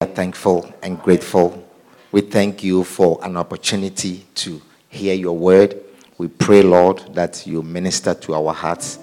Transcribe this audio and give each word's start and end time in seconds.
We 0.00 0.06
are 0.06 0.14
thankful 0.14 0.72
and 0.82 1.00
grateful. 1.00 1.66
We 2.12 2.22
thank 2.22 2.64
you 2.64 2.84
for 2.84 3.18
an 3.22 3.36
opportunity 3.36 4.26
to 4.36 4.60
hear 4.88 5.14
your 5.14 5.36
word. 5.36 5.80
We 6.18 6.28
pray, 6.28 6.62
Lord, 6.62 7.14
that 7.14 7.46
you 7.46 7.62
minister 7.62 8.14
to 8.14 8.34
our 8.34 8.52
hearts. 8.54 8.98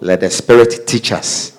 Let 0.00 0.20
the 0.20 0.30
Spirit 0.30 0.86
teach 0.86 1.12
us. 1.12 1.58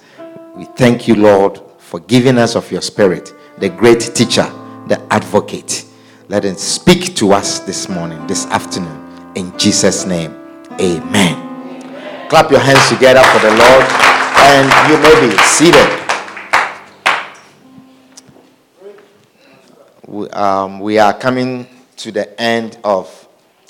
We 0.55 0.65
thank 0.65 1.07
you, 1.07 1.15
Lord, 1.15 1.61
for 1.77 1.99
giving 1.99 2.37
us 2.37 2.55
of 2.55 2.71
your 2.71 2.81
Spirit, 2.81 3.33
the 3.59 3.69
great 3.69 3.99
teacher, 4.13 4.49
the 4.87 5.01
advocate. 5.09 5.85
Let 6.27 6.45
him 6.45 6.55
speak 6.55 7.15
to 7.15 7.33
us 7.33 7.59
this 7.59 7.89
morning, 7.89 8.25
this 8.27 8.45
afternoon. 8.47 9.31
In 9.35 9.57
Jesus' 9.57 10.05
name, 10.05 10.33
amen. 10.79 12.27
Clap 12.29 12.51
your 12.51 12.59
hands 12.61 12.87
together 12.89 13.23
for 13.23 13.39
the 13.39 13.51
Lord, 13.55 14.10
and 14.43 14.89
you 14.89 14.97
may 15.01 15.29
be 15.29 15.37
seated. 15.43 16.01
we, 20.11 20.29
um, 20.31 20.79
we 20.81 20.97
are 20.97 21.13
coming 21.13 21.65
to 21.95 22.11
the 22.11 22.39
end 22.41 22.77
of 22.83 23.27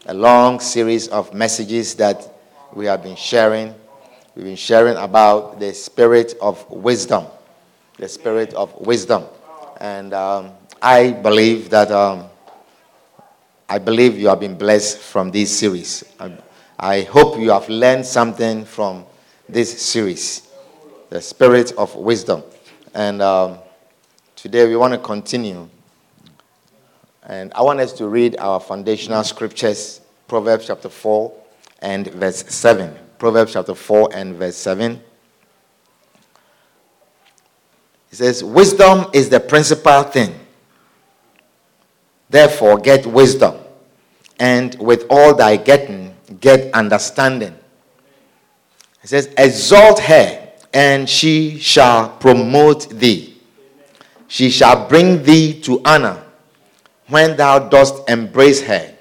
a 0.08 0.14
long 0.14 0.60
series 0.60 1.08
of 1.10 1.34
messages 1.34 1.94
that 1.96 2.28
we 2.74 2.86
have 2.86 3.04
been 3.04 3.16
sharing. 3.16 3.76
We've 4.36 4.46
been 4.46 4.56
sharing 4.56 4.98
about 4.98 5.60
the 5.60 5.74
spirit 5.74 6.34
of 6.42 6.68
wisdom, 6.70 7.26
the 7.98 8.08
spirit 8.08 8.54
of 8.56 8.74
wisdom, 8.80 9.26
and 9.80 10.14
um, 10.14 10.52
I 10.82 11.12
believe 11.12 11.70
that 11.70 11.92
um, 11.92 12.26
I 13.70 13.78
believe 13.78 14.18
you 14.18 14.28
have 14.30 14.40
been 14.40 14.58
blessed 14.58 14.98
from 14.98 15.30
this 15.30 15.60
series. 15.60 16.04
I, 16.20 16.38
I 16.80 17.02
hope 17.02 17.40
you 17.40 17.52
have 17.52 17.70
learned 17.70 18.06
something 18.06 18.66
from 18.66 19.06
this 19.48 19.80
series, 19.82 20.48
the 21.12 21.22
spirit 21.22 21.74
of 21.78 21.96
wisdom, 21.96 22.44
and 22.96 23.22
um, 23.22 23.60
today 24.36 24.68
we 24.68 24.76
want 24.76 24.94
to 24.94 25.00
continue 25.00 25.70
and 27.24 27.54
I 27.54 27.62
want 27.62 27.80
us 27.80 27.94
to 27.94 28.08
read 28.08 28.36
our 28.40 28.60
foundational 28.60 29.24
scriptures, 29.24 30.02
Proverbs 30.28 30.68
chapter 30.68 30.90
4 30.90 31.32
and 31.82 32.08
verse 32.08 32.44
7. 32.54 32.94
Proverbs 33.20 33.54
chapter 33.54 33.76
4 33.76 34.10
and 34.14 34.36
verse 34.36 34.58
7. 34.58 35.02
It 38.12 38.16
says, 38.16 38.44
Wisdom 38.44 39.06
is 39.14 39.30
the 39.30 39.40
principal 39.40 40.04
thing. 40.04 40.34
Therefore, 42.30 42.80
get 42.80 43.06
wisdom, 43.06 43.56
and 44.40 44.76
with 44.80 45.06
all 45.10 45.36
thy 45.36 45.58
getting, 45.58 46.16
get 46.40 46.74
understanding. 46.74 47.56
It 49.04 49.10
says, 49.10 49.34
Exalt 49.38 50.00
her, 50.00 50.41
and 50.74 51.10
she 51.10 51.58
shall 51.60 52.10
promote 52.10 52.90
thee. 52.90 53.38
She 54.28 54.50
shall 54.50 54.88
bring 54.88 55.24
thee 55.24 55.60
to 55.62 55.82
honor 55.84 56.24
when 57.08 57.36
thou 57.36 57.60
dost 57.60 58.10
embrace 58.10 58.62
her. 58.62 58.94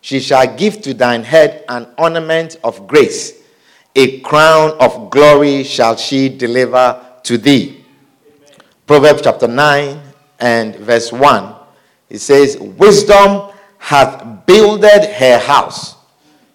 She 0.00 0.20
shall 0.20 0.56
give 0.56 0.80
to 0.82 0.94
thine 0.94 1.22
head 1.22 1.64
an 1.68 1.86
ornament 1.98 2.58
of 2.64 2.86
grace. 2.86 3.42
A 3.94 4.20
crown 4.20 4.72
of 4.80 5.10
glory 5.10 5.64
shall 5.64 5.96
she 5.96 6.28
deliver 6.28 7.04
to 7.24 7.36
thee. 7.36 7.84
Proverbs 8.86 9.20
chapter 9.22 9.46
9 9.46 10.00
and 10.40 10.76
verse 10.76 11.12
1. 11.12 11.54
It 12.08 12.20
says, 12.20 12.56
Wisdom 12.58 13.50
hath 13.76 14.46
builded 14.46 15.04
her 15.04 15.38
house. 15.38 15.96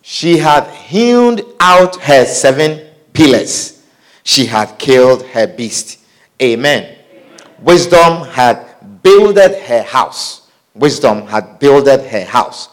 She 0.01 0.37
hath 0.37 0.73
hewn 0.75 1.39
out 1.59 1.95
her 1.97 2.25
seven 2.25 2.89
pillars. 3.13 3.72
She 4.23 4.45
had 4.45 4.77
killed 4.79 5.23
her 5.27 5.47
beast. 5.47 5.99
Amen. 6.41 6.97
Wisdom 7.59 8.27
had 8.27 9.01
builded 9.03 9.61
her 9.63 9.83
house. 9.83 10.49
Wisdom 10.73 11.27
had 11.27 11.59
builded 11.59 12.01
her 12.07 12.25
house, 12.25 12.69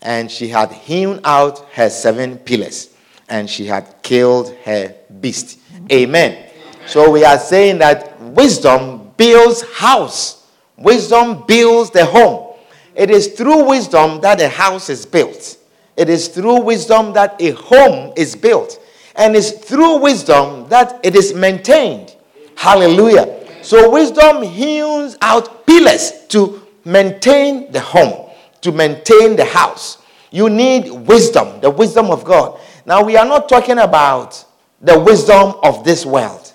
and 0.00 0.30
she 0.30 0.48
had 0.48 0.70
hewn 0.70 1.20
out 1.24 1.58
her 1.72 1.90
seven 1.90 2.38
pillars, 2.38 2.90
and 3.28 3.50
she 3.50 3.66
had 3.66 4.02
killed 4.02 4.54
her 4.64 4.94
beast. 5.20 5.58
Amen. 5.90 6.50
So 6.86 7.10
we 7.10 7.24
are 7.24 7.38
saying 7.38 7.78
that 7.78 8.20
wisdom 8.20 9.12
builds 9.16 9.62
house. 9.74 10.46
Wisdom 10.76 11.44
builds 11.46 11.90
the 11.90 12.04
home. 12.04 12.54
It 12.94 13.10
is 13.10 13.28
through 13.28 13.68
wisdom 13.68 14.20
that 14.20 14.40
a 14.40 14.48
house 14.48 14.88
is 14.88 15.06
built. 15.06 15.56
It 15.96 16.08
is 16.08 16.28
through 16.28 16.60
wisdom 16.60 17.12
that 17.14 17.40
a 17.40 17.50
home 17.50 18.12
is 18.16 18.36
built. 18.36 18.78
And 19.22 19.36
it's 19.36 19.52
through 19.52 19.98
wisdom 19.98 20.68
that 20.68 20.98
it 21.04 21.14
is 21.14 21.32
maintained. 21.32 22.16
Hallelujah. 22.56 23.46
So 23.62 23.88
wisdom 23.88 24.42
hews 24.42 25.16
out 25.22 25.64
pillars 25.64 26.26
to 26.30 26.60
maintain 26.84 27.70
the 27.70 27.78
home, 27.78 28.30
to 28.62 28.72
maintain 28.72 29.36
the 29.36 29.44
house. 29.44 29.98
You 30.32 30.50
need 30.50 30.90
wisdom, 30.90 31.60
the 31.60 31.70
wisdom 31.70 32.10
of 32.10 32.24
God. 32.24 32.58
Now, 32.84 33.04
we 33.04 33.16
are 33.16 33.24
not 33.24 33.48
talking 33.48 33.78
about 33.78 34.44
the 34.80 34.98
wisdom 34.98 35.54
of 35.62 35.84
this 35.84 36.04
world. 36.04 36.52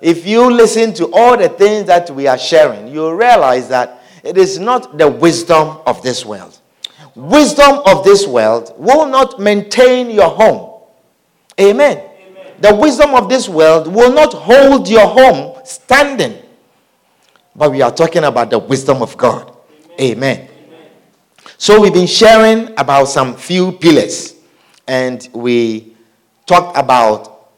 If 0.00 0.24
you 0.24 0.48
listen 0.52 0.94
to 0.94 1.10
all 1.12 1.36
the 1.36 1.48
things 1.48 1.88
that 1.88 2.08
we 2.10 2.28
are 2.28 2.38
sharing, 2.38 2.86
you 2.86 3.12
realize 3.12 3.68
that 3.70 4.04
it 4.22 4.38
is 4.38 4.60
not 4.60 4.98
the 4.98 5.08
wisdom 5.08 5.78
of 5.84 6.00
this 6.04 6.24
world. 6.24 6.60
Wisdom 7.16 7.80
of 7.86 8.04
this 8.04 8.24
world 8.24 8.72
will 8.78 9.06
not 9.06 9.40
maintain 9.40 10.10
your 10.10 10.30
home. 10.30 10.67
Amen. 11.60 11.98
Amen. 11.98 12.52
The 12.60 12.74
wisdom 12.74 13.14
of 13.14 13.28
this 13.28 13.48
world 13.48 13.86
will 13.86 14.12
not 14.12 14.32
hold 14.32 14.88
your 14.88 15.06
home 15.06 15.56
standing. 15.64 16.42
But 17.54 17.72
we 17.72 17.82
are 17.82 17.90
talking 17.90 18.24
about 18.24 18.50
the 18.50 18.58
wisdom 18.58 19.02
of 19.02 19.16
God. 19.16 19.56
Amen. 20.00 20.48
Amen. 20.48 20.48
So 21.56 21.80
we've 21.80 21.92
been 21.92 22.06
sharing 22.06 22.72
about 22.78 23.06
some 23.06 23.34
few 23.36 23.72
pillars. 23.72 24.36
And 24.86 25.28
we 25.32 25.96
talked 26.46 26.78
about 26.78 27.50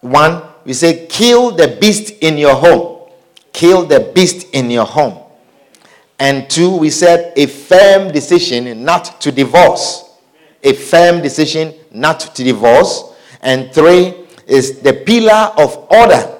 one, 0.00 0.42
we 0.64 0.72
say, 0.72 1.06
kill 1.06 1.50
the 1.50 1.76
beast 1.80 2.14
in 2.20 2.38
your 2.38 2.54
home. 2.54 3.10
Kill 3.52 3.84
the 3.86 4.12
beast 4.14 4.48
in 4.52 4.70
your 4.70 4.86
home. 4.86 5.18
And 6.18 6.48
two, 6.48 6.76
we 6.76 6.90
said, 6.90 7.32
a 7.36 7.46
firm 7.46 8.12
decision 8.12 8.84
not 8.84 9.20
to 9.20 9.32
divorce. 9.32 10.10
A 10.62 10.72
firm 10.72 11.20
decision 11.20 11.74
not 11.90 12.20
to 12.20 12.44
divorce. 12.44 13.13
And 13.44 13.72
three 13.72 14.14
is 14.46 14.80
the 14.80 14.94
pillar 14.94 15.52
of 15.56 15.86
order. 15.90 16.38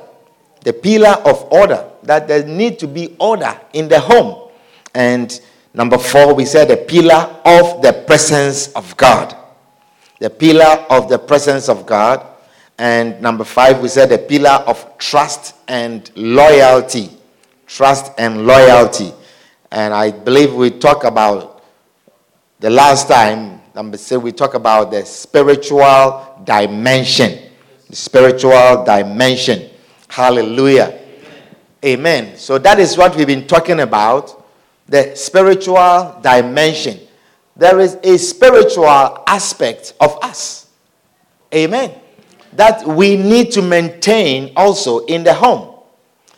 The 0.62 0.72
pillar 0.72 1.20
of 1.24 1.52
order. 1.52 1.88
That 2.02 2.26
there 2.26 2.44
need 2.44 2.78
to 2.80 2.88
be 2.88 3.14
order 3.20 3.60
in 3.74 3.88
the 3.88 4.00
home. 4.00 4.50
And 4.94 5.38
number 5.74 5.98
four, 5.98 6.34
we 6.34 6.46
said 6.46 6.68
the 6.68 6.78
pillar 6.78 7.36
of 7.44 7.82
the 7.82 7.92
presence 8.06 8.68
of 8.72 8.96
God. 8.96 9.36
The 10.18 10.30
pillar 10.30 10.86
of 10.88 11.08
the 11.08 11.18
presence 11.18 11.68
of 11.68 11.84
God. 11.84 12.26
And 12.78 13.20
number 13.20 13.44
five, 13.44 13.80
we 13.80 13.88
said 13.88 14.08
the 14.08 14.18
pillar 14.18 14.64
of 14.66 14.98
trust 14.98 15.54
and 15.68 16.10
loyalty. 16.16 17.10
Trust 17.66 18.12
and 18.18 18.46
loyalty. 18.46 19.12
And 19.70 19.92
I 19.92 20.10
believe 20.10 20.54
we 20.54 20.70
talked 20.70 21.04
about 21.04 21.62
the 22.60 22.70
last 22.70 23.08
time, 23.08 23.60
number 23.74 23.96
six, 23.98 24.22
we 24.22 24.32
talk 24.32 24.54
about 24.54 24.90
the 24.90 25.04
spiritual 25.04 26.40
dimension. 26.44 27.50
The 27.88 27.96
spiritual 27.96 28.84
dimension. 28.84 29.70
Hallelujah. 30.08 31.00
Amen. 31.84 32.36
So 32.36 32.58
that 32.58 32.78
is 32.78 32.96
what 32.96 33.14
we've 33.16 33.26
been 33.26 33.46
talking 33.46 33.80
about 33.80 34.42
the 34.86 35.14
spiritual 35.14 36.18
dimension. 36.22 37.00
There 37.56 37.80
is 37.80 37.96
a 38.02 38.18
spiritual 38.18 39.24
aspect 39.26 39.94
of 40.00 40.18
us. 40.22 40.68
Amen. 41.54 41.94
That 42.54 42.86
we 42.86 43.16
need 43.16 43.52
to 43.52 43.62
maintain 43.62 44.52
also 44.56 45.04
in 45.06 45.24
the 45.24 45.34
home. 45.34 45.74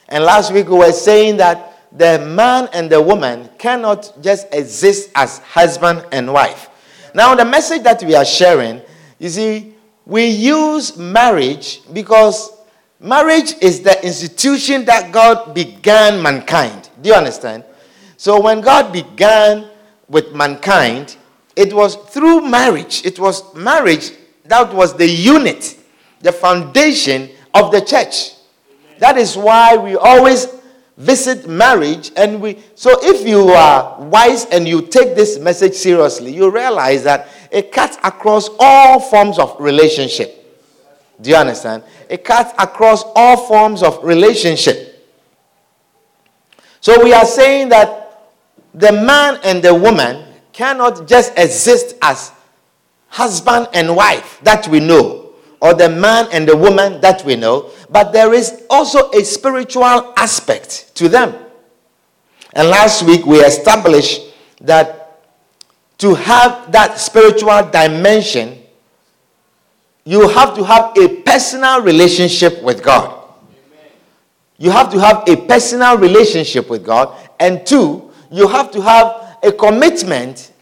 And 0.08 0.24
last 0.24 0.52
week 0.52 0.68
we 0.68 0.78
were 0.78 0.92
saying 0.92 1.38
that 1.38 1.88
the 1.96 2.18
man 2.18 2.68
and 2.72 2.90
the 2.90 3.00
woman 3.00 3.48
cannot 3.58 4.12
just 4.22 4.46
exist 4.52 5.10
as 5.14 5.38
husband 5.38 6.04
and 6.12 6.32
wife. 6.32 6.68
Now, 7.16 7.34
the 7.34 7.44
message 7.44 7.82
that 7.84 8.02
we 8.04 8.14
are 8.14 8.24
sharing, 8.24 8.82
you 9.18 9.28
see, 9.30 9.74
we 10.04 10.26
use 10.26 10.96
marriage 10.96 11.80
because 11.92 12.56
Marriage 13.00 13.52
is 13.60 13.82
the 13.82 14.02
institution 14.04 14.86
that 14.86 15.12
God 15.12 15.54
began 15.54 16.22
mankind. 16.22 16.88
Do 17.02 17.10
you 17.10 17.14
understand? 17.14 17.62
So 18.16 18.40
when 18.40 18.62
God 18.62 18.90
began 18.92 19.68
with 20.08 20.34
mankind, 20.34 21.16
it 21.54 21.74
was 21.74 21.96
through 21.96 22.48
marriage. 22.48 23.04
It 23.04 23.18
was 23.18 23.54
marriage 23.54 24.12
that 24.46 24.72
was 24.72 24.96
the 24.96 25.06
unit, 25.06 25.78
the 26.20 26.32
foundation 26.32 27.28
of 27.52 27.70
the 27.70 27.82
church. 27.82 28.32
That 28.98 29.18
is 29.18 29.36
why 29.36 29.76
we 29.76 29.94
always 29.96 30.46
visit 30.96 31.46
marriage 31.46 32.10
and 32.16 32.40
we 32.40 32.58
so 32.74 32.98
if 33.02 33.26
you 33.26 33.48
are 33.48 34.00
wise 34.04 34.46
and 34.46 34.66
you 34.66 34.80
take 34.82 35.14
this 35.14 35.38
message 35.38 35.74
seriously, 35.74 36.34
you 36.34 36.50
realize 36.50 37.02
that 37.04 37.28
it 37.50 37.70
cuts 37.72 37.96
across 38.02 38.48
all 38.58 39.00
forms 39.00 39.38
of 39.38 39.54
relationship. 39.60 40.42
Do 41.20 41.30
you 41.30 41.36
understand? 41.36 41.82
It 42.08 42.24
cuts 42.24 42.52
across 42.58 43.02
all 43.14 43.36
forms 43.46 43.82
of 43.82 44.02
relationship. 44.04 44.92
So 46.80 47.02
we 47.02 47.12
are 47.12 47.24
saying 47.24 47.70
that 47.70 48.30
the 48.74 48.92
man 48.92 49.40
and 49.42 49.62
the 49.62 49.74
woman 49.74 50.24
cannot 50.52 51.08
just 51.08 51.32
exist 51.38 51.96
as 52.02 52.32
husband 53.08 53.68
and 53.72 53.96
wife 53.96 54.38
that 54.42 54.68
we 54.68 54.80
know, 54.80 55.25
or 55.60 55.74
the 55.74 55.88
man 55.88 56.28
and 56.32 56.48
the 56.48 56.56
woman 56.56 57.00
that 57.00 57.24
we 57.24 57.36
know, 57.36 57.70
but 57.90 58.12
there 58.12 58.34
is 58.34 58.62
also 58.68 59.10
a 59.10 59.24
spiritual 59.24 60.12
aspect 60.16 60.94
to 60.96 61.08
them. 61.08 61.34
And 62.52 62.68
last 62.68 63.02
week 63.02 63.26
we 63.26 63.38
established 63.40 64.22
that 64.60 65.22
to 65.98 66.14
have 66.14 66.72
that 66.72 66.98
spiritual 66.98 67.62
dimension, 67.70 68.62
you 70.04 70.28
have 70.28 70.54
to 70.56 70.64
have 70.64 70.96
a 70.96 71.22
personal 71.22 71.82
relationship 71.82 72.62
with 72.62 72.82
God. 72.82 73.24
You 74.58 74.70
have 74.70 74.90
to 74.92 75.00
have 75.00 75.28
a 75.28 75.36
personal 75.36 75.98
relationship 75.98 76.70
with 76.70 76.84
God. 76.84 77.14
And 77.38 77.66
two, 77.66 78.10
you 78.30 78.48
have 78.48 78.70
to 78.72 78.80
have 78.80 79.38
a 79.42 79.52
commitment 79.52 80.52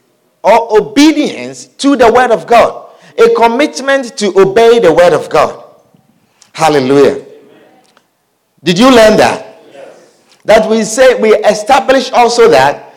or 0.42 0.80
obedience 0.80 1.66
to 1.66 1.96
the 1.96 2.12
Word 2.12 2.30
of 2.30 2.46
God. 2.46 2.83
A 3.18 3.34
commitment 3.34 4.16
to 4.18 4.38
obey 4.38 4.78
the 4.78 4.92
Word 4.92 5.12
of 5.12 5.28
God. 5.30 5.64
Hallelujah. 6.52 7.24
Did 8.62 8.78
you 8.78 8.86
learn 8.86 9.16
that? 9.18 9.60
Yes. 9.72 10.20
That 10.44 10.70
we 10.70 10.84
say, 10.84 11.20
we 11.20 11.34
establish 11.36 12.10
also 12.12 12.48
that 12.50 12.94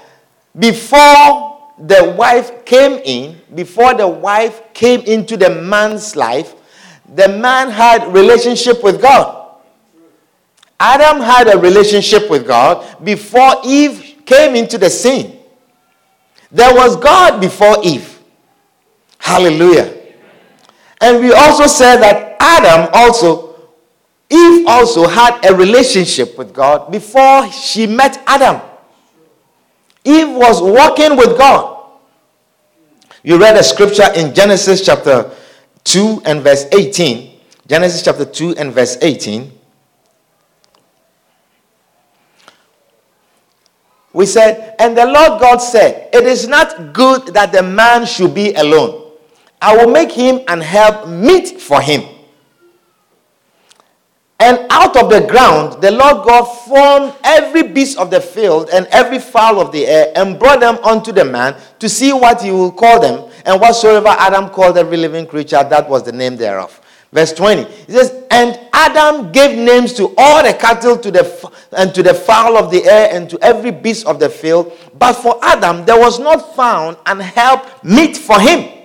before 0.57 1.73
the 1.79 2.15
wife 2.17 2.65
came 2.65 3.01
in, 3.03 3.39
before 3.53 3.93
the 3.93 4.07
wife 4.07 4.73
came 4.73 5.01
into 5.01 5.37
the 5.37 5.49
man's 5.49 6.15
life, 6.15 6.55
the 7.15 7.27
man 7.27 7.69
had 7.69 8.11
relationship 8.13 8.83
with 8.83 9.01
God. 9.01 9.55
Adam 10.79 11.21
had 11.21 11.47
a 11.53 11.57
relationship 11.57 12.29
with 12.29 12.45
God 12.45 13.03
before 13.03 13.55
Eve 13.65 14.15
came 14.25 14.55
into 14.55 14.77
the 14.77 14.89
scene. 14.89 15.39
There 16.51 16.73
was 16.73 16.95
God 16.95 17.41
before 17.41 17.77
Eve. 17.83 18.19
Hallelujah. 19.17 19.96
And 21.01 21.19
we 21.19 21.31
also 21.31 21.67
said 21.67 21.97
that 21.97 22.37
Adam 22.39 22.89
also, 22.93 23.55
Eve 24.29 24.65
also 24.67 25.07
had 25.07 25.45
a 25.45 25.55
relationship 25.55 26.37
with 26.37 26.53
God 26.53 26.91
before 26.91 27.49
she 27.51 27.87
met 27.87 28.21
Adam. 28.25 28.61
Eve 30.03 30.29
was 30.29 30.61
walking 30.61 31.15
with 31.15 31.37
God. 31.37 31.91
You 33.23 33.37
read 33.39 33.57
a 33.57 33.63
scripture 33.63 34.07
in 34.15 34.33
Genesis 34.33 34.85
chapter 34.85 35.29
2 35.83 36.23
and 36.25 36.41
verse 36.41 36.65
18. 36.71 37.39
Genesis 37.67 38.01
chapter 38.01 38.25
2 38.25 38.55
and 38.55 38.73
verse 38.73 38.97
18. 39.01 39.51
We 44.13 44.25
said, 44.25 44.75
And 44.79 44.97
the 44.97 45.05
Lord 45.05 45.39
God 45.39 45.57
said, 45.57 46.09
It 46.13 46.25
is 46.25 46.47
not 46.47 46.93
good 46.93 47.27
that 47.35 47.51
the 47.51 47.61
man 47.61 48.05
should 48.05 48.33
be 48.33 48.53
alone. 48.53 49.06
I 49.61 49.75
will 49.75 49.91
make 49.91 50.11
him 50.11 50.41
and 50.47 50.61
help 50.61 51.07
meet 51.07 51.59
for 51.59 51.81
him. 51.81 52.03
And 54.39 54.67
out 54.69 54.95
of 54.95 55.09
the 55.09 55.21
ground, 55.21 55.81
the 55.81 55.89
Lord 55.89 56.25
God 56.27 56.43
formed 56.43 57.13
every 57.23 57.63
beast 57.63 57.97
of 57.97 58.11
the 58.11 58.21
field 58.21 58.69
and 58.71 58.85
every 58.87 59.17
fowl 59.17 59.59
of 59.59 59.71
the 59.71 59.87
air 59.87 60.11
and 60.15 60.37
brought 60.37 60.59
them 60.59 60.77
unto 60.83 61.11
the 61.11 61.25
man 61.25 61.59
to 61.79 61.89
see 61.89 62.13
what 62.13 62.41
he 62.43 62.51
will 62.51 62.71
call 62.71 62.99
them. 62.99 63.31
And 63.45 63.59
whatsoever 63.59 64.09
Adam 64.09 64.49
called 64.49 64.77
every 64.77 64.97
living 64.97 65.25
creature, 65.25 65.63
that 65.67 65.89
was 65.89 66.03
the 66.03 66.11
name 66.11 66.37
thereof. 66.37 66.79
Verse 67.11 67.33
20. 67.33 67.61
It 67.61 67.91
says, 67.91 68.25
And 68.29 68.59
Adam 68.73 69.31
gave 69.31 69.57
names 69.57 69.93
to 69.93 70.13
all 70.17 70.43
the 70.43 70.53
cattle 70.53 70.97
to 70.97 71.09
the, 71.09 71.51
and 71.75 71.95
to 71.95 72.03
the 72.03 72.13
fowl 72.13 72.57
of 72.57 72.69
the 72.69 72.85
air 72.85 73.09
and 73.11 73.27
to 73.31 73.39
every 73.41 73.71
beast 73.71 74.05
of 74.05 74.19
the 74.19 74.29
field. 74.29 74.71
But 74.99 75.13
for 75.13 75.39
Adam, 75.41 75.83
there 75.83 75.99
was 75.99 76.19
not 76.19 76.55
found 76.55 76.97
an 77.07 77.19
help 77.21 77.83
meet 77.83 78.17
for 78.17 78.39
him. 78.39 78.76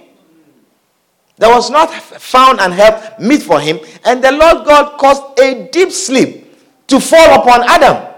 There 1.42 1.50
was 1.50 1.70
not 1.70 1.92
found 1.92 2.60
an 2.60 2.70
help 2.70 3.18
meet 3.18 3.42
for 3.42 3.58
him. 3.58 3.80
And 4.04 4.22
the 4.22 4.30
Lord 4.30 4.64
God 4.64 4.96
caused 4.96 5.40
a 5.40 5.68
deep 5.72 5.90
sleep 5.90 6.54
to 6.86 7.00
fall 7.00 7.40
upon 7.40 7.64
Adam. 7.68 8.14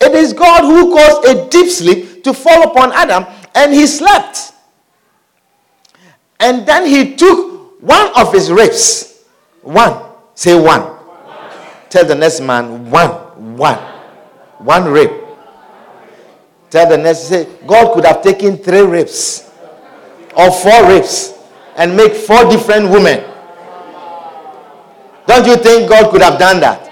It 0.00 0.12
is 0.12 0.32
God 0.32 0.62
who 0.62 0.94
caused 0.94 1.26
a 1.26 1.46
deep 1.50 1.68
sleep 1.70 2.24
to 2.24 2.32
fall 2.32 2.70
upon 2.70 2.92
Adam, 2.94 3.26
and 3.54 3.74
he 3.74 3.86
slept. 3.86 4.54
And 6.40 6.66
then 6.66 6.86
he 6.86 7.16
took 7.16 7.82
one 7.82 8.10
of 8.16 8.32
his 8.32 8.50
ribs. 8.50 9.22
One. 9.60 10.02
Say 10.34 10.54
one. 10.54 10.80
one. 10.80 10.98
Tell 11.90 12.06
the 12.06 12.14
next 12.14 12.40
man, 12.40 12.90
one. 12.90 13.10
One. 13.58 13.76
One 14.56 14.84
rib. 14.86 15.10
Tell 16.70 16.88
the 16.88 16.96
next, 16.96 17.28
say, 17.28 17.46
God 17.66 17.92
could 17.92 18.06
have 18.06 18.22
taken 18.22 18.56
three 18.56 18.80
ribs 18.80 19.50
or 20.34 20.50
four 20.50 20.88
ribs 20.88 21.36
and 21.80 21.96
make 21.96 22.12
four 22.12 22.44
different 22.50 22.90
women. 22.90 23.24
Don't 25.26 25.46
you 25.46 25.56
think 25.56 25.88
God 25.88 26.10
could 26.10 26.20
have 26.20 26.38
done 26.38 26.60
that? 26.60 26.86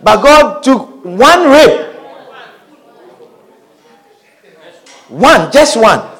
But 0.00 0.22
God 0.22 0.62
took 0.62 1.04
one 1.04 1.50
rib. 1.50 1.96
One, 5.08 5.50
just 5.50 5.76
one. 5.76 6.10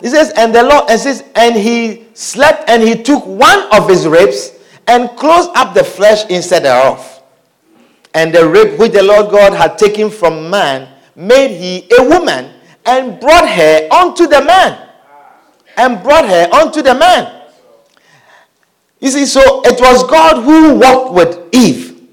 He 0.00 0.08
says, 0.08 0.32
and 0.36 0.54
the 0.54 0.62
Lord 0.62 0.88
and 0.88 1.00
says, 1.00 1.24
and 1.34 1.56
he 1.56 2.06
slept 2.14 2.68
and 2.68 2.80
he 2.80 3.02
took 3.02 3.26
one 3.26 3.72
of 3.72 3.88
his 3.88 4.06
ribs 4.06 4.52
and 4.86 5.08
closed 5.16 5.50
up 5.56 5.74
the 5.74 5.82
flesh 5.82 6.26
instead 6.26 6.64
thereof. 6.64 7.22
And 8.12 8.32
the 8.32 8.46
rib 8.46 8.78
which 8.78 8.92
the 8.92 9.02
Lord 9.02 9.32
God 9.32 9.52
had 9.54 9.78
taken 9.78 10.10
from 10.10 10.48
man 10.48 10.93
made 11.16 11.56
he 11.56 11.88
a 11.98 12.08
woman 12.08 12.50
and 12.84 13.20
brought 13.20 13.48
her 13.48 13.88
unto 13.90 14.26
the 14.26 14.42
man. 14.42 14.88
And 15.76 16.02
brought 16.02 16.28
her 16.28 16.48
unto 16.52 16.82
the 16.82 16.94
man. 16.94 17.42
You 19.00 19.10
see, 19.10 19.26
so 19.26 19.62
it 19.64 19.80
was 19.80 20.04
God 20.08 20.42
who 20.44 20.78
walked 20.78 21.12
with 21.14 21.54
Eve, 21.54 22.08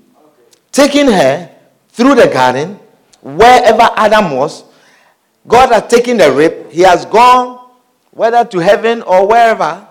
taking 0.72 1.08
her 1.12 1.50
through 1.90 2.16
the 2.16 2.28
garden, 2.28 2.80
wherever 3.22 3.90
Adam 3.96 4.32
was. 4.32 4.64
God 5.48 5.72
had 5.72 5.90
taken 5.90 6.18
the 6.18 6.32
rib, 6.32 6.72
he 6.72 6.82
has 6.82 7.06
gone, 7.06 7.70
whether 8.12 8.44
to 8.46 8.60
heaven 8.60 9.02
or 9.04 9.28
wherever 9.28 9.88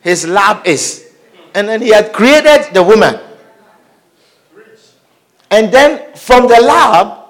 his 0.00 0.26
lab 0.26 0.66
is. 0.66 1.14
And 1.54 1.68
then 1.68 1.80
he 1.80 1.88
had 1.88 2.12
created 2.12 2.72
the 2.72 2.82
woman. 2.82 3.18
And 5.50 5.72
then 5.72 6.14
from 6.14 6.48
the 6.48 6.60
lab, 6.60 7.25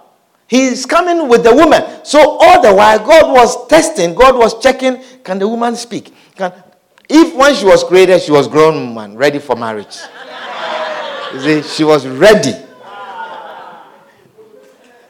He's 0.49 0.87
coming 0.87 1.29
with 1.29 1.43
the 1.43 1.55
woman. 1.55 1.83
So 2.05 2.39
all 2.41 2.63
the 2.63 2.73
while, 2.73 2.99
God 2.99 3.33
was 3.33 3.67
testing, 3.67 4.15
God 4.15 4.37
was 4.37 4.61
checking, 4.61 5.03
can 5.25 5.39
the 5.39 5.49
woman 5.49 5.75
speak? 5.75 6.15
Can, 6.37 6.53
if 7.09 7.35
when 7.35 7.55
she 7.55 7.65
was 7.65 7.83
created, 7.83 8.23
she 8.23 8.33
was 8.33 8.47
grown 8.49 8.95
woman, 8.95 9.17
ready 9.17 9.39
for 9.39 9.57
marriage. 9.57 9.97
You 11.35 11.41
see, 11.41 11.63
she 11.63 11.85
was 11.85 12.07
ready. 12.07 12.53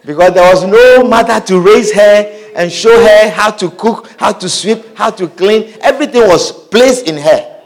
Because 0.04 0.34
there 0.34 0.54
was 0.54 0.64
no 0.64 1.06
mother 1.06 1.40
to 1.46 1.60
raise 1.60 1.92
her 1.92 2.52
and 2.54 2.72
show 2.72 2.98
her 2.98 3.30
how 3.30 3.50
to 3.50 3.70
cook, 3.70 4.08
how 4.18 4.32
to 4.32 4.48
sweep, 4.48 4.96
how 4.96 5.10
to 5.10 5.28
clean. 5.28 5.74
Everything 5.80 6.22
was 6.22 6.52
placed 6.52 7.06
in 7.06 7.16
her. 7.16 7.62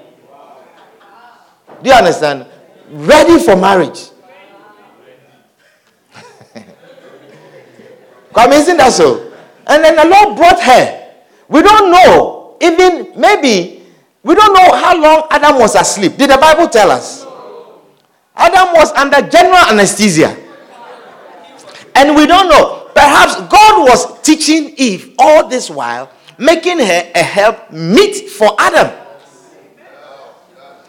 Do 1.82 1.90
you 1.90 1.94
understand? 1.94 2.46
Ready 2.90 3.38
for 3.38 3.56
marriage. 3.56 4.10
Come, 8.34 8.52
isn't 8.52 8.76
that 8.76 8.92
so? 8.92 9.32
And 9.66 9.84
then 9.84 9.96
the 9.96 10.06
Lord 10.06 10.36
brought 10.36 10.60
her. 10.60 11.12
We 11.48 11.62
don't 11.62 11.90
know, 11.90 12.56
even 12.60 13.12
maybe, 13.18 13.82
we 14.22 14.34
don't 14.34 14.52
know 14.52 14.76
how 14.76 15.00
long 15.00 15.26
Adam 15.30 15.58
was 15.58 15.74
asleep. 15.74 16.16
Did 16.16 16.30
the 16.30 16.38
Bible 16.38 16.68
tell 16.68 16.90
us? 16.90 17.26
Adam 18.36 18.74
was 18.74 18.92
under 18.92 19.20
general 19.28 19.56
anesthesia. 19.70 20.36
And 21.94 22.14
we 22.14 22.26
don't 22.26 22.48
know. 22.48 22.88
Perhaps 22.94 23.36
God 23.50 23.88
was 23.88 24.20
teaching 24.22 24.74
Eve 24.76 25.14
all 25.18 25.48
this 25.48 25.68
while 25.70 26.10
making 26.38 26.78
her 26.78 27.10
a 27.14 27.22
help 27.22 27.70
meet 27.70 28.30
for 28.30 28.54
Adam. 28.58 28.96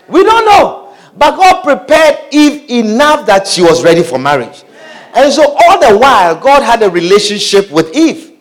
We 0.08 0.24
don't 0.24 0.46
know. 0.46 0.94
But 1.18 1.38
God 1.38 1.64
prepared 1.64 2.20
Eve 2.32 2.70
enough 2.70 3.26
that 3.26 3.48
she 3.48 3.62
was 3.62 3.84
ready 3.84 4.04
for 4.04 4.18
marriage. 4.18 4.64
And 5.14 5.32
so 5.32 5.44
all 5.44 5.80
the 5.80 5.98
while, 5.98 6.36
God 6.36 6.64
had 6.64 6.82
a 6.84 6.90
relationship 6.90 7.70
with 7.72 7.96
Eve. 7.96 8.32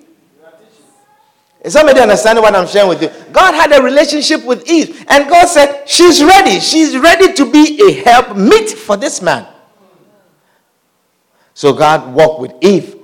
Is 1.62 1.74
somebody 1.74 2.00
understanding 2.00 2.42
what 2.42 2.54
I'm 2.54 2.66
sharing 2.66 2.88
with 2.88 3.02
you? 3.02 3.10
God 3.32 3.52
had 3.54 3.78
a 3.78 3.82
relationship 3.82 4.44
with 4.44 4.66
Eve, 4.68 5.04
and 5.08 5.28
God 5.28 5.46
said, 5.46 5.86
She's 5.86 6.24
ready. 6.24 6.58
She's 6.58 6.96
ready 6.96 7.34
to 7.34 7.50
be 7.50 7.82
a 7.82 7.92
help 8.02 8.36
meet 8.36 8.70
for 8.70 8.96
this 8.96 9.20
man. 9.20 9.46
So 11.52 11.74
God 11.74 12.14
walked 12.14 12.40
with 12.40 12.52
Eve, 12.62 12.96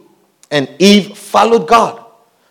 and 0.51 0.69
Eve 0.79 1.19
followed 1.19 1.69
God. 1.69 2.03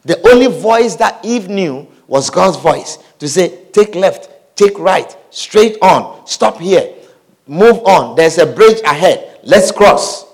The 0.03 0.22
only 0.29 0.48
voice 0.48 0.95
that 0.98 1.25
Eve 1.25 1.50
knew 1.50 1.88
was 2.05 2.29
God's 2.29 2.57
voice 2.57 3.00
to 3.17 3.27
say, 3.27 3.65
Take 3.72 3.95
left, 3.95 4.29
take 4.55 4.77
right, 4.77 5.17
straight 5.31 5.77
on, 5.81 6.27
stop 6.27 6.60
here, 6.60 6.93
move 7.48 7.84
on. 7.86 8.15
There's 8.15 8.38
a 8.38 8.45
bridge 8.45 8.79
ahead. 8.81 9.39
Let's 9.43 9.72
cross. 9.72 10.25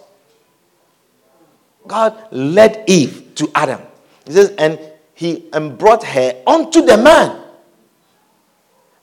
God 1.87 2.27
led 2.31 2.83
Eve 2.87 3.33
to 3.35 3.51
Adam. 3.55 3.81
He 4.25 4.33
says, 4.33 4.53
and 4.57 4.79
he 5.13 5.49
and 5.53 5.77
brought 5.77 6.03
her 6.03 6.41
unto 6.47 6.81
the 6.81 6.97
man. 6.97 7.39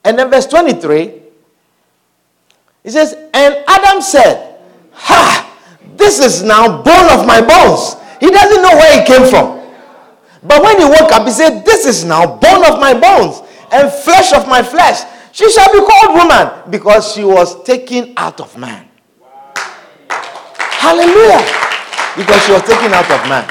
And 0.03 0.17
then 0.17 0.29
verse 0.29 0.47
23, 0.47 1.21
he 2.83 2.89
says, 2.89 3.13
And 3.33 3.63
Adam 3.67 4.01
said, 4.01 4.59
Ha, 4.91 5.57
this 5.95 6.19
is 6.19 6.43
now 6.43 6.81
bone 6.81 7.19
of 7.19 7.25
my 7.25 7.41
bones. 7.41 7.95
He 8.19 8.29
doesn't 8.29 8.61
know 8.61 8.75
where 8.75 8.99
he 8.99 9.05
came 9.05 9.29
from. 9.29 9.59
But 10.43 10.63
when 10.63 10.79
he 10.79 10.85
woke 10.85 11.11
up, 11.11 11.25
he 11.25 11.31
said, 11.31 11.63
This 11.63 11.85
is 11.85 12.05
now 12.05 12.37
bone 12.37 12.65
of 12.65 12.79
my 12.79 12.93
bones 12.93 13.41
and 13.71 13.91
flesh 13.91 14.33
of 14.33 14.47
my 14.47 14.63
flesh. 14.63 15.03
She 15.31 15.49
shall 15.51 15.71
be 15.71 15.79
called 15.79 16.15
woman 16.15 16.71
because 16.71 17.13
she 17.13 17.23
was 17.23 17.63
taken 17.63 18.13
out 18.17 18.41
of 18.41 18.57
man. 18.57 18.87
Hallelujah. 20.09 21.68
Because 22.19 22.45
she 22.45 22.51
was 22.51 22.63
taken 22.63 22.91
out 22.91 23.09
of 23.09 23.29
man. 23.29 23.49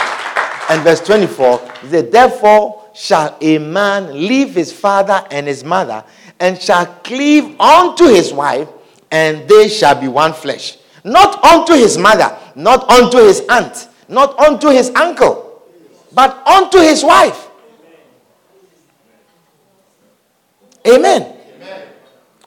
And 0.68 0.82
verse 0.82 1.00
24, 1.00 1.72
he 1.80 1.88
said, 1.88 2.12
Therefore 2.12 2.84
shall 2.92 3.34
a 3.40 3.56
man 3.56 4.12
leave 4.12 4.54
his 4.54 4.70
father 4.70 5.26
and 5.30 5.46
his 5.46 5.64
mother 5.64 6.04
and 6.38 6.60
shall 6.60 6.84
cleave 7.02 7.58
unto 7.58 8.04
his 8.04 8.30
wife, 8.30 8.68
and 9.10 9.48
they 9.48 9.68
shall 9.68 9.98
be 9.98 10.06
one 10.06 10.34
flesh. 10.34 10.76
Not 11.02 11.42
unto 11.42 11.72
his 11.72 11.96
mother, 11.96 12.37
not 12.54 12.88
unto 12.90 13.16
his 13.16 13.42
aunt, 13.48 13.88
not 14.06 14.38
unto 14.38 14.68
his 14.68 14.90
uncle, 14.90 15.62
but 16.12 16.46
unto 16.46 16.78
his 16.78 17.02
wife. 17.02 17.48
Amen. 20.87 21.22
Amen. 21.56 21.88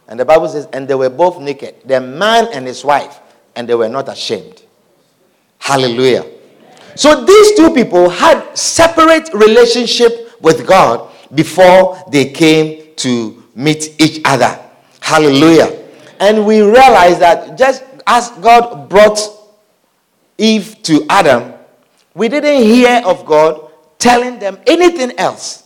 And 0.07 0.19
the 0.19 0.25
Bible 0.25 0.49
says, 0.49 0.67
and 0.71 0.87
they 0.87 0.95
were 0.95 1.09
both 1.09 1.39
naked, 1.41 1.77
the 1.83 1.99
man 1.99 2.47
and 2.53 2.67
his 2.67 2.85
wife, 2.85 3.19
and 3.55 3.67
they 3.67 3.75
were 3.75 3.89
not 3.89 4.07
ashamed. 4.07 4.60
Hallelujah. 5.61 6.25
So 6.95 7.23
these 7.23 7.55
two 7.55 7.71
people 7.73 8.09
had 8.09 8.57
separate 8.57 9.31
relationship 9.31 10.35
with 10.41 10.65
God 10.65 11.11
before 11.35 12.03
they 12.11 12.31
came 12.31 12.95
to 12.97 13.43
meet 13.55 13.95
each 14.01 14.21
other. 14.25 14.59
Hallelujah. 14.99 15.79
And 16.19 16.47
we 16.47 16.61
realize 16.61 17.19
that 17.19 17.57
just 17.59 17.83
as 18.07 18.29
God 18.41 18.89
brought 18.89 19.19
Eve 20.39 20.81
to 20.81 21.05
Adam, 21.09 21.53
we 22.15 22.27
didn't 22.27 22.63
hear 22.63 23.03
of 23.05 23.23
God 23.25 23.69
telling 23.99 24.39
them 24.39 24.57
anything 24.65 25.17
else. 25.19 25.63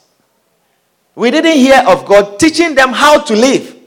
We 1.16 1.32
didn't 1.32 1.58
hear 1.58 1.82
of 1.88 2.06
God 2.06 2.38
teaching 2.38 2.76
them 2.76 2.90
how 2.90 3.22
to 3.22 3.34
live. 3.34 3.78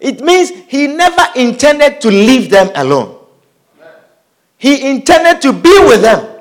It 0.00 0.20
means 0.22 0.50
He 0.66 0.88
never 0.88 1.24
intended 1.36 2.00
to 2.00 2.08
leave 2.08 2.50
them 2.50 2.70
alone. 2.74 3.23
He 4.64 4.88
intended 4.88 5.42
to 5.42 5.52
be 5.52 5.78
with 5.80 6.00
them. 6.00 6.40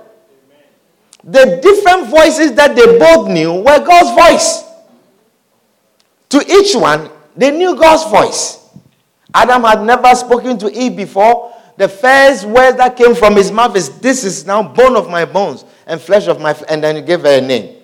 The 1.25 1.59
different 1.61 2.07
voices 2.07 2.53
that 2.53 2.73
they 2.73 2.97
both 2.97 3.27
knew 3.27 3.55
were 3.55 3.85
God's 3.85 4.11
voice. 4.17 4.63
To 6.29 6.41
each 6.49 6.73
one, 6.73 7.09
they 7.35 7.51
knew 7.51 7.75
God's 7.75 8.09
voice. 8.09 8.65
Adam 9.33 9.63
had 9.63 9.83
never 9.83 10.15
spoken 10.15 10.57
to 10.59 10.71
Eve 10.71 10.95
before. 10.95 11.53
The 11.75 11.89
first 11.89 12.45
word 12.45 12.77
that 12.77 12.95
came 12.95 13.13
from 13.13 13.35
his 13.35 13.51
mouth 13.51 13.75
is, 13.75 13.99
This 13.99 14.23
is 14.23 14.45
now 14.45 14.63
bone 14.63 14.95
of 14.95 15.09
my 15.09 15.25
bones 15.25 15.65
and 15.85 15.99
flesh 15.99 16.27
of 16.27 16.39
my. 16.39 16.51
F-. 16.51 16.63
And 16.69 16.81
then 16.81 16.95
he 16.95 17.01
gave 17.01 17.23
her 17.23 17.39
a 17.39 17.41
name, 17.41 17.75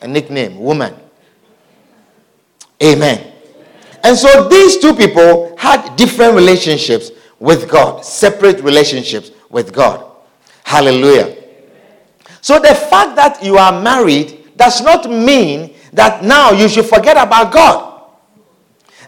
a 0.00 0.08
nickname, 0.08 0.58
woman. 0.58 0.94
Amen. 2.82 3.30
And 4.02 4.16
so 4.16 4.48
these 4.48 4.78
two 4.78 4.94
people 4.94 5.54
had 5.58 5.96
different 5.96 6.34
relationships 6.34 7.10
with 7.38 7.68
God, 7.68 8.06
separate 8.06 8.62
relationships 8.62 9.32
with 9.56 9.72
God. 9.72 10.04
Hallelujah. 10.64 11.34
So 12.42 12.60
the 12.60 12.74
fact 12.74 13.16
that 13.16 13.42
you 13.42 13.56
are 13.56 13.80
married 13.80 14.54
does 14.54 14.82
not 14.82 15.08
mean 15.08 15.74
that 15.94 16.22
now 16.22 16.52
you 16.52 16.68
should 16.68 16.84
forget 16.84 17.16
about 17.16 17.52
God. 17.52 18.02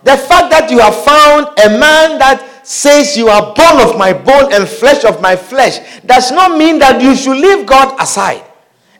The 0.04 0.16
fact 0.16 0.50
that 0.50 0.70
you 0.70 0.78
have 0.78 0.96
found 1.04 1.48
a 1.60 1.68
man 1.78 2.18
that 2.18 2.66
says 2.66 3.14
you 3.14 3.28
are 3.28 3.54
bone 3.54 3.80
of 3.86 3.98
my 3.98 4.14
bone 4.14 4.50
and 4.54 4.66
flesh 4.66 5.04
of 5.04 5.20
my 5.20 5.36
flesh 5.36 6.00
does 6.06 6.32
not 6.32 6.56
mean 6.56 6.78
that 6.78 7.02
you 7.02 7.14
should 7.14 7.36
leave 7.36 7.66
God 7.66 8.00
aside 8.00 8.44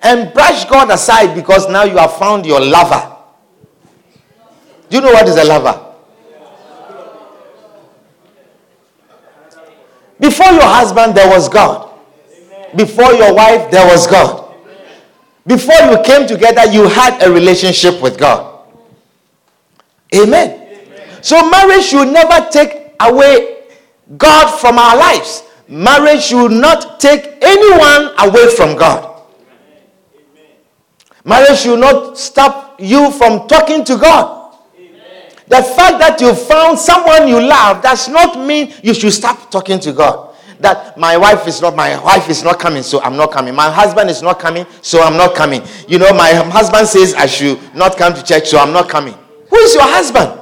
and 0.02 0.32
brush 0.34 0.66
God 0.66 0.90
aside 0.90 1.34
because 1.34 1.66
now 1.70 1.84
you 1.84 1.96
have 1.96 2.14
found 2.18 2.44
your 2.44 2.60
lover. 2.60 3.16
Do 4.90 4.96
you 4.98 5.02
know 5.02 5.12
what 5.12 5.26
is 5.26 5.36
a 5.36 5.44
lover? 5.44 5.88
Before 10.20 10.50
your 10.52 10.62
husband, 10.62 11.14
there 11.14 11.28
was 11.28 11.48
God. 11.48 11.90
Before 12.76 13.12
your 13.12 13.34
wife, 13.34 13.70
there 13.70 13.87
was 13.87 14.06
God. 14.06 14.54
Before 15.46 15.76
you 15.90 16.02
came 16.02 16.26
together, 16.26 16.66
you 16.70 16.88
had 16.88 17.22
a 17.26 17.32
relationship 17.32 18.02
with 18.02 18.18
God. 18.18 18.64
Amen. 20.14 20.66
So, 21.22 21.48
marriage 21.50 21.84
should 21.84 22.12
never 22.12 22.48
take 22.50 22.92
away 23.00 23.64
God 24.16 24.58
from 24.58 24.78
our 24.78 24.96
lives. 24.96 25.42
Marriage 25.68 26.22
should 26.22 26.52
not 26.52 27.00
take 27.00 27.38
anyone 27.42 28.12
away 28.18 28.54
from 28.54 28.76
God. 28.76 29.22
Marriage 31.25 31.58
should 31.58 31.78
not 31.80 32.16
stop 32.16 32.80
you 32.80 33.10
from 33.12 33.46
talking 33.48 33.84
to 33.84 33.96
God. 33.96 34.38
The 35.48 35.62
fact 35.62 35.98
that 36.00 36.20
you 36.20 36.34
found 36.34 36.78
someone 36.78 37.26
you 37.26 37.40
love 37.40 37.82
does 37.82 38.08
not 38.08 38.38
mean 38.46 38.72
you 38.82 38.92
should 38.92 39.12
stop 39.12 39.50
talking 39.50 39.80
to 39.80 39.92
God. 39.92 40.34
That 40.60 40.98
my 40.98 41.16
wife 41.16 41.46
is 41.46 41.62
not 41.62 41.74
my 41.76 41.98
wife 42.02 42.28
is 42.28 42.42
not 42.42 42.58
coming, 42.58 42.82
so 42.82 43.00
I'm 43.00 43.16
not 43.16 43.30
coming. 43.32 43.54
My 43.54 43.70
husband 43.70 44.10
is 44.10 44.22
not 44.22 44.38
coming, 44.38 44.66
so 44.82 45.00
I'm 45.02 45.16
not 45.16 45.34
coming. 45.34 45.62
You 45.86 45.98
know, 45.98 46.12
my 46.12 46.32
husband 46.34 46.86
says 46.88 47.14
I 47.14 47.26
should 47.26 47.58
not 47.74 47.96
come 47.96 48.12
to 48.12 48.22
church, 48.22 48.48
so 48.48 48.58
I'm 48.58 48.72
not 48.72 48.88
coming. 48.88 49.14
Who 49.48 49.56
is 49.56 49.74
your 49.74 49.84
husband? 49.84 50.38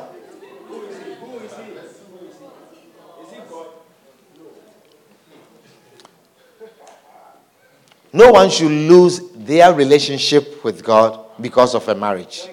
No 8.13 8.31
one 8.33 8.49
should 8.49 8.71
lose 8.73 9.21
their 9.35 9.75
relationship 9.75 10.65
with 10.65 10.83
God 10.83 11.21
because 11.41 11.75
of 11.75 11.87
a 11.89 11.95
marriage. 11.95 12.49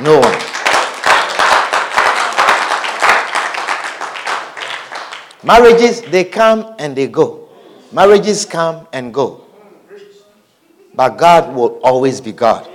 No 0.00 0.18
one. 0.20 0.57
Marriages, 5.42 6.02
they 6.02 6.24
come 6.24 6.74
and 6.78 6.96
they 6.96 7.06
go. 7.06 7.48
Marriages 7.92 8.44
come 8.44 8.86
and 8.92 9.14
go. 9.14 9.44
But 10.94 11.16
God 11.16 11.54
will 11.54 11.78
always 11.82 12.20
be 12.20 12.32
God. 12.32 12.68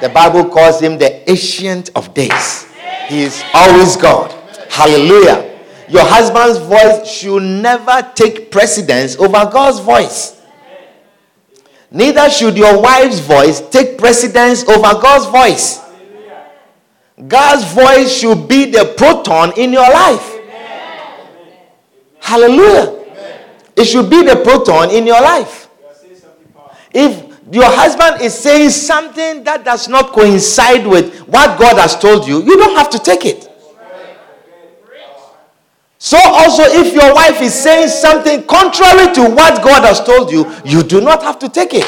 The 0.00 0.10
Bible 0.10 0.50
calls 0.50 0.80
him 0.80 0.98
the 0.98 1.28
ancient 1.30 1.90
of 1.96 2.12
days. 2.12 2.66
He 3.08 3.22
is 3.22 3.42
always 3.54 3.96
God. 3.96 4.30
Hallelujah. 4.68 5.58
Your 5.88 6.04
husband's 6.04 6.58
voice 6.58 7.10
should 7.10 7.42
never 7.42 8.12
take 8.14 8.50
precedence 8.50 9.16
over 9.16 9.48
God's 9.50 9.80
voice. 9.80 10.42
Neither 11.90 12.28
should 12.28 12.58
your 12.58 12.82
wife's 12.82 13.20
voice 13.20 13.62
take 13.70 13.96
precedence 13.96 14.68
over 14.68 15.00
God's 15.00 15.26
voice. 15.26 15.80
God's 17.26 17.64
voice 17.72 18.14
should 18.14 18.46
be 18.46 18.70
the 18.70 18.94
proton 18.98 19.58
in 19.58 19.72
your 19.72 19.88
life. 19.90 20.35
Hallelujah. 22.26 23.04
It 23.76 23.84
should 23.84 24.10
be 24.10 24.24
the 24.24 24.34
proton 24.42 24.90
in 24.90 25.06
your 25.06 25.20
life. 25.22 25.68
If 26.92 27.22
your 27.52 27.66
husband 27.70 28.20
is 28.20 28.34
saying 28.36 28.70
something 28.70 29.44
that 29.44 29.64
does 29.64 29.88
not 29.88 30.10
coincide 30.10 30.84
with 30.88 31.20
what 31.28 31.56
God 31.56 31.78
has 31.78 31.96
told 31.96 32.26
you, 32.26 32.42
you 32.42 32.56
don't 32.56 32.74
have 32.74 32.90
to 32.90 32.98
take 32.98 33.24
it. 33.24 33.48
So, 35.98 36.18
also, 36.20 36.64
if 36.64 36.92
your 36.94 37.14
wife 37.14 37.40
is 37.40 37.54
saying 37.54 37.90
something 37.90 38.42
contrary 38.48 39.14
to 39.14 39.30
what 39.30 39.62
God 39.62 39.84
has 39.84 40.02
told 40.02 40.32
you, 40.32 40.50
you 40.64 40.82
do 40.82 41.00
not 41.00 41.22
have 41.22 41.38
to 41.38 41.48
take 41.48 41.74
it. 41.74 41.86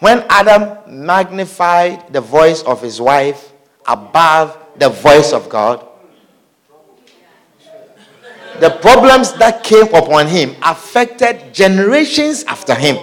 When 0.00 0.24
Adam 0.28 0.78
magnified 1.06 2.12
the 2.12 2.20
voice 2.20 2.62
of 2.64 2.82
his 2.82 3.00
wife 3.00 3.52
above 3.88 4.56
the 4.76 4.88
voice 4.88 5.32
of 5.32 5.48
God, 5.48 5.84
the 8.60 8.70
problems 8.70 9.32
that 9.34 9.64
came 9.64 9.92
upon 9.94 10.26
him 10.26 10.54
affected 10.62 11.54
generations 11.54 12.44
after 12.44 12.74
him. 12.74 12.96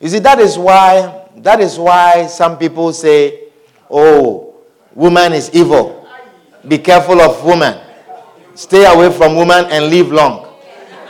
You 0.00 0.08
see, 0.08 0.18
that 0.20 0.40
is 0.40 0.56
why 0.56 1.26
that 1.36 1.60
is 1.60 1.78
why 1.78 2.26
some 2.26 2.56
people 2.56 2.92
say, 2.92 3.50
"Oh, 3.90 4.54
woman 4.94 5.32
is 5.32 5.50
evil. 5.52 6.06
Be 6.66 6.78
careful 6.78 7.20
of 7.20 7.44
woman. 7.44 7.78
Stay 8.54 8.84
away 8.84 9.10
from 9.12 9.36
woman 9.36 9.66
and 9.66 9.90
live 9.90 10.12
long." 10.12 10.46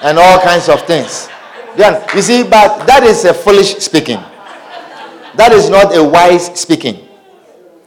And 0.02 0.18
all 0.18 0.38
kinds 0.40 0.68
of 0.68 0.82
things. 0.86 1.28
You 2.14 2.22
see, 2.22 2.42
but 2.42 2.86
that 2.86 3.04
is 3.04 3.24
a 3.24 3.34
foolish 3.34 3.76
speaking. 3.78 4.18
That 5.36 5.52
is 5.52 5.70
not 5.70 5.96
a 5.96 6.02
wise 6.02 6.46
speaking. 6.58 7.08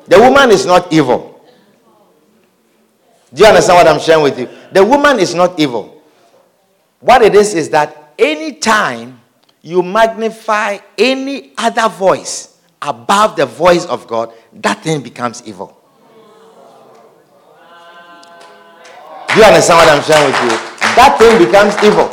The 0.07 0.19
woman 0.19 0.51
is 0.51 0.65
not 0.65 0.91
evil. 0.91 1.41
Do 3.33 3.41
you 3.41 3.47
understand 3.47 3.77
what 3.77 3.87
I'm 3.87 3.99
sharing 3.99 4.23
with 4.23 4.39
you? 4.39 4.47
The 4.71 4.85
woman 4.85 5.19
is 5.19 5.33
not 5.33 5.59
evil. 5.59 6.01
What 6.99 7.21
it 7.21 7.35
is 7.35 7.53
is 7.53 7.69
that 7.71 8.13
anytime 8.17 9.19
you 9.61 9.81
magnify 9.81 10.77
any 10.97 11.53
other 11.57 11.89
voice 11.89 12.59
above 12.81 13.35
the 13.35 13.45
voice 13.45 13.85
of 13.85 14.07
God, 14.07 14.33
that 14.53 14.83
thing 14.83 15.01
becomes 15.01 15.41
evil. 15.45 15.77
Do 19.29 19.39
you 19.39 19.45
understand 19.45 19.77
what 19.79 19.89
I'm 19.89 20.03
sharing 20.03 20.31
with 20.31 20.41
you? 20.43 20.57
That 20.93 21.15
thing 21.17 21.43
becomes 21.43 21.73
evil. 21.81 22.05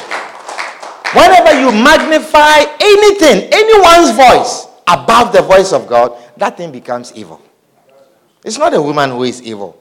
Whenever 1.13 1.61
you 1.61 1.71
magnify 1.71 2.65
anything, 2.81 3.51
anyone's 3.53 4.17
voice 4.17 4.70
above 4.91 5.33
the 5.33 5.43
voice 5.43 5.73
of 5.73 5.87
God, 5.87 6.17
that 6.37 6.57
thing 6.57 6.73
becomes 6.73 7.13
evil. 7.15 7.41
It's 8.45 8.59
not 8.59 8.75
a 8.75 8.83
woman 8.83 9.11
who 9.11 9.23
is 9.23 9.43
evil. 9.43 9.79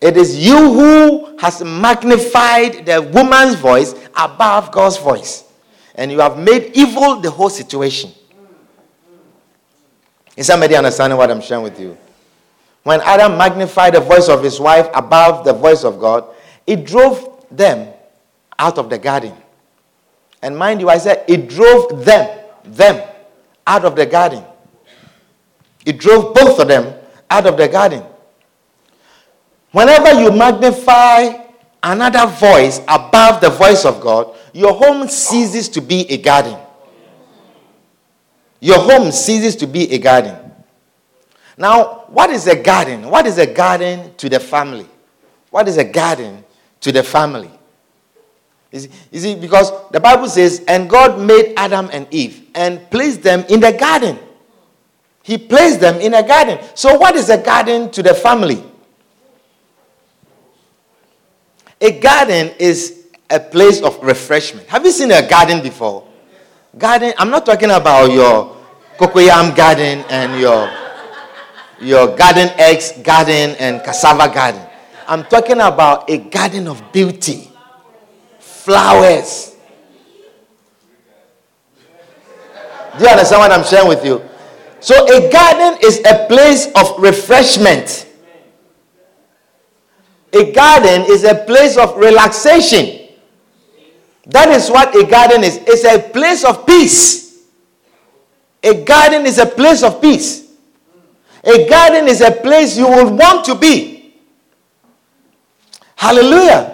It 0.00 0.16
is 0.16 0.36
you 0.44 0.56
who 0.56 1.38
has 1.38 1.62
magnified 1.62 2.84
the 2.86 3.00
woman's 3.00 3.54
voice 3.54 3.94
above 4.16 4.72
God's 4.72 4.98
voice. 4.98 5.44
And 5.94 6.10
you 6.10 6.20
have 6.20 6.38
made 6.38 6.72
evil 6.74 7.20
the 7.20 7.30
whole 7.30 7.48
situation. 7.50 8.10
Is 10.36 10.46
somebody 10.46 10.74
understanding 10.74 11.16
what 11.16 11.30
I'm 11.30 11.40
sharing 11.40 11.62
with 11.62 11.78
you? 11.78 11.96
When 12.82 13.00
Adam 13.00 13.38
magnified 13.38 13.94
the 13.94 14.00
voice 14.00 14.28
of 14.28 14.42
his 14.42 14.58
wife 14.58 14.88
above 14.94 15.44
the 15.44 15.52
voice 15.52 15.84
of 15.84 15.98
God, 15.98 16.26
it 16.66 16.84
drove 16.84 17.46
them 17.50 17.92
out 18.58 18.78
of 18.78 18.90
the 18.90 18.98
garden. 18.98 19.32
And 20.42 20.56
mind 20.56 20.80
you, 20.80 20.90
I 20.90 20.98
said 20.98 21.24
it 21.28 21.48
drove 21.48 22.04
them, 22.04 22.40
them, 22.64 23.08
out 23.66 23.84
of 23.84 23.96
the 23.96 24.06
garden. 24.06 24.44
It 25.84 25.98
drove 25.98 26.34
both 26.34 26.58
of 26.58 26.68
them 26.68 26.94
out 27.30 27.46
of 27.46 27.56
the 27.56 27.68
garden. 27.68 28.02
Whenever 29.72 30.20
you 30.20 30.30
magnify 30.30 31.32
another 31.82 32.26
voice 32.26 32.80
above 32.88 33.40
the 33.40 33.50
voice 33.50 33.84
of 33.84 34.00
God, 34.00 34.34
your 34.52 34.72
home 34.72 35.08
ceases 35.08 35.68
to 35.70 35.80
be 35.80 36.10
a 36.10 36.16
garden. 36.18 36.56
Your 38.60 38.78
home 38.78 39.12
ceases 39.12 39.56
to 39.56 39.66
be 39.66 39.92
a 39.92 39.98
garden. 39.98 40.36
Now, 41.56 42.04
what 42.08 42.30
is 42.30 42.46
a 42.46 42.56
garden? 42.56 43.10
What 43.10 43.26
is 43.26 43.38
a 43.38 43.46
garden 43.46 44.14
to 44.16 44.28
the 44.28 44.40
family? 44.40 44.88
What 45.50 45.68
is 45.68 45.76
a 45.76 45.84
garden 45.84 46.44
to 46.80 46.90
the 46.90 47.02
family? 47.02 47.50
You 48.74 49.20
see, 49.20 49.36
because 49.36 49.70
the 49.92 50.00
Bible 50.00 50.28
says, 50.28 50.64
and 50.66 50.90
God 50.90 51.20
made 51.20 51.54
Adam 51.56 51.88
and 51.92 52.08
Eve 52.10 52.48
and 52.56 52.90
placed 52.90 53.22
them 53.22 53.44
in 53.48 53.60
the 53.60 53.72
garden. 53.72 54.18
He 55.22 55.38
placed 55.38 55.80
them 55.80 56.00
in 56.00 56.12
a 56.12 56.26
garden. 56.26 56.58
So, 56.74 56.98
what 56.98 57.14
is 57.14 57.30
a 57.30 57.38
garden 57.38 57.90
to 57.92 58.02
the 58.02 58.14
family? 58.14 58.62
A 61.80 62.00
garden 62.00 62.50
is 62.58 63.06
a 63.30 63.38
place 63.38 63.80
of 63.80 64.02
refreshment. 64.02 64.66
Have 64.68 64.84
you 64.84 64.90
seen 64.90 65.12
a 65.12 65.26
garden 65.26 65.62
before? 65.62 66.06
Garden, 66.76 67.14
I'm 67.16 67.30
not 67.30 67.46
talking 67.46 67.70
about 67.70 68.10
your 68.10 68.56
cocoyam 68.98 69.54
garden 69.54 70.04
and 70.10 70.40
your, 70.40 70.68
your 71.80 72.16
garden 72.16 72.48
eggs 72.58 72.92
garden 73.02 73.54
and 73.60 73.82
cassava 73.84 74.32
garden. 74.34 74.62
I'm 75.06 75.24
talking 75.24 75.60
about 75.60 76.10
a 76.10 76.18
garden 76.18 76.66
of 76.66 76.92
beauty 76.92 77.53
flowers. 78.64 79.56
Do 82.96 83.04
you 83.04 83.10
understand 83.10 83.40
what 83.40 83.52
I'm 83.52 83.64
sharing 83.64 83.88
with 83.88 84.04
you? 84.04 84.22
So, 84.80 84.94
a 85.06 85.30
garden 85.30 85.78
is 85.82 86.00
a 86.06 86.26
place 86.28 86.68
of 86.74 86.98
refreshment. 86.98 88.06
A 90.32 90.52
garden 90.52 91.02
is 91.08 91.24
a 91.24 91.34
place 91.34 91.76
of 91.76 91.96
relaxation. 91.96 93.08
That 94.26 94.48
is 94.48 94.70
what 94.70 94.94
a 94.96 95.06
garden 95.06 95.44
is. 95.44 95.58
It's 95.66 95.84
a 95.84 95.98
place 96.10 96.44
of 96.44 96.66
peace. 96.66 97.44
A 98.62 98.82
garden 98.84 99.26
is 99.26 99.38
a 99.38 99.46
place 99.46 99.82
of 99.82 100.00
peace. 100.00 100.52
A 101.44 101.68
garden 101.68 102.08
is 102.08 102.22
a 102.22 102.30
place 102.30 102.78
you 102.78 102.88
would 102.88 103.12
want 103.18 103.44
to 103.44 103.54
be. 103.54 104.14
Hallelujah. 105.96 106.73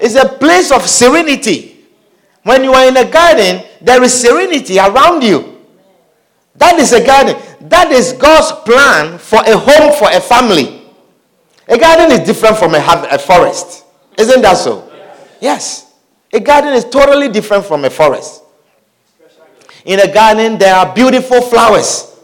It's 0.00 0.14
a 0.14 0.28
place 0.28 0.70
of 0.70 0.82
serenity. 0.86 1.86
When 2.42 2.64
you 2.64 2.72
are 2.72 2.86
in 2.88 2.96
a 2.96 3.10
garden, 3.10 3.64
there 3.80 4.02
is 4.02 4.14
serenity 4.14 4.78
around 4.78 5.22
you. 5.22 5.58
That 6.56 6.78
is 6.78 6.92
a 6.92 7.04
garden. 7.04 7.36
That 7.68 7.92
is 7.92 8.12
God's 8.14 8.52
plan 8.64 9.18
for 9.18 9.40
a 9.40 9.56
home 9.56 9.92
for 9.98 10.08
a 10.10 10.20
family. 10.20 10.82
A 11.68 11.78
garden 11.78 12.10
is 12.12 12.26
different 12.26 12.56
from 12.56 12.74
a, 12.74 13.08
a 13.10 13.18
forest. 13.18 13.84
Isn't 14.16 14.42
that 14.42 14.56
so? 14.56 14.90
Yes. 15.40 15.92
A 16.32 16.40
garden 16.40 16.74
is 16.74 16.84
totally 16.84 17.28
different 17.28 17.64
from 17.64 17.84
a 17.84 17.90
forest. 17.90 18.42
In 19.84 20.00
a 20.00 20.12
garden, 20.12 20.58
there 20.58 20.74
are 20.74 20.94
beautiful 20.94 21.40
flowers, 21.40 22.14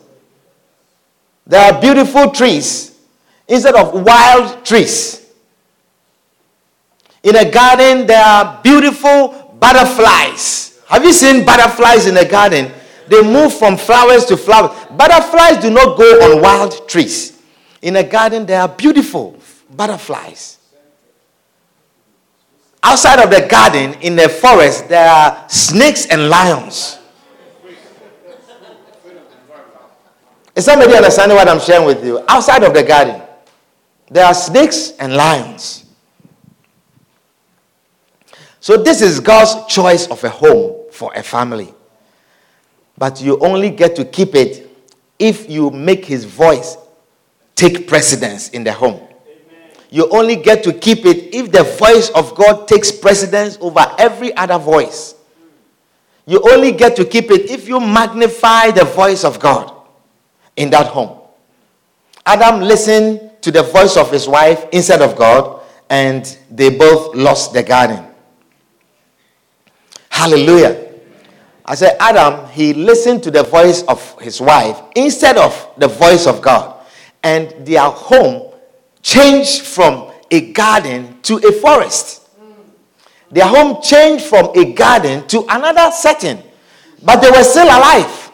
there 1.46 1.72
are 1.72 1.80
beautiful 1.80 2.30
trees 2.30 2.98
instead 3.48 3.74
of 3.74 4.04
wild 4.04 4.64
trees. 4.64 5.23
In 7.24 7.37
a 7.37 7.50
garden, 7.50 8.06
there 8.06 8.22
are 8.22 8.60
beautiful 8.62 9.56
butterflies. 9.58 10.78
Have 10.88 11.04
you 11.04 11.12
seen 11.12 11.44
butterflies 11.44 12.06
in 12.06 12.16
a 12.18 12.24
garden? 12.28 12.70
They 13.08 13.22
move 13.22 13.54
from 13.54 13.78
flowers 13.78 14.26
to 14.26 14.37
flowers. 14.37 14.76
Butterflies 14.90 15.62
do 15.62 15.70
not 15.70 15.96
go 15.96 16.04
on 16.04 16.42
wild 16.42 16.87
trees. 16.87 17.40
In 17.80 17.96
a 17.96 18.02
garden, 18.02 18.44
there 18.44 18.60
are 18.60 18.68
beautiful 18.68 19.38
butterflies. 19.74 20.58
Outside 22.82 23.24
of 23.24 23.30
the 23.30 23.48
garden, 23.48 23.94
in 24.02 24.16
the 24.16 24.28
forest, 24.28 24.88
there 24.90 25.08
are 25.08 25.48
snakes 25.48 26.04
and 26.06 26.28
lions. 26.28 26.98
Is 30.54 30.66
somebody 30.66 30.94
understanding 30.94 31.37
what 31.37 31.48
I'm 31.48 31.58
sharing 31.58 31.87
with 31.87 32.04
you? 32.04 32.22
Outside 32.28 32.62
of 32.62 32.74
the 32.74 32.82
garden, 32.82 33.22
there 34.10 34.26
are 34.26 34.34
snakes 34.34 34.92
and 35.00 35.16
lions. 35.16 35.84
So, 38.64 38.79
this 38.79 39.03
is 39.03 39.20
God's 39.20 39.70
choice 39.70 40.07
of 40.07 40.24
a 40.24 40.31
home 40.31 40.90
for 40.90 41.12
a 41.12 41.22
family. 41.22 41.74
But 42.96 43.20
you 43.20 43.38
only 43.40 43.68
get 43.68 43.94
to 43.96 44.07
keep 44.07 44.35
it 44.35 44.74
if 45.18 45.50
you 45.50 45.70
make 45.70 46.07
his 46.07 46.24
voice 46.24 46.79
take 47.55 47.87
precedence 47.87 48.48
in 48.48 48.64
the 48.64 48.72
home. 48.72 48.94
Amen. 48.94 49.70
You 49.90 50.09
only 50.09 50.37
get 50.37 50.64
to 50.64 50.72
keep 50.72 51.05
it 51.05 51.35
if 51.35 51.53
the 51.53 51.62
voice 51.62 52.09
of 52.14 52.35
God 52.35 52.66
takes 52.66 52.90
precedence 52.90 53.59
over 53.61 53.85
every 53.98 54.35
other 54.35 54.57
voice. 54.57 55.14
You 56.24 56.40
only 56.50 56.72
get 56.72 56.96
to 56.96 57.05
keep 57.05 57.31
it 57.31 57.50
if 57.50 57.68
you 57.68 57.79
magnify 57.81 58.70
the 58.70 58.87
voice 58.87 59.24
of 59.24 59.38
God 59.38 59.74
in 60.57 60.70
that 60.70 60.87
home. 60.87 61.18
Adam 62.24 62.62
listened 62.62 63.31
to 63.42 63.50
the 63.50 63.62
voice 63.62 63.98
of 63.98 64.11
his 64.11 64.27
wife 64.27 64.64
instead 64.72 65.03
of 65.03 65.16
God, 65.16 65.61
and 65.90 66.38
they 66.50 66.70
both 66.70 67.14
lost 67.14 67.53
the 67.53 67.62
garden. 67.62 68.07
Hallelujah. 70.14 70.92
I 71.64 71.74
said, 71.74 71.96
Adam, 71.98 72.48
he 72.50 72.72
listened 72.72 73.24
to 73.24 73.33
the 73.33 73.42
voice 73.42 73.83
of 73.83 73.98
his 74.20 74.40
wife 74.40 74.81
instead 74.94 75.37
of 75.37 75.53
the 75.77 75.88
voice 75.88 76.29
of 76.29 76.40
God. 76.40 76.87
And 77.24 77.66
their 77.66 77.90
home 77.90 78.53
changed 79.03 79.62
from 79.62 80.12
a 80.31 80.53
garden 80.53 81.20
to 81.22 81.38
a 81.38 81.50
forest. 81.50 82.29
Their 83.33 83.46
home 83.46 83.83
changed 83.83 84.27
from 84.27 84.53
a 84.55 84.72
garden 84.72 85.27
to 85.27 85.44
another 85.48 85.90
setting. 85.90 86.40
But 87.03 87.20
they 87.20 87.31
were 87.31 87.42
still 87.42 87.66
alive. 87.66 88.31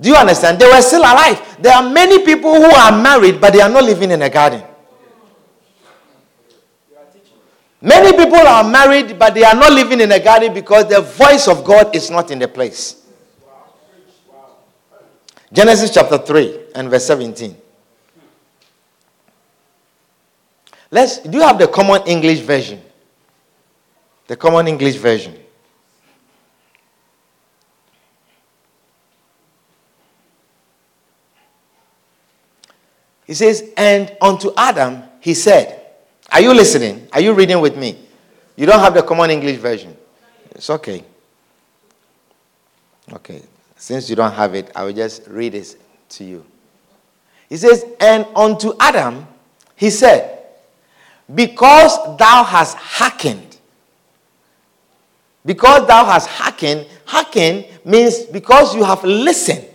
Do 0.00 0.08
you 0.08 0.16
understand? 0.16 0.58
They 0.58 0.66
were 0.66 0.82
still 0.82 1.02
alive. 1.02 1.58
There 1.60 1.72
are 1.76 1.88
many 1.88 2.24
people 2.24 2.56
who 2.56 2.64
are 2.74 2.90
married, 2.90 3.40
but 3.40 3.52
they 3.52 3.60
are 3.60 3.70
not 3.70 3.84
living 3.84 4.10
in 4.10 4.20
a 4.22 4.28
garden. 4.28 4.64
Many 7.82 8.12
people 8.12 8.46
are 8.46 8.62
married, 8.68 9.18
but 9.18 9.34
they 9.34 9.42
are 9.42 9.54
not 9.54 9.72
living 9.72 10.00
in 10.00 10.12
a 10.12 10.20
garden 10.20 10.52
because 10.52 10.88
the 10.88 11.00
voice 11.00 11.48
of 11.48 11.64
God 11.64 11.94
is 11.96 12.10
not 12.10 12.30
in 12.30 12.38
the 12.38 12.48
place. 12.48 12.96
Genesis 15.52 15.92
chapter 15.92 16.18
3 16.18 16.58
and 16.74 16.90
verse 16.90 17.06
17. 17.06 17.56
Let's 20.90 21.18
do 21.18 21.38
you 21.38 21.42
have 21.42 21.58
the 21.58 21.68
common 21.68 22.02
English 22.06 22.40
version? 22.40 22.80
The 24.26 24.36
common 24.36 24.68
English 24.68 24.96
version. 24.96 25.36
He 33.26 33.34
says, 33.34 33.62
And 33.76 34.16
unto 34.20 34.52
Adam 34.56 35.04
he 35.20 35.34
said, 35.34 35.79
Are 36.32 36.40
you 36.40 36.54
listening? 36.54 37.08
Are 37.12 37.20
you 37.20 37.32
reading 37.32 37.60
with 37.60 37.76
me? 37.76 37.98
You 38.56 38.66
don't 38.66 38.80
have 38.80 38.94
the 38.94 39.02
common 39.02 39.30
English 39.30 39.58
version. 39.58 39.96
It's 40.50 40.70
okay. 40.70 41.04
Okay. 43.12 43.42
Since 43.76 44.10
you 44.10 44.16
don't 44.16 44.32
have 44.32 44.54
it, 44.54 44.70
I 44.74 44.84
will 44.84 44.92
just 44.92 45.26
read 45.26 45.54
it 45.54 45.76
to 46.10 46.24
you. 46.24 46.44
He 47.48 47.56
says, 47.56 47.84
And 47.98 48.26
unto 48.36 48.74
Adam 48.78 49.26
he 49.74 49.90
said, 49.90 50.46
Because 51.34 52.16
thou 52.16 52.44
hast 52.44 52.76
hearkened, 52.76 53.56
because 55.44 55.86
thou 55.86 56.04
hast 56.04 56.28
hearkened, 56.28 56.86
hearken 57.06 57.64
means 57.84 58.20
because 58.26 58.74
you 58.74 58.84
have 58.84 59.02
listened 59.02 59.66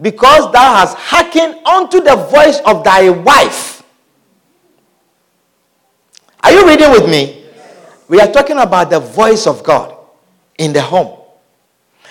because 0.00 0.50
thou 0.52 0.74
hast 0.74 0.96
hearkened 0.96 1.64
unto 1.66 2.00
the 2.00 2.16
voice 2.16 2.60
of 2.66 2.82
thy 2.84 3.10
wife. 3.10 3.73
Are 6.44 6.52
you 6.52 6.66
reading 6.68 6.90
with 6.90 7.08
me? 7.08 7.42
We 8.06 8.20
are 8.20 8.30
talking 8.30 8.58
about 8.58 8.90
the 8.90 9.00
voice 9.00 9.46
of 9.46 9.64
God 9.64 9.96
in 10.58 10.74
the 10.74 10.82
home. 10.82 11.18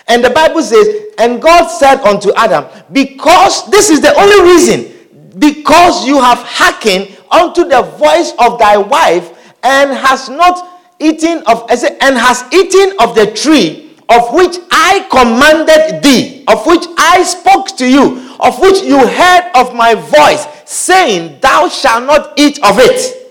And 0.07 0.23
the 0.23 0.31
Bible 0.31 0.63
says, 0.63 0.87
And 1.19 1.39
God 1.39 1.67
said 1.67 2.01
unto 2.01 2.33
Adam, 2.35 2.65
Because 2.91 3.69
this 3.69 3.91
is 3.91 4.01
the 4.01 4.11
only 4.19 4.51
reason, 4.51 5.29
because 5.37 6.05
you 6.07 6.19
have 6.19 6.39
hearkened 6.39 7.15
unto 7.29 7.63
the 7.63 7.83
voice 7.83 8.33
of 8.39 8.57
thy 8.57 8.75
wife, 8.75 9.53
and 9.61 9.91
has 9.91 10.29
not 10.29 10.81
eaten 10.99 11.43
of 11.45 11.69
and 11.69 12.17
has 12.17 12.43
eaten 12.51 12.97
of 12.99 13.13
the 13.15 13.31
tree 13.33 13.95
of 14.09 14.33
which 14.33 14.57
I 14.71 15.07
commanded 15.09 16.03
thee, 16.03 16.43
of 16.47 16.65
which 16.65 16.85
I 16.97 17.23
spoke 17.23 17.77
to 17.77 17.87
you, 17.87 18.35
of 18.39 18.59
which 18.59 18.81
you 18.81 18.97
heard 19.07 19.51
of 19.55 19.75
my 19.75 19.93
voice, 19.93 20.47
saying, 20.65 21.39
Thou 21.39 21.69
shalt 21.69 22.05
not 22.05 22.33
eat 22.37 22.57
of 22.63 22.79
it. 22.79 23.22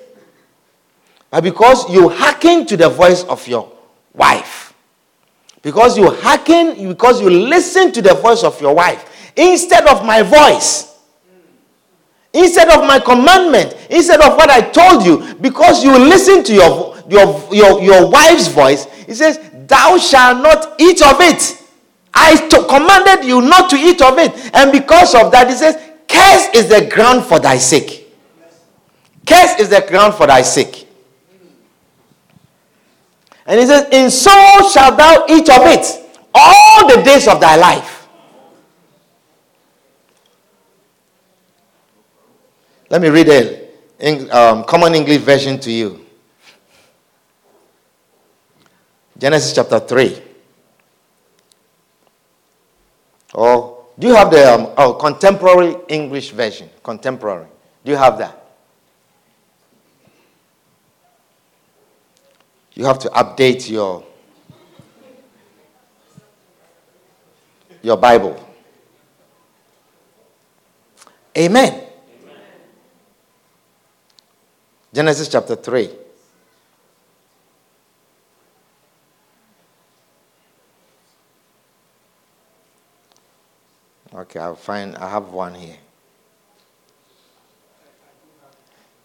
But 1.33 1.45
because 1.45 1.89
you 1.91 2.11
hearken 2.11 2.67
to 2.67 2.77
the 2.77 2.91
voice 2.91 3.25
of 3.25 3.49
your 3.49 3.73
wife, 4.13 4.75
because 5.63 5.97
you 5.97 6.11
hearken, 6.11 6.89
because 6.89 7.23
you 7.23 7.31
listen 7.31 7.91
to 7.93 8.03
the 8.03 8.13
voice 8.13 8.45
of 8.45 8.61
your 8.61 8.75
wife, 8.75 9.33
instead 9.35 9.87
of 9.87 10.05
my 10.05 10.21
voice, 10.21 10.95
instead 12.35 12.69
of 12.69 12.87
my 12.87 13.01
commandment, 13.01 13.75
instead 13.89 14.21
of 14.21 14.37
what 14.37 14.51
I 14.51 14.61
told 14.61 15.07
you, 15.07 15.35
because 15.37 15.83
you 15.83 15.97
listen 15.99 16.45
to 16.45 16.53
your, 16.53 16.99
your, 17.09 17.49
your, 17.51 17.83
your 17.83 18.11
wife's 18.11 18.49
voice, 18.49 18.85
he 19.07 19.15
says, 19.15 19.41
Thou 19.67 19.97
shalt 19.97 20.43
not 20.43 20.79
eat 20.79 21.01
of 21.01 21.17
it. 21.23 21.63
I 22.13 22.37
to- 22.49 22.67
commanded 22.69 23.27
you 23.27 23.41
not 23.41 23.71
to 23.71 23.77
eat 23.77 24.03
of 24.03 24.19
it. 24.19 24.55
And 24.55 24.71
because 24.71 25.15
of 25.15 25.33
that, 25.33 25.49
he 25.49 25.55
says, 25.55 25.77
Curse 26.07 26.49
is 26.55 26.69
the 26.69 26.91
ground 26.95 27.25
for 27.25 27.39
thy 27.39 27.57
sake. 27.57 28.13
Curse 29.27 29.61
is 29.61 29.71
the 29.71 29.83
ground 29.89 30.13
for 30.13 30.27
thy 30.27 30.43
sake. 30.43 30.89
And 33.47 33.61
he 33.61 33.67
says, 33.67 33.89
In 33.91 34.11
so 34.11 34.31
shalt 34.71 34.97
thou 34.97 35.27
eat 35.29 35.49
of 35.49 35.63
it 35.67 36.03
all 36.35 36.89
the 36.89 37.03
days 37.03 37.27
of 37.29 37.41
thy 37.41 37.57
life. 37.57 38.09
Let 42.89 43.01
me 43.01 43.09
read 43.09 43.29
a 43.29 44.29
um, 44.31 44.65
common 44.65 44.95
English 44.95 45.23
version 45.23 45.59
to 45.61 45.73
you. 45.73 46.05
Genesis 49.17 49.55
chapter 49.55 49.81
3. 49.81 50.23
Or 53.35 53.87
do 53.99 54.07
you 54.09 54.15
have 54.15 54.31
the 54.31 54.55
um, 54.55 54.75
oh, 54.77 54.95
contemporary 54.95 55.77
English 55.89 56.31
version? 56.31 56.69
Contemporary. 56.83 57.47
Do 57.85 57.93
you 57.93 57.97
have 57.97 58.19
that? 58.19 58.42
You 62.75 62.85
have 62.87 62.99
to 63.01 63.09
update 63.11 63.69
your 63.69 64.05
your 67.83 67.97
Bible. 67.97 68.35
Amen. 71.37 71.73
Amen. 71.73 71.89
Genesis 74.93 75.29
chapter 75.29 75.57
3. 75.57 75.91
Okay, 84.15 84.39
I'll 84.39 84.55
find, 84.55 84.95
I 84.97 85.09
have 85.09 85.31
one 85.31 85.55
here. 85.55 85.77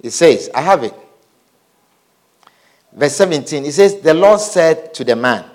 It 0.02 0.12
says, 0.12 0.50
I 0.54 0.62
have 0.62 0.84
it. 0.84 0.94
Verse 2.98 3.16
17, 3.16 3.64
it 3.64 3.72
says, 3.74 4.02
The 4.02 4.14
Lord 4.14 4.40
said 4.40 4.92
to 4.96 5.04
the 5.04 5.16
man, 5.16 5.46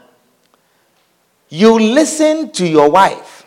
You 1.49 1.77
listen 1.77 2.53
to 2.53 2.67
your 2.67 2.89
wife. 2.89 3.45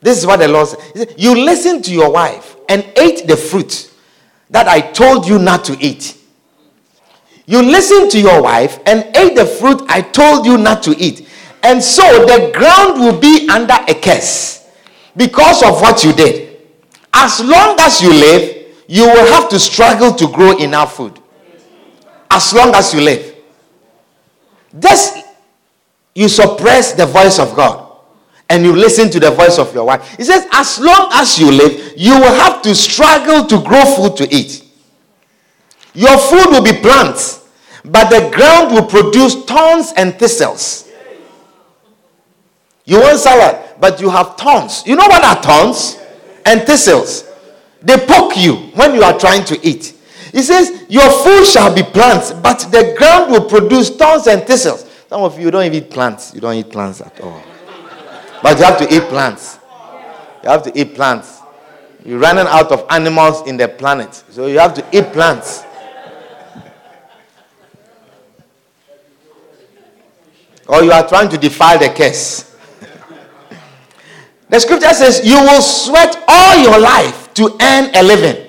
This 0.00 0.18
is 0.18 0.26
what 0.26 0.40
the 0.40 0.48
Lord 0.48 0.66
said. 0.66 1.14
You 1.16 1.36
listen 1.36 1.80
to 1.82 1.92
your 1.92 2.10
wife 2.10 2.56
and 2.68 2.84
ate 2.96 3.28
the 3.28 3.36
fruit 3.36 3.92
that 4.50 4.66
I 4.66 4.80
told 4.80 5.28
you 5.28 5.38
not 5.38 5.64
to 5.66 5.76
eat. 5.80 6.18
You 7.46 7.62
listened 7.62 8.10
to 8.10 8.20
your 8.20 8.42
wife 8.42 8.80
and 8.86 9.04
ate 9.16 9.36
the 9.36 9.46
fruit 9.46 9.82
I 9.88 10.02
told 10.02 10.46
you 10.46 10.58
not 10.58 10.82
to 10.82 10.98
eat. 10.98 11.28
And 11.62 11.80
so 11.80 12.02
the 12.26 12.50
ground 12.52 13.00
will 13.00 13.20
be 13.20 13.48
under 13.48 13.76
a 13.86 13.94
curse 13.94 14.68
because 15.16 15.62
of 15.62 15.80
what 15.80 16.02
you 16.02 16.12
did. 16.12 16.58
As 17.14 17.40
long 17.40 17.76
as 17.78 18.02
you 18.02 18.10
live, 18.10 18.66
you 18.88 19.04
will 19.04 19.32
have 19.32 19.48
to 19.50 19.60
struggle 19.60 20.12
to 20.14 20.26
grow 20.32 20.56
enough 20.58 20.96
food. 20.96 21.20
As 22.30 22.52
long 22.52 22.74
as 22.74 22.92
you 22.92 23.00
live. 23.00 23.34
This, 24.72 25.18
you 26.14 26.28
suppress 26.28 26.92
the 26.92 27.06
voice 27.06 27.38
of 27.38 27.54
God 27.54 27.86
and 28.48 28.64
you 28.64 28.74
listen 28.74 29.10
to 29.10 29.20
the 29.20 29.30
voice 29.30 29.58
of 29.58 29.74
your 29.74 29.84
wife. 29.84 30.16
He 30.16 30.24
says, 30.24 30.46
as 30.52 30.78
long 30.78 31.10
as 31.14 31.38
you 31.38 31.50
live, 31.50 31.94
you 31.96 32.14
will 32.14 32.34
have 32.34 32.62
to 32.62 32.74
struggle 32.74 33.46
to 33.46 33.62
grow 33.62 33.84
food 33.96 34.16
to 34.18 34.34
eat. 34.34 34.64
Your 35.94 36.16
food 36.18 36.46
will 36.50 36.62
be 36.62 36.74
plants, 36.74 37.48
but 37.84 38.10
the 38.10 38.30
ground 38.30 38.72
will 38.72 38.84
produce 38.86 39.44
thorns 39.44 39.92
and 39.96 40.14
thistles. 40.18 40.90
You 42.84 43.00
want 43.00 43.18
salad, 43.18 43.74
but 43.80 44.00
you 44.00 44.08
have 44.10 44.36
thorns. 44.36 44.86
You 44.86 44.94
know 44.94 45.06
what 45.06 45.24
are 45.24 45.42
thorns? 45.42 45.98
And 46.44 46.62
thistles. 46.62 47.24
They 47.82 47.96
poke 47.96 48.36
you 48.36 48.54
when 48.74 48.94
you 48.94 49.02
are 49.02 49.18
trying 49.18 49.44
to 49.46 49.66
eat. 49.66 49.95
He 50.36 50.42
says, 50.42 50.84
Your 50.90 51.08
food 51.24 51.46
shall 51.46 51.74
be 51.74 51.82
plants, 51.82 52.30
but 52.30 52.58
the 52.70 52.94
ground 52.98 53.32
will 53.32 53.48
produce 53.48 53.88
thorns 53.88 54.26
and 54.26 54.42
thistles. 54.42 54.84
Some 55.08 55.22
of 55.22 55.40
you 55.40 55.50
don't 55.50 55.64
even 55.64 55.82
eat 55.82 55.90
plants. 55.90 56.34
You 56.34 56.42
don't 56.42 56.52
eat 56.56 56.70
plants 56.70 57.00
at 57.00 57.18
all. 57.22 57.42
But 58.42 58.58
you 58.58 58.64
have 58.66 58.76
to 58.80 58.94
eat 58.94 59.04
plants. 59.04 59.58
You 60.42 60.50
have 60.50 60.62
to 60.64 60.78
eat 60.78 60.94
plants. 60.94 61.40
You're 62.04 62.18
running 62.18 62.44
out 62.46 62.70
of 62.70 62.84
animals 62.90 63.48
in 63.48 63.56
the 63.56 63.66
planet. 63.66 64.12
So 64.28 64.46
you 64.46 64.58
have 64.58 64.74
to 64.74 64.84
eat 64.92 65.10
plants. 65.14 65.64
Or 70.68 70.82
you 70.82 70.92
are 70.92 71.08
trying 71.08 71.30
to 71.30 71.38
defy 71.38 71.78
the 71.78 71.88
curse. 71.88 72.54
The 74.50 74.60
scripture 74.60 74.92
says, 74.92 75.22
You 75.24 75.36
will 75.40 75.62
sweat 75.62 76.22
all 76.28 76.58
your 76.62 76.78
life 76.78 77.32
to 77.34 77.56
earn 77.58 77.90
a 77.94 78.02
living. 78.02 78.45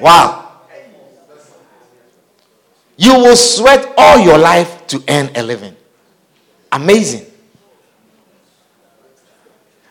Wow. 0.00 0.50
You 2.96 3.14
will 3.14 3.36
sweat 3.36 3.94
all 3.96 4.18
your 4.18 4.38
life 4.38 4.86
to 4.88 5.02
earn 5.08 5.30
a 5.34 5.42
living. 5.42 5.74
Amazing. 6.70 7.26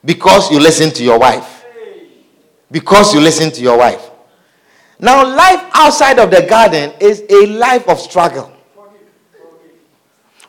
Because 0.04 0.52
you 0.52 0.60
listen 0.60 0.92
to 0.92 1.04
your 1.04 1.20
wife. 1.20 1.66
Because 2.72 3.14
you 3.14 3.20
listen 3.20 3.52
to 3.52 3.62
your 3.62 3.78
wife. 3.78 4.10
Now, 5.00 5.24
life 5.26 5.64
outside 5.74 6.20
of 6.20 6.30
the 6.30 6.42
garden 6.48 6.94
is 7.00 7.24
a 7.30 7.48
life 7.48 7.88
of 7.90 8.00
struggle. 8.00 8.52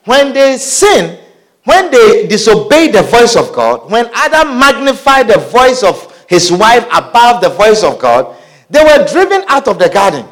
When 0.05 0.33
they 0.33 0.57
sin, 0.59 1.19
when 1.65 1.91
they 1.91 2.27
disobey 2.27 2.89
the 2.89 3.03
voice 3.03 3.37
of 3.37 3.53
God, 3.53 3.91
when 3.91 4.11
Adam 4.13 4.59
magnified 4.59 5.29
the 5.29 5.39
voice 5.39 5.83
of 5.83 6.25
his 6.29 6.51
wife 6.51 6.85
above 6.93 7.41
the 7.43 7.49
voice 7.51 7.83
of 7.83 7.99
God, 7.99 8.37
They 8.71 8.83
were 8.85 9.05
driven 9.07 9.43
out 9.49 9.67
of 9.67 9.79
the 9.79 9.89
garden. 9.89 10.25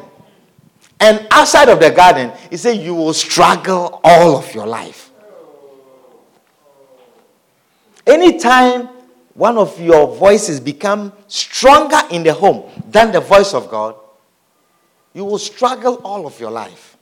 And 0.99 1.27
outside 1.31 1.69
of 1.69 1.79
the 1.79 1.91
garden, 1.91 2.31
he 2.49 2.57
said, 2.57 2.77
You 2.77 2.95
will 2.95 3.13
struggle 3.13 3.99
all 4.03 4.37
of 4.37 4.53
your 4.55 4.65
life. 4.65 5.11
Anytime 8.07 8.89
one 9.33 9.57
of 9.57 9.79
your 9.79 10.15
voices 10.15 10.59
become 10.59 11.13
stronger 11.27 11.99
in 12.11 12.23
the 12.23 12.33
home 12.33 12.69
than 12.89 13.11
the 13.11 13.19
voice 13.19 13.53
of 13.53 13.69
God, 13.69 13.95
you 15.13 15.23
will 15.25 15.37
struggle 15.37 15.95
all 16.03 16.25
of 16.25 16.39
your 16.39 16.51
life. 16.51 16.97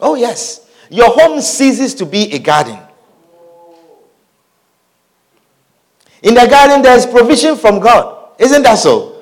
Oh, 0.00 0.14
yes. 0.14 0.68
Your 0.90 1.10
home 1.10 1.40
ceases 1.40 1.94
to 1.94 2.06
be 2.06 2.32
a 2.32 2.38
garden. 2.38 2.78
In 6.22 6.34
the 6.34 6.46
garden, 6.46 6.82
there's 6.82 7.06
provision 7.06 7.56
from 7.56 7.80
God. 7.80 8.32
Isn't 8.38 8.62
that 8.62 8.76
so? 8.78 9.17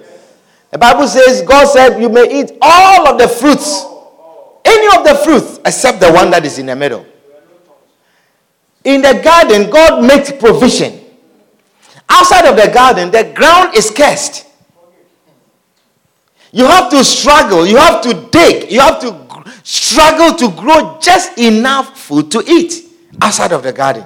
The 0.76 0.80
Bible 0.80 1.08
says, 1.08 1.40
God 1.40 1.64
said, 1.68 1.98
You 1.98 2.10
may 2.10 2.40
eat 2.40 2.52
all 2.60 3.08
of 3.08 3.18
the 3.18 3.26
fruits, 3.28 3.82
any 4.62 4.98
of 4.98 5.06
the 5.06 5.14
fruits, 5.24 5.58
except 5.64 6.00
the 6.00 6.12
one 6.12 6.30
that 6.32 6.44
is 6.44 6.58
in 6.58 6.66
the 6.66 6.76
middle. 6.76 7.06
In 8.84 9.00
the 9.00 9.18
garden, 9.24 9.70
God 9.70 10.04
makes 10.04 10.30
provision. 10.32 11.00
Outside 12.06 12.44
of 12.44 12.56
the 12.56 12.70
garden, 12.70 13.10
the 13.10 13.32
ground 13.34 13.74
is 13.74 13.90
cursed. 13.90 14.44
You 16.52 16.66
have 16.66 16.90
to 16.90 17.02
struggle, 17.02 17.66
you 17.66 17.78
have 17.78 18.02
to 18.02 18.28
dig, 18.30 18.70
you 18.70 18.80
have 18.80 19.00
to 19.00 19.50
struggle 19.62 20.34
to 20.34 20.54
grow 20.60 20.98
just 21.00 21.38
enough 21.38 21.98
food 21.98 22.30
to 22.32 22.44
eat 22.46 22.84
outside 23.22 23.52
of 23.52 23.62
the 23.62 23.72
garden. 23.72 24.04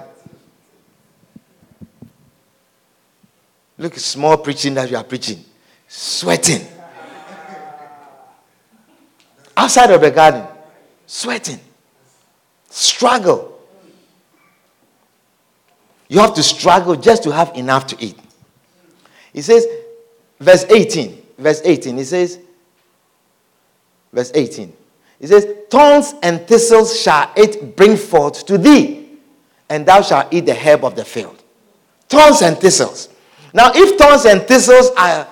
Look, 3.76 3.96
small 3.96 4.36
preaching 4.36 4.74
that 4.74 4.88
you 4.88 4.96
are 4.96 5.02
preaching, 5.02 5.44
sweating. 5.90 6.64
Outside 9.56 9.90
of 9.90 10.00
the 10.00 10.10
garden, 10.10 10.46
sweating, 11.06 11.58
struggle. 12.70 13.60
You 16.08 16.20
have 16.20 16.32
to 16.34 16.42
struggle 16.42 16.94
just 16.94 17.24
to 17.24 17.32
have 17.32 17.54
enough 17.56 17.88
to 17.88 17.96
eat. 18.02 18.16
He 19.32 19.42
says, 19.42 19.66
verse 20.38 20.64
18, 20.64 21.22
verse 21.36 21.60
18, 21.64 21.98
he 21.98 22.04
says, 22.04 22.38
verse 24.12 24.30
18, 24.32 24.72
he 25.20 25.26
says, 25.26 25.46
Thorns 25.70 26.14
and 26.22 26.46
thistles 26.46 26.98
shall 26.98 27.32
it 27.36 27.76
bring 27.76 27.96
forth 27.96 28.46
to 28.46 28.56
thee, 28.58 29.08
and 29.68 29.84
thou 29.84 30.02
shalt 30.02 30.32
eat 30.32 30.46
the 30.46 30.54
herb 30.54 30.84
of 30.84 30.94
the 30.94 31.04
field. 31.04 31.42
Thorns 32.08 32.42
and 32.42 32.56
thistles. 32.56 33.08
Now, 33.52 33.72
if 33.74 33.98
thorns 33.98 34.24
and 34.24 34.42
thistles 34.42 34.90
are 34.96 35.28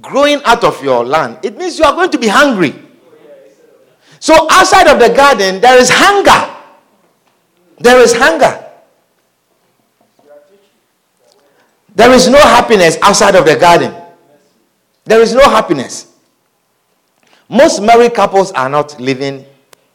growing 0.00 0.40
out 0.44 0.64
of 0.64 0.82
your 0.82 1.04
land, 1.04 1.38
it 1.42 1.56
means 1.56 1.78
you 1.78 1.84
are 1.84 1.92
going 1.94 2.10
to 2.10 2.18
be 2.18 2.28
hungry. 2.28 2.74
So, 4.20 4.46
outside 4.50 4.86
of 4.88 4.98
the 4.98 5.14
garden, 5.14 5.60
there 5.60 5.78
is 5.78 5.90
hunger. 5.90 6.54
There 7.78 8.00
is 8.00 8.14
hunger. 8.16 8.62
There 11.94 12.10
is 12.12 12.28
no 12.28 12.38
happiness 12.38 12.98
outside 13.02 13.34
of 13.36 13.44
the 13.46 13.56
garden. 13.56 13.94
There 15.04 15.20
is 15.20 15.34
no 15.34 15.48
happiness. 15.48 16.12
Most 17.48 17.80
married 17.82 18.14
couples 18.14 18.52
are 18.52 18.68
not 18.68 18.98
living 19.00 19.44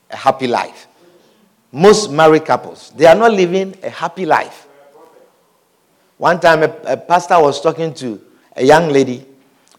a 0.10 0.16
happy 0.16 0.48
life. 0.48 0.88
Most 1.72 2.12
married 2.12 2.46
couples, 2.46 2.92
they 2.96 3.06
are 3.06 3.16
not 3.16 3.32
living 3.32 3.76
a 3.84 3.90
happy 3.90 4.26
life. 4.26 4.68
One 6.18 6.40
time, 6.40 6.64
a, 6.64 6.76
a 6.86 6.98
pastor 6.98 7.40
was 7.42 7.62
talking 7.62 7.94
to 7.96 8.22
a 8.56 8.64
young 8.64 8.90
lady, 8.90 9.26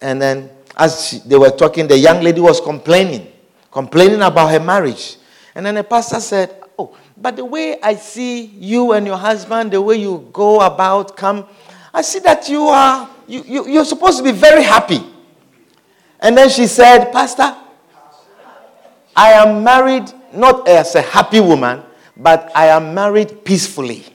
and 0.03 0.21
then 0.21 0.51
as 0.77 1.23
they 1.25 1.37
were 1.37 1.51
talking, 1.51 1.87
the 1.87 1.97
young 1.97 2.23
lady 2.23 2.41
was 2.41 2.61
complaining, 2.61 3.31
complaining 3.71 4.23
about 4.23 4.51
her 4.51 4.61
marriage. 4.61 5.17
And 5.55 5.65
then 5.65 5.77
the 5.77 5.85
pastor 5.85 6.21
said, 6.21 6.63
Oh, 6.79 6.97
but 7.17 7.37
the 7.37 7.45
way 7.45 7.81
I 7.83 7.95
see 7.95 8.45
you 8.45 8.93
and 8.93 9.07
your 9.07 9.19
husband, 9.19 9.73
the 9.73 9.81
way 9.81 9.97
you 9.97 10.29
go 10.33 10.61
about, 10.61 11.17
come, 11.17 11.47
I 11.93 12.03
see 12.03 12.19
that 12.21 12.49
you 12.49 12.65
are, 12.69 13.09
you, 13.29 13.45
you, 13.47 13.69
you're 13.69 13.85
supposed 13.85 14.19
to 14.19 14.25
be 14.25 14.33
very 14.33 14.63
happy. 14.63 15.01
And 16.19 16.37
then 16.37 16.49
she 16.49 16.67
said, 16.67 17.13
Pastor, 17.13 17.55
I 19.15 19.33
am 19.33 19.63
married 19.63 20.11
not 20.33 20.67
as 20.67 20.95
a 20.95 21.03
happy 21.03 21.41
woman, 21.41 21.83
but 22.17 22.51
I 22.55 22.67
am 22.69 22.95
married 22.95 23.45
peacefully. 23.45 24.07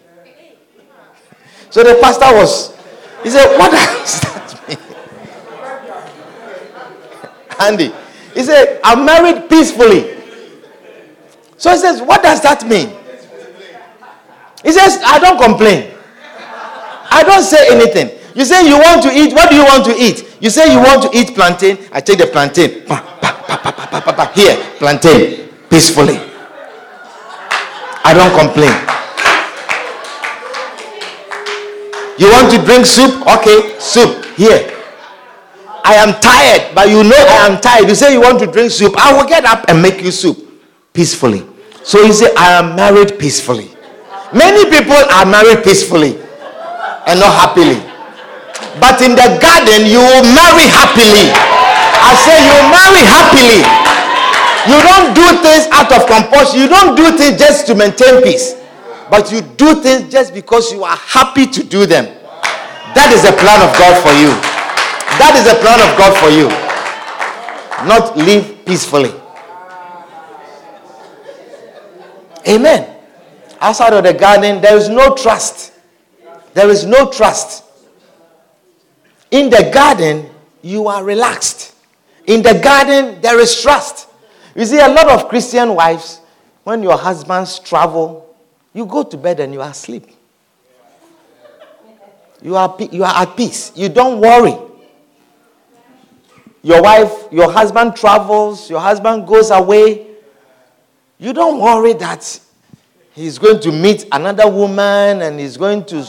So 1.69 1.84
the 1.84 2.00
pastor 2.02 2.34
was, 2.34 2.76
he 3.23 3.30
said, 3.30 3.58
What 3.58 3.71
does 3.71 4.21
that 4.21 4.67
mean? 4.67 4.78
Andy, 7.60 7.91
he 8.34 8.43
said, 8.43 8.80
I'm 8.84 9.06
married 9.06 9.50
peacefully. 9.50 10.15
So 11.58 11.72
he 11.72 11.78
says, 11.78 12.02
What 12.02 12.22
does 12.24 12.41
that 12.43 12.67
mean? 12.67 12.89
He 14.63 14.72
says, 14.72 15.02
I 15.06 15.20
don't 15.20 15.41
complain. 15.41 15.93
I 17.10 17.24
don't 17.24 17.43
say 17.43 17.74
anything. 17.74 18.17
You 18.36 18.46
say 18.46 18.67
you 18.67 18.78
want 18.78 19.02
to 19.04 19.10
eat. 19.12 19.34
What 19.34 19.50
do 19.50 19.56
you 19.56 19.63
want 19.63 19.86
to 19.86 19.96
eat? 19.98 20.38
You 20.39 20.50
say 20.50 20.72
you 20.72 20.78
want 20.80 21.02
to 21.04 21.17
eat 21.17 21.34
plantain. 21.34 21.78
I 21.91 22.02
take 22.02 22.20
the 22.20 22.28
plantain. 22.28 22.86
Here, 24.36 24.56
plantain. 24.78 25.50
Peacefully. 25.70 26.20
I 28.04 28.13
don't 28.13 28.34
complain. 28.38 28.72
You 32.20 32.32
want 32.32 32.52
to 32.54 32.63
drink 32.65 32.86
soup? 32.86 33.26
Okay, 33.26 33.80
soup. 33.80 34.26
Here. 34.36 34.77
I 35.88 35.95
am 36.04 36.19
tired, 36.19 36.76
but 36.76 36.89
you 36.89 37.00
know 37.02 37.15
I 37.15 37.47
am 37.47 37.62
tired. 37.62 37.88
You 37.88 37.95
say 37.95 38.12
you 38.12 38.19
want 38.19 38.39
to 38.43 38.47
drink 38.52 38.71
soup. 38.71 38.93
I 39.00 39.15
will 39.15 39.23
get 39.28 39.45
up 39.45 39.63
and 39.69 39.82
make 39.82 40.04
you 40.04 40.12
soup 40.12 40.36
peacefully. 40.91 41.47
So 41.88 42.04
you 42.04 42.12
say, 42.12 42.28
I 42.36 42.60
am 42.60 42.76
married 42.76 43.17
peacefully. 43.17 43.71
Many 44.36 44.67
people 44.67 45.00
are 45.15 45.23
married 45.26 45.63
peacefully 45.63 46.19
and 47.08 47.23
not 47.23 47.32
happily. 47.32 47.80
But 48.84 49.00
in 49.00 49.15
the 49.15 49.39
garden, 49.39 49.88
you 49.88 50.04
will 50.04 50.28
marry 50.36 50.67
happily. 50.67 51.32
I 51.32 52.12
say 52.19 52.36
you 52.36 52.58
marry 52.67 53.04
happily. 53.08 53.63
You 54.67 54.76
don't 54.84 55.15
do 55.15 55.23
things 55.39 55.71
out 55.71 55.88
of 55.95 56.04
compulsion. 56.12 56.60
You 56.60 56.67
don't 56.67 56.97
do 57.00 57.15
things 57.17 57.39
just 57.39 57.65
to 57.67 57.76
maintain 57.76 58.21
peace. 58.21 58.60
But 59.10 59.32
you 59.32 59.39
do 59.56 59.82
things 59.82 60.12
just 60.12 60.34
because 60.34 60.73
you 60.73 60.84
are 60.84 60.97
happy 60.97 61.47
to 61.47 61.63
do 61.63 61.86
them. 61.86 62.04
That 62.91 63.15
is 63.15 63.23
a 63.23 63.32
plan 63.32 63.63
of 63.63 63.71
God 63.80 63.95
for 64.04 64.12
you. 64.19 64.36
That 65.19 65.34
is 65.36 65.47
a 65.47 65.56
plan 65.62 65.82
of 65.82 65.97
God 65.97 66.13
for 66.17 66.30
you. 66.30 66.47
Not 67.88 68.15
live 68.17 68.65
peacefully. 68.65 69.13
Amen. 72.47 72.95
Outside 73.60 73.93
of 73.93 74.03
the 74.03 74.13
garden, 74.13 74.62
there 74.62 74.77
is 74.77 74.89
no 74.89 75.15
trust. 75.15 75.73
There 76.53 76.69
is 76.69 76.86
no 76.86 77.12
trust. 77.12 77.63
In 79.32 79.49
the 79.49 79.69
garden, 79.73 80.30
you 80.62 80.88
are 80.88 81.03
relaxed. 81.03 81.75
In 82.25 82.41
the 82.41 82.60
garden, 82.63 83.19
there 83.21 83.39
is 83.39 83.62
trust. 83.62 84.08
You 84.56 84.65
see, 84.65 84.80
a 84.80 84.88
lot 84.88 85.10
of 85.10 85.30
Christian 85.30 85.75
wives, 85.75 86.21
when 86.63 86.84
your 86.84 86.97
husbands 86.97 87.60
travel, 87.60 88.36
you 88.73 88.86
go 88.86 89.03
to 89.03 89.17
bed 89.17 89.39
and 89.39 89.53
you 89.53 89.62
are 89.62 89.69
asleep. 89.71 90.08
You 92.41 92.56
are, 92.56 92.75
you 92.91 93.03
are 93.03 93.23
at 93.23 93.36
peace. 93.36 93.71
You 93.75 93.89
don't 93.89 94.19
worry. 94.19 94.56
Your 96.63 96.82
wife, 96.82 97.12
your 97.32 97.52
husband 97.52 97.96
travels, 97.96 98.70
your 98.70 98.80
husband 98.80 99.28
goes 99.28 99.52
away. 99.52 100.08
You 101.20 101.34
don't 101.34 101.60
worry 101.60 101.93
that 101.93 102.39
he's 103.13 103.38
going 103.38 103.60
to 103.62 103.72
meet 103.72 104.06
another 104.12 104.50
woman 104.50 105.22
and 105.22 105.39
he's 105.39 105.58
going 105.58 105.86
to 105.86 106.06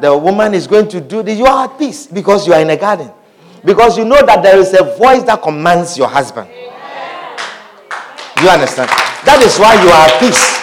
the 0.00 0.16
woman 0.16 0.54
is 0.54 0.66
going 0.66 0.88
to 0.88 1.00
do 1.00 1.22
this, 1.22 1.38
you 1.38 1.46
are 1.46 1.64
at 1.70 1.78
peace 1.78 2.06
because 2.06 2.46
you 2.46 2.52
are 2.52 2.60
in 2.60 2.70
a 2.70 2.76
garden. 2.76 3.10
Because 3.64 3.96
you 3.96 4.04
know 4.04 4.20
that 4.26 4.42
there 4.42 4.58
is 4.58 4.74
a 4.74 4.82
voice 4.98 5.22
that 5.22 5.40
commands 5.40 5.96
your 5.96 6.08
husband. 6.08 6.48
You 8.42 8.48
understand? 8.50 8.90
That 9.24 9.40
is 9.42 9.56
why 9.58 9.74
you 9.80 9.88
are 9.88 10.04
at 10.10 10.20
peace. 10.20 10.60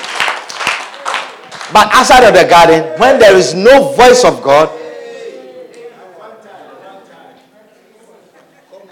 But 1.74 1.88
outside 1.96 2.28
of 2.28 2.34
the 2.36 2.48
garden, 2.48 3.00
when 3.00 3.18
there 3.18 3.36
is 3.36 3.56
no 3.56 3.94
voice 3.94 4.24
of 4.26 4.44
God, 4.44 4.70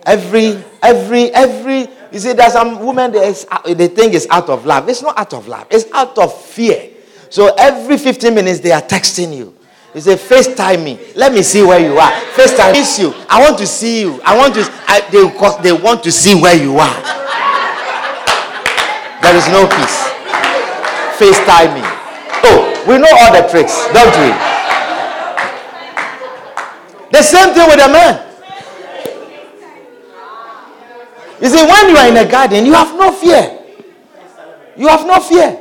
every, 0.10 0.63
every, 0.82 1.32
every, 1.34 1.88
you 2.12 2.19
see, 2.19 2.34
there's 2.34 2.54
some 2.54 2.84
women, 2.84 3.12
they 3.12 3.88
think 3.88 4.13
it's 4.13 4.28
out 4.30 4.50
of 4.50 4.65
love. 4.65 4.89
It's 4.89 5.02
not 5.04 5.17
out 5.17 5.34
of 5.34 5.48
love, 5.48 5.67
it's 5.69 5.86
out 5.93 6.17
of 6.17 6.34
fear. 6.41 6.89
So 7.30 7.54
every 7.58 7.98
15 7.98 8.34
minutes, 8.34 8.60
they 8.60 8.72
are 8.72 8.82
texting 8.82 9.36
you. 9.38 9.56
You 9.93 10.02
say, 10.02 10.15
FaceTime 10.15 10.84
me. 10.84 11.00
Let 11.15 11.34
me 11.34 11.41
see 11.43 11.63
where 11.63 11.80
you 11.80 11.98
are. 11.98 12.12
FaceTime 12.34 12.74
miss 12.74 13.00
you. 13.00 13.13
I 13.30 13.41
want 13.41 13.58
to 13.60 13.67
see 13.67 14.02
you. 14.02 14.22
I 14.24 14.38
want 14.38 14.54
to, 14.56 14.62
I, 14.88 15.02
they, 15.10 15.26
they 15.63 15.74
want 15.74 16.04
to 16.04 16.12
see 16.12 16.36
where 16.39 16.56
you 16.56 16.78
are. 16.78 17.02
There 19.22 19.36
is 19.36 19.48
no 19.50 19.65
peace. 19.67 20.10
FaceTime 21.17 21.74
me. 21.76 21.82
Oh, 22.50 22.86
we 22.88 22.98
know 22.98 23.10
all 23.22 23.34
the 23.34 23.48
tricks, 23.50 23.86
don't 23.93 24.13
we? 24.22 24.30
The 27.12 27.24
same 27.24 27.54
thing 27.54 27.67
with 27.67 27.84
a 27.84 27.91
man. 27.91 28.29
You 31.41 31.47
see, 31.47 31.65
when 31.65 31.89
you 31.89 31.95
are 31.97 32.08
in 32.10 32.17
a 32.17 32.30
garden, 32.30 32.65
you 32.65 32.73
have 32.73 32.95
no 32.97 33.12
fear. 33.12 33.60
You 34.75 34.88
have 34.88 35.06
no 35.06 35.19
fear. 35.19 35.58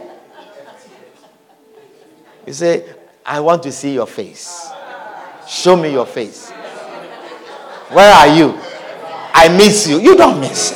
You 2.46 2.52
say, 2.52 2.84
I 3.24 3.40
want 3.40 3.62
to 3.64 3.72
see 3.72 3.94
your 3.94 4.06
face. 4.06 4.70
Show 5.46 5.76
me 5.76 5.92
your 5.92 6.06
face. 6.06 6.50
Where 7.90 8.12
are 8.12 8.28
you? 8.28 8.58
I 9.34 9.48
miss 9.56 9.86
you. 9.88 10.00
You 10.00 10.16
don't 10.16 10.40
miss. 10.40 10.72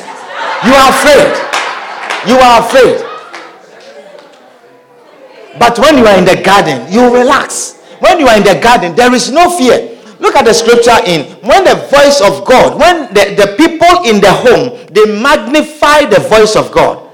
You 0.65 0.73
are 0.73 0.91
afraid. 0.91 1.33
You 2.29 2.37
are 2.37 2.61
afraid. 2.61 3.05
But 5.59 5.79
when 5.79 5.99
you 5.99 6.07
are 6.07 6.17
in 6.19 6.25
the 6.25 6.41
garden, 6.43 6.91
you 6.93 7.13
relax. 7.13 7.79
When 7.99 8.21
you 8.21 8.27
are 8.29 8.37
in 8.37 8.45
the 8.45 8.59
garden, 8.63 8.95
there 8.95 9.13
is 9.15 9.31
no 9.31 9.57
fear. 9.59 9.92
Look 10.23 10.37
at 10.37 10.45
the 10.45 10.55
scripture 10.55 11.03
in 11.05 11.27
when 11.43 11.65
the 11.65 11.75
voice 11.91 12.23
of 12.23 12.47
God, 12.47 12.79
when 12.79 13.13
the, 13.13 13.35
the 13.35 13.57
people 13.59 14.07
in 14.07 14.21
the 14.21 14.31
home, 14.31 14.87
they 14.87 15.21
magnify 15.21 16.05
the 16.07 16.21
voice 16.21 16.55
of 16.55 16.71
God, 16.71 17.11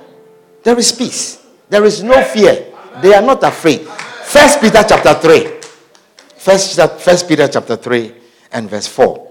there 0.62 0.78
is 0.78 0.92
peace. 0.92 1.42
There 1.70 1.86
is 1.86 2.02
no 2.02 2.22
fear. 2.22 2.66
They 3.00 3.14
are 3.14 3.22
not 3.22 3.42
afraid. 3.42 3.80
First 4.28 4.60
Peter 4.60 4.84
chapter 4.86 5.14
3. 5.14 5.46
First, 6.36 6.78
First 7.00 7.26
Peter 7.26 7.48
chapter 7.48 7.76
3 7.76 8.12
and 8.52 8.68
verse 8.68 8.86
4. 8.86 9.26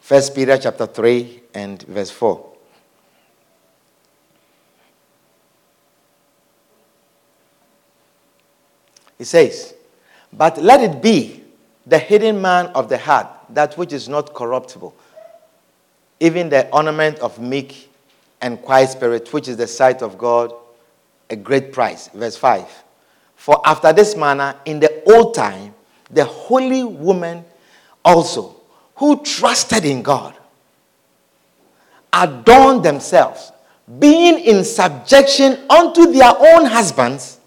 First 0.00 0.34
Peter 0.34 0.56
chapter 0.56 0.86
3 0.86 1.42
and 1.52 1.82
verse 1.82 2.10
4. 2.10 2.53
He 9.18 9.24
says, 9.24 9.74
But 10.32 10.60
let 10.62 10.80
it 10.80 11.02
be 11.02 11.42
the 11.86 11.98
hidden 11.98 12.40
man 12.40 12.66
of 12.68 12.88
the 12.88 12.98
heart, 12.98 13.28
that 13.50 13.76
which 13.76 13.92
is 13.92 14.08
not 14.08 14.34
corruptible, 14.34 14.94
even 16.20 16.48
the 16.48 16.68
ornament 16.70 17.18
of 17.18 17.38
meek 17.38 17.90
and 18.40 18.60
quiet 18.60 18.90
spirit, 18.90 19.32
which 19.32 19.48
is 19.48 19.56
the 19.56 19.66
sight 19.66 20.02
of 20.02 20.18
God, 20.18 20.52
a 21.30 21.36
great 21.36 21.72
price. 21.72 22.08
Verse 22.08 22.36
5. 22.36 22.66
For 23.36 23.60
after 23.64 23.92
this 23.92 24.16
manner, 24.16 24.54
in 24.64 24.80
the 24.80 25.02
old 25.12 25.34
time, 25.34 25.74
the 26.10 26.24
holy 26.24 26.84
woman 26.84 27.44
also, 28.04 28.60
who 28.96 29.22
trusted 29.22 29.84
in 29.84 30.02
God, 30.02 30.34
adorned 32.12 32.84
themselves, 32.84 33.52
being 33.98 34.38
in 34.38 34.64
subjection 34.64 35.58
unto 35.68 36.12
their 36.12 36.32
own 36.38 36.64
husbands 36.66 37.38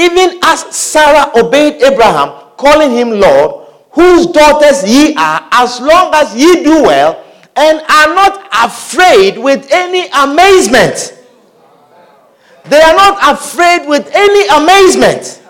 even 0.00 0.40
as 0.42 0.60
Sarah 0.74 1.30
obeyed 1.36 1.82
Abraham, 1.82 2.30
calling 2.56 2.90
him 2.90 3.10
Lord, 3.10 3.68
whose 3.90 4.26
daughters 4.26 4.82
ye 4.88 5.14
are, 5.14 5.46
as 5.52 5.78
long 5.80 6.14
as 6.14 6.34
ye 6.34 6.64
do 6.64 6.82
well, 6.82 7.22
and 7.54 7.80
are 7.80 8.14
not 8.14 8.48
afraid 8.64 9.36
with 9.36 9.68
any 9.70 10.08
amazement. 10.14 11.18
They 12.64 12.80
are 12.80 12.94
not 12.94 13.36
afraid 13.36 13.86
with 13.86 14.10
any 14.14 14.48
amazement. 14.48 15.42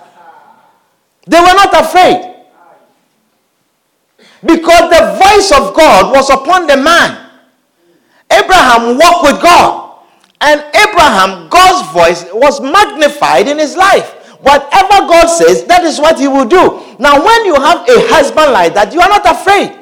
They 1.27 1.39
were 1.39 1.55
not 1.55 1.73
afraid. 1.75 2.27
Because 4.43 4.91
the 4.91 5.21
voice 5.23 5.53
of 5.53 5.77
God 5.77 6.13
was 6.13 6.31
upon 6.31 6.67
the 6.67 6.77
man. 6.77 7.31
Abraham 8.31 8.97
walked 8.97 9.25
with 9.25 9.43
God. 9.43 9.99
And 10.41 10.65
Abraham, 10.75 11.49
God's 11.51 11.93
voice 11.93 12.25
was 12.33 12.61
magnified 12.63 13.47
in 13.47 13.59
his 13.59 13.77
life. 13.77 14.20
Whatever 14.43 15.07
God 15.07 15.27
says, 15.27 15.65
that 15.65 15.85
is 15.85 15.99
what 15.99 16.19
He 16.19 16.29
will 16.29 16.47
do. 16.47 16.97
Now, 16.99 17.25
when 17.25 17.45
you 17.45 17.55
have 17.55 17.89
a 17.89 18.09
husband 18.09 18.53
like 18.53 18.75
that, 18.75 18.93
you 18.93 19.01
are 19.01 19.09
not 19.09 19.27
afraid. 19.27 19.77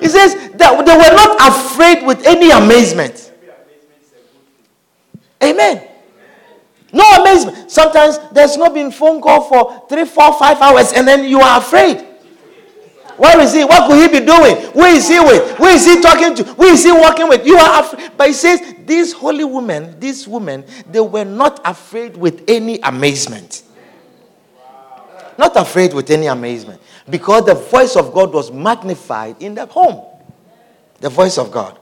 He 0.00 0.08
says 0.08 0.34
that 0.54 0.84
they 0.84 0.96
were 0.96 1.16
not 1.16 1.36
afraid 1.48 2.06
with 2.06 2.24
any 2.26 2.50
amazement. 2.50 3.32
Amen. 5.42 5.88
No 6.92 7.04
amazement. 7.20 7.70
Sometimes 7.70 8.18
there's 8.32 8.56
not 8.56 8.72
been 8.74 8.90
phone 8.90 9.20
call 9.20 9.42
for 9.42 9.86
three, 9.88 10.04
four, 10.04 10.38
five 10.38 10.60
hours, 10.60 10.92
and 10.92 11.06
then 11.06 11.24
you 11.24 11.40
are 11.40 11.58
afraid. 11.58 12.04
Where 13.16 13.40
is 13.40 13.54
he? 13.54 13.64
What 13.64 13.88
could 13.88 13.98
he 13.98 14.20
be 14.20 14.24
doing? 14.24 14.56
Who 14.72 14.84
is 14.84 15.08
he 15.08 15.18
with? 15.18 15.56
Who 15.56 15.66
is 15.66 15.86
he 15.86 16.00
talking 16.00 16.34
to? 16.36 16.44
Who 16.44 16.64
is 16.64 16.84
he 16.84 16.92
working 16.92 17.28
with? 17.28 17.46
You 17.46 17.56
are 17.56 17.80
afraid. 17.82 18.12
But 18.16 18.28
he 18.28 18.32
says, 18.34 18.74
these 18.84 19.12
holy 19.12 19.44
women, 19.44 19.98
these 19.98 20.28
women, 20.28 20.64
they 20.90 21.00
were 21.00 21.24
not 21.24 21.60
afraid 21.64 22.16
with 22.16 22.44
any 22.46 22.78
amazement. 22.80 23.62
Not 25.38 25.56
afraid 25.56 25.92
with 25.92 26.10
any 26.10 26.26
amazement. 26.26 26.80
Because 27.08 27.44
the 27.44 27.54
voice 27.54 27.96
of 27.96 28.12
God 28.12 28.32
was 28.32 28.50
magnified 28.50 29.40
in 29.40 29.54
the 29.54 29.66
home. 29.66 30.04
The 31.00 31.08
voice 31.08 31.38
of 31.38 31.50
God. 31.50 31.78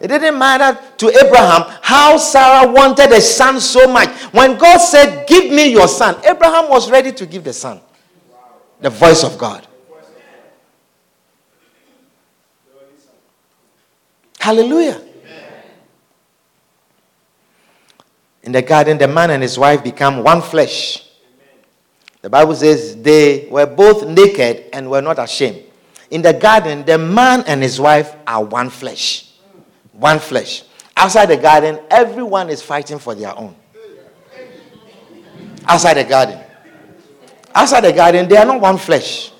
It 0.00 0.08
didn't 0.08 0.38
matter 0.38 0.80
to 0.98 1.24
Abraham 1.24 1.64
how 1.80 2.16
Sarah 2.16 2.70
wanted 2.70 3.12
a 3.12 3.20
son 3.20 3.60
so 3.60 3.86
much. 3.86 4.08
When 4.32 4.58
God 4.58 4.78
said, 4.78 5.26
Give 5.28 5.52
me 5.52 5.70
your 5.70 5.86
son, 5.86 6.16
Abraham 6.24 6.68
was 6.68 6.90
ready 6.90 7.12
to 7.12 7.26
give 7.26 7.44
the 7.44 7.52
son. 7.52 7.80
The 8.80 8.90
voice 8.90 9.22
of 9.22 9.38
God. 9.38 9.66
Hallelujah. 14.38 15.00
In 18.42 18.52
the 18.52 18.60
garden, 18.60 18.98
the 18.98 19.08
man 19.08 19.30
and 19.30 19.42
his 19.42 19.58
wife 19.58 19.82
become 19.82 20.22
one 20.22 20.42
flesh. 20.42 21.03
The 22.24 22.30
Bible 22.30 22.54
says 22.54 22.96
they 23.02 23.46
were 23.50 23.66
both 23.66 24.06
naked 24.08 24.70
and 24.72 24.90
were 24.90 25.02
not 25.02 25.18
ashamed. 25.18 25.62
In 26.10 26.22
the 26.22 26.32
garden, 26.32 26.82
the 26.82 26.96
man 26.96 27.44
and 27.46 27.62
his 27.62 27.78
wife 27.78 28.16
are 28.26 28.42
one 28.42 28.70
flesh. 28.70 29.30
One 29.92 30.18
flesh. 30.18 30.62
Outside 30.96 31.26
the 31.26 31.36
garden, 31.36 31.80
everyone 31.90 32.48
is 32.48 32.62
fighting 32.62 32.98
for 32.98 33.14
their 33.14 33.38
own. 33.38 33.54
Outside 35.66 35.98
the 35.98 36.04
garden. 36.04 36.40
Outside 37.54 37.82
the 37.82 37.92
garden, 37.92 38.26
they 38.26 38.38
are 38.38 38.46
not 38.46 38.58
one 38.58 38.78
flesh. 38.78 39.30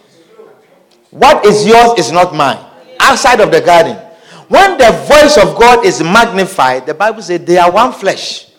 What 1.09 1.47
is 1.47 1.67
yours 1.67 1.99
is 1.99 2.13
not 2.13 2.35
mine. 2.35 2.63
Outside 3.01 3.41
of 3.41 3.51
the 3.51 3.63
garden. 3.63 3.97
When 4.49 4.77
the 4.77 4.93
voice 5.09 5.39
of 5.39 5.59
God 5.59 5.87
is 5.87 6.03
magnified, 6.03 6.85
the 6.85 6.93
Bible 6.93 7.23
says 7.23 7.41
they 7.47 7.57
are 7.57 7.73
one 7.73 7.93
flesh. 7.93 8.51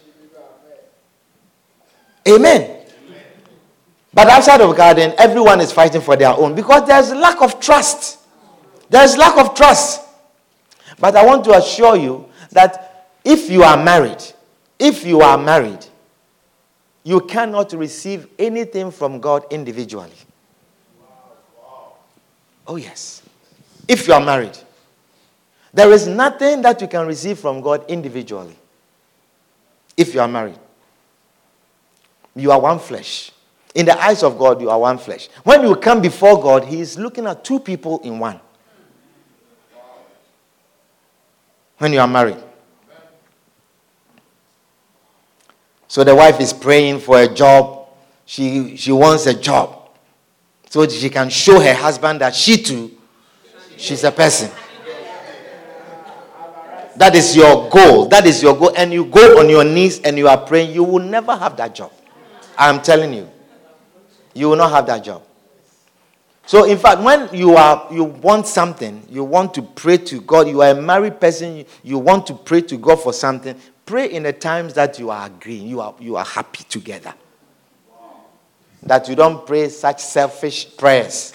Amen. 2.28 2.75
But 4.16 4.30
outside 4.30 4.62
of 4.62 4.74
garden, 4.78 5.14
everyone 5.18 5.60
is 5.60 5.74
fighting 5.74 6.00
for 6.00 6.16
their 6.16 6.32
own 6.32 6.56
because 6.56 6.88
there's 6.88 7.12
lack 7.12 7.42
of 7.42 7.60
trust. 7.60 8.20
There's 8.90 9.18
lack 9.18 9.38
of 9.38 9.54
trust. 9.54 10.02
But 10.98 11.18
I 11.18 11.26
want 11.26 11.44
to 11.44 11.52
assure 11.52 11.98
you 11.98 12.30
that 12.52 13.12
if 13.26 13.50
you 13.50 13.64
are 13.64 13.76
married, 13.76 14.24
if 14.80 15.06
you 15.06 15.20
are 15.20 15.38
married, 15.38 15.86
you 17.04 17.20
cannot 17.20 17.74
receive 17.74 18.30
anything 18.40 18.90
from 18.90 19.20
God 19.20 19.46
individually. 19.52 20.16
Oh, 22.66 22.78
yes. 22.78 23.22
If 23.86 24.08
you 24.08 24.14
are 24.14 24.24
married, 24.24 24.58
there 25.74 25.92
is 25.92 26.08
nothing 26.08 26.62
that 26.62 26.80
you 26.80 26.88
can 26.88 27.06
receive 27.06 27.38
from 27.38 27.60
God 27.60 27.84
individually. 27.90 28.56
If 29.98 30.14
you 30.14 30.22
are 30.22 30.28
married, 30.28 30.58
you 32.34 32.50
are 32.52 32.62
one 32.62 32.80
flesh. 32.80 33.32
In 33.76 33.86
the 33.86 34.02
eyes 34.02 34.24
of 34.24 34.40
God, 34.40 34.62
you 34.62 34.70
are 34.70 34.80
one 34.80 34.98
flesh. 34.98 35.28
When 35.44 35.62
you 35.62 35.76
come 35.76 36.02
before 36.02 36.42
God, 36.42 36.64
He 36.64 36.80
is 36.80 36.98
looking 36.98 37.28
at 37.28 37.44
two 37.44 37.60
people 37.60 38.00
in 38.00 38.18
one. 38.18 38.40
When 41.78 41.92
you 41.92 42.00
are 42.00 42.08
married. 42.08 42.38
So 45.90 46.06
the 46.06 46.16
wife 46.16 46.40
is 46.40 46.54
praying 46.54 47.02
for 47.02 47.20
a 47.20 47.28
job. 47.28 47.90
She, 48.26 48.78
she 48.78 48.94
wants 48.94 49.26
a 49.26 49.34
job. 49.34 49.90
So 50.70 50.88
she 50.88 51.10
can 51.10 51.30
show 51.30 51.60
her 51.60 51.74
husband 51.74 52.22
that 52.22 52.34
she 52.34 52.58
too, 52.64 52.98
she's 53.78 54.06
a 54.06 54.12
person. 54.12 54.50
That 56.96 57.14
is 57.14 57.36
your 57.36 57.70
goal. 57.70 58.06
That 58.08 58.26
is 58.26 58.42
your 58.42 58.56
goal. 58.56 58.74
And 58.78 58.94
you 58.94 59.04
go 59.04 59.38
on 59.38 59.50
your 59.50 59.66
knees 59.66 60.00
and 60.00 60.18
you 60.18 60.30
are 60.30 60.38
praying, 60.38 60.74
you 60.74 60.84
will 60.86 61.04
never 61.04 61.36
have 61.36 61.58
that 61.58 61.76
job. 61.76 61.92
I'm 62.58 62.82
telling 62.82 63.14
you 63.14 63.30
you 64.36 64.50
will 64.50 64.58
not 64.58 64.70
have 64.70 64.86
that 64.86 65.04
job. 65.04 65.24
So, 66.46 66.66
in 66.66 66.78
fact, 66.78 67.02
when 67.02 67.34
you 67.34 67.56
are 67.56 67.88
you 67.92 68.04
want 68.04 68.46
something, 68.46 69.02
you 69.10 69.24
want 69.24 69.56
to 69.56 69.64
pray 69.64 69.98
to 69.98 70.22
God, 70.22 70.48
you 70.48 70.62
are 70.62 70.70
a 70.70 70.80
married 70.80 71.20
person, 71.20 71.66
you 71.82 71.98
want 71.98 72.28
to 72.28 72.36
pray 72.36 72.62
to 72.62 72.78
God 72.78 73.02
for 73.02 73.14
something, 73.14 73.60
pray 73.86 74.12
in 74.12 74.24
the 74.24 74.34
times 74.34 74.76
that 74.76 75.00
you 75.00 75.10
are 75.10 75.26
agreeing, 75.26 75.68
you 75.68 75.82
are 75.82 75.96
you 76.00 76.18
are 76.18 76.26
happy 76.26 76.64
together. 76.66 77.16
That 78.84 79.10
you 79.10 79.16
don't 79.16 79.48
pray 79.48 79.70
such 79.70 80.02
selfish 80.02 80.78
prayers. 80.78 81.34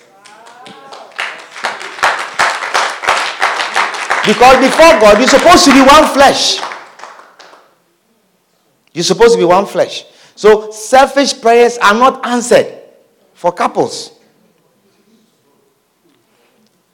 Because 4.24 4.58
before 4.58 5.00
God, 5.00 5.18
you're 5.18 5.26
supposed 5.26 5.64
to 5.64 5.72
be 5.72 5.80
one 5.80 6.06
flesh. 6.12 6.60
You're 8.92 9.02
supposed 9.02 9.32
to 9.32 9.38
be 9.38 9.44
one 9.44 9.66
flesh. 9.66 10.04
So 10.36 10.70
selfish 10.70 11.40
prayers 11.40 11.78
are 11.78 11.94
not 11.94 12.24
answered 12.24 12.79
for 13.40 13.50
couples. 13.52 14.12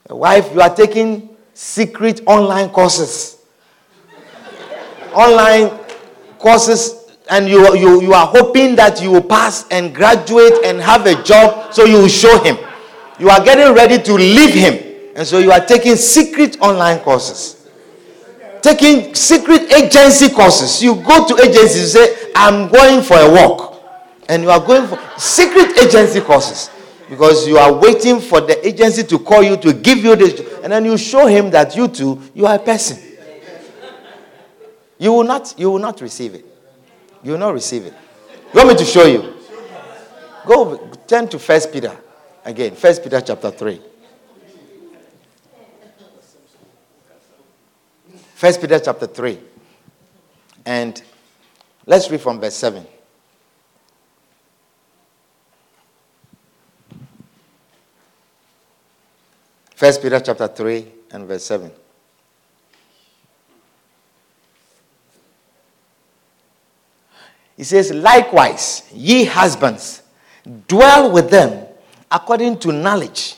A 0.09 0.15
Wife, 0.15 0.55
you 0.55 0.61
are 0.61 0.73
taking 0.73 1.31
secret 1.53 2.21
online 2.25 2.69
courses. 2.69 3.39
online 5.13 5.77
courses, 6.39 7.11
and 7.29 7.49
you, 7.49 7.77
you, 7.77 8.01
you 8.01 8.13
are 8.15 8.29
hoping 8.29 8.77
that 8.77 9.03
you 9.03 9.11
will 9.11 9.25
pass 9.25 9.67
and 9.73 9.93
graduate 9.93 10.53
and 10.65 10.81
have 10.81 11.05
a 11.07 11.21
job 11.25 11.75
so 11.75 11.85
you 11.85 11.97
will 11.97 12.07
show 12.09 12.41
him. 12.45 12.57
You 13.19 13.29
are 13.29 13.43
getting 13.45 13.75
ready 13.75 14.01
to 14.05 14.15
leave 14.15 14.55
him. 14.55 14.75
And 15.17 15.27
so 15.27 15.39
you 15.39 15.51
are 15.51 15.67
taking 15.67 15.97
secret 15.97 16.61
online 16.61 17.01
courses. 17.01 17.69
Taking 18.63 19.17
secret 19.17 19.73
agency 19.73 20.29
courses. 20.29 20.81
You 20.81 20.95
go 21.03 21.27
to 21.27 21.43
agencies, 21.43 21.81
you 21.97 22.05
say, 22.05 22.31
I'm 22.37 22.71
going 22.71 23.03
for 23.03 23.17
a 23.17 23.33
walk. 23.33 23.66
And 24.29 24.43
you 24.43 24.51
are 24.51 24.61
going 24.65 24.87
for 24.89 24.99
secret 25.19 25.79
agency 25.79 26.21
courses. 26.21 26.71
Because 27.09 27.47
you 27.47 27.57
are 27.59 27.73
waiting 27.73 28.21
for 28.21 28.41
the 28.41 28.67
agency 28.67 29.05
to 29.05 29.19
call 29.19 29.43
you 29.43 29.57
to 29.59 29.73
give 29.73 29.99
you 29.99 30.17
this. 30.17 30.41
And 30.63 30.73
then 30.73 30.85
you 30.85 30.99
show 30.99 31.27
him 31.27 31.51
that 31.51 31.77
you 31.77 31.87
too 31.89 32.21
you 32.35 32.47
are 32.47 32.57
a 32.57 32.59
person. 32.59 32.99
You 34.99 35.13
will 35.13 35.25
not 35.25 35.55
you 35.57 35.71
will 35.71 35.79
not 35.79 36.01
receive 36.01 36.35
it. 36.35 36.45
You 37.23 37.33
will 37.33 37.39
not 37.39 37.55
receive 37.55 37.87
it. 37.87 37.95
You 38.53 38.61
want 38.61 38.69
me 38.71 38.77
to 38.77 38.85
show 38.85 39.07
you? 39.07 39.35
Go 40.45 40.91
turn 41.07 41.29
to 41.29 41.39
first 41.39 41.73
peter 41.73 41.97
again. 42.45 42.75
First 42.75 43.05
peter 43.05 43.21
chapter 43.21 43.51
3 43.51 43.81
first 48.37 48.61
peter 48.61 48.79
chapter 48.79 49.07
3 49.07 49.39
and 50.67 51.03
let's 51.87 52.11
read 52.11 52.21
from 52.21 52.39
verse 52.39 52.55
7 52.55 52.87
First 59.77 60.01
Peter 60.01 60.19
chapter 60.21 60.49
3 60.49 60.87
and 61.11 61.29
verse 61.29 61.45
7. 61.45 61.71
He 67.59 67.63
says, 67.63 67.93
Likewise, 67.93 68.89
ye 68.95 69.27
husbands, 69.27 70.03
dwell 70.67 71.13
with 71.13 71.29
them 71.29 71.67
according 72.11 72.59
to 72.61 72.73
knowledge, 72.73 73.37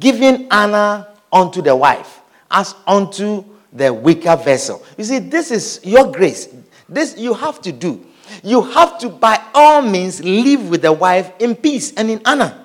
giving 0.00 0.48
honor 0.50 1.08
unto 1.30 1.60
the 1.60 1.76
wife 1.76 2.20
as 2.50 2.74
unto 2.86 3.44
the 3.70 3.92
weaker 3.92 4.34
vessel. 4.34 4.82
You 4.96 5.04
see, 5.04 5.18
this 5.18 5.50
is 5.50 5.80
your 5.84 6.10
grace. 6.10 6.48
This 6.88 7.18
you 7.18 7.34
have 7.34 7.60
to 7.60 7.72
do. 7.72 8.02
You 8.42 8.62
have 8.62 8.98
to, 9.00 9.10
by 9.10 9.44
all 9.52 9.82
means, 9.82 10.24
live 10.24 10.70
with 10.70 10.80
the 10.80 10.92
wife 10.92 11.32
in 11.38 11.54
peace 11.54 11.92
and 11.92 12.10
in 12.10 12.22
honor. 12.24 12.64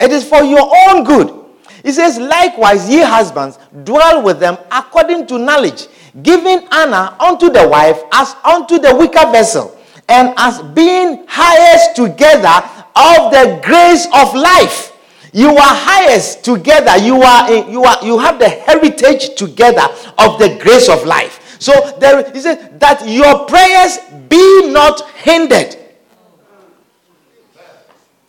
It 0.00 0.10
is 0.12 0.28
for 0.28 0.42
your 0.42 0.70
own 0.88 1.04
good. 1.04 1.44
He 1.82 1.92
says, 1.92 2.18
Likewise, 2.18 2.88
ye 2.88 3.00
husbands, 3.02 3.58
dwell 3.84 4.22
with 4.22 4.40
them 4.40 4.56
according 4.72 5.26
to 5.28 5.38
knowledge, 5.38 5.86
giving 6.22 6.66
honor 6.72 7.14
unto 7.20 7.50
the 7.50 7.68
wife 7.68 8.00
as 8.12 8.34
unto 8.44 8.78
the 8.78 8.94
weaker 8.94 9.30
vessel, 9.30 9.78
and 10.08 10.34
as 10.38 10.62
being 10.74 11.24
highest 11.28 11.94
together 11.94 12.64
of 12.96 13.32
the 13.32 13.60
grace 13.62 14.06
of 14.14 14.34
life. 14.34 14.92
You 15.32 15.48
are 15.50 15.74
highest 15.74 16.44
together. 16.44 16.96
You 16.96 17.20
are, 17.22 17.52
you 17.68 17.82
are 17.82 17.98
you 18.04 18.18
have 18.18 18.38
the 18.38 18.48
heritage 18.48 19.34
together 19.34 19.82
of 20.16 20.38
the 20.38 20.58
grace 20.62 20.88
of 20.88 21.04
life. 21.04 21.56
So 21.58 21.72
there 21.98 22.30
he 22.32 22.40
says 22.40 22.70
that 22.78 23.06
your 23.06 23.44
prayers 23.46 23.98
be 24.28 24.70
not 24.70 25.08
hindered 25.10 25.76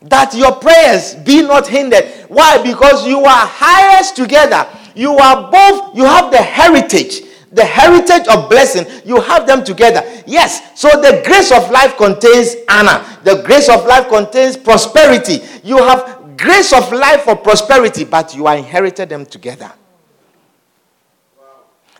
that 0.06 0.34
your 0.36 0.54
prayers 0.54 1.16
be 1.16 1.42
not 1.42 1.68
hindered. 1.68 2.06
Why? 2.28 2.62
Because 2.62 3.08
you 3.08 3.20
are 3.20 3.48
highest 3.48 4.16
together. 4.16 4.68
You 4.96 5.12
are 5.18 5.52
both, 5.52 5.96
you 5.96 6.06
have 6.06 6.32
the 6.32 6.42
heritage, 6.42 7.22
the 7.52 7.66
heritage 7.66 8.28
of 8.28 8.50
blessing. 8.50 8.86
You 9.04 9.20
have 9.22 9.48
them 9.48 9.64
together. 9.64 10.04
Yes. 10.28 10.80
So 10.80 10.90
the 11.02 11.22
grace 11.26 11.52
of 11.52 11.70
life 11.72 11.98
contains 11.98 12.56
honor, 12.70 13.04
the 13.24 13.42
grace 13.44 13.68
of 13.68 13.86
life 13.86 14.08
contains 14.08 14.58
prosperity. 14.58 15.40
You 15.64 15.78
have 15.78 16.38
grace 16.38 16.72
of 16.72 16.92
life 16.92 17.22
for 17.24 17.36
prosperity, 17.36 18.04
but 18.06 18.36
you 18.36 18.46
are 18.46 18.58
inherited 18.58 19.10
them 19.10 19.26
together. 19.26 19.72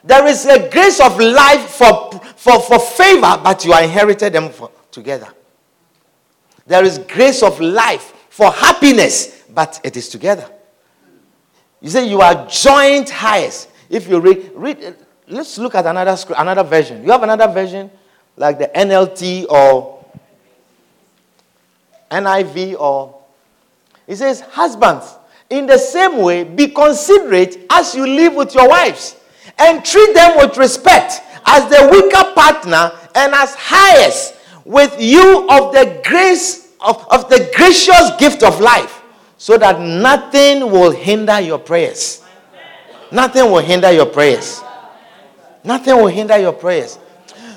There 0.04 0.28
is 0.28 0.46
a 0.46 0.70
grace 0.70 1.00
of 1.00 1.20
life 1.20 1.70
for, 1.72 2.12
for, 2.36 2.62
for 2.62 2.80
favor, 2.80 3.40
but 3.44 3.66
you 3.66 3.74
are 3.74 3.82
inherited 3.82 4.34
them 4.34 4.50
for, 4.50 4.70
together. 4.92 5.28
There 6.66 6.84
is 6.84 7.00
grace 7.00 7.44
of 7.44 7.60
life 7.60 8.14
for 8.30 8.52
happiness, 8.52 9.44
but 9.54 9.80
it 9.84 9.96
is 9.98 10.10
together. 10.10 10.50
You 11.82 11.90
say 11.90 12.08
you 12.08 12.22
are 12.22 12.48
joint 12.48 13.10
highest. 13.10 13.70
If 13.90 14.08
you 14.08 14.20
read, 14.20 14.52
read 14.56 14.96
let's 15.28 15.58
look 15.58 15.76
at 15.76 15.86
another 15.86 16.18
another 16.38 16.64
version. 16.64 17.04
You 17.04 17.12
have 17.12 17.24
another 17.24 17.48
version 17.48 17.92
like 18.38 18.58
the 18.58 18.68
NLT 18.76 19.46
or 19.50 20.04
NIV 22.12 22.80
or 22.80 23.22
it 24.08 24.16
says 24.18 24.42
husbands 24.42 25.16
in 25.50 25.66
the 25.66 25.78
same 25.78 26.18
way 26.18 26.44
be 26.44 26.68
considerate 26.68 27.66
as 27.72 27.96
you 27.96 28.06
live 28.06 28.36
with 28.36 28.54
your 28.54 28.68
wives 28.70 29.16
and 29.58 29.84
treat 29.84 30.14
them 30.14 30.38
with 30.38 30.58
respect 30.58 31.22
as 31.46 31.70
the 31.70 31.88
weaker 31.92 32.32
partner 32.34 32.92
and 33.16 33.34
as 33.34 33.56
highest 33.56 34.36
with 34.66 35.00
you 35.00 35.48
of 35.50 35.72
the 35.74 36.02
grace 36.04 36.74
of, 36.82 37.08
of 37.10 37.30
the 37.30 37.50
gracious 37.56 38.12
gift 38.20 38.44
of 38.44 38.60
life 38.60 39.02
so 39.38 39.58
that 39.58 39.80
nothing 39.80 40.72
will 40.72 40.92
hinder 40.92 41.40
your 41.40 41.60
prayers. 41.60 42.24
Nothing 43.12 43.52
will 43.52 43.60
hinder 43.60 43.92
your 43.92 44.08
prayers. 44.08 44.62
Nothing 45.64 45.96
will 45.98 46.08
hinder 46.08 46.38
your 46.38 46.54
prayers. 46.54 47.00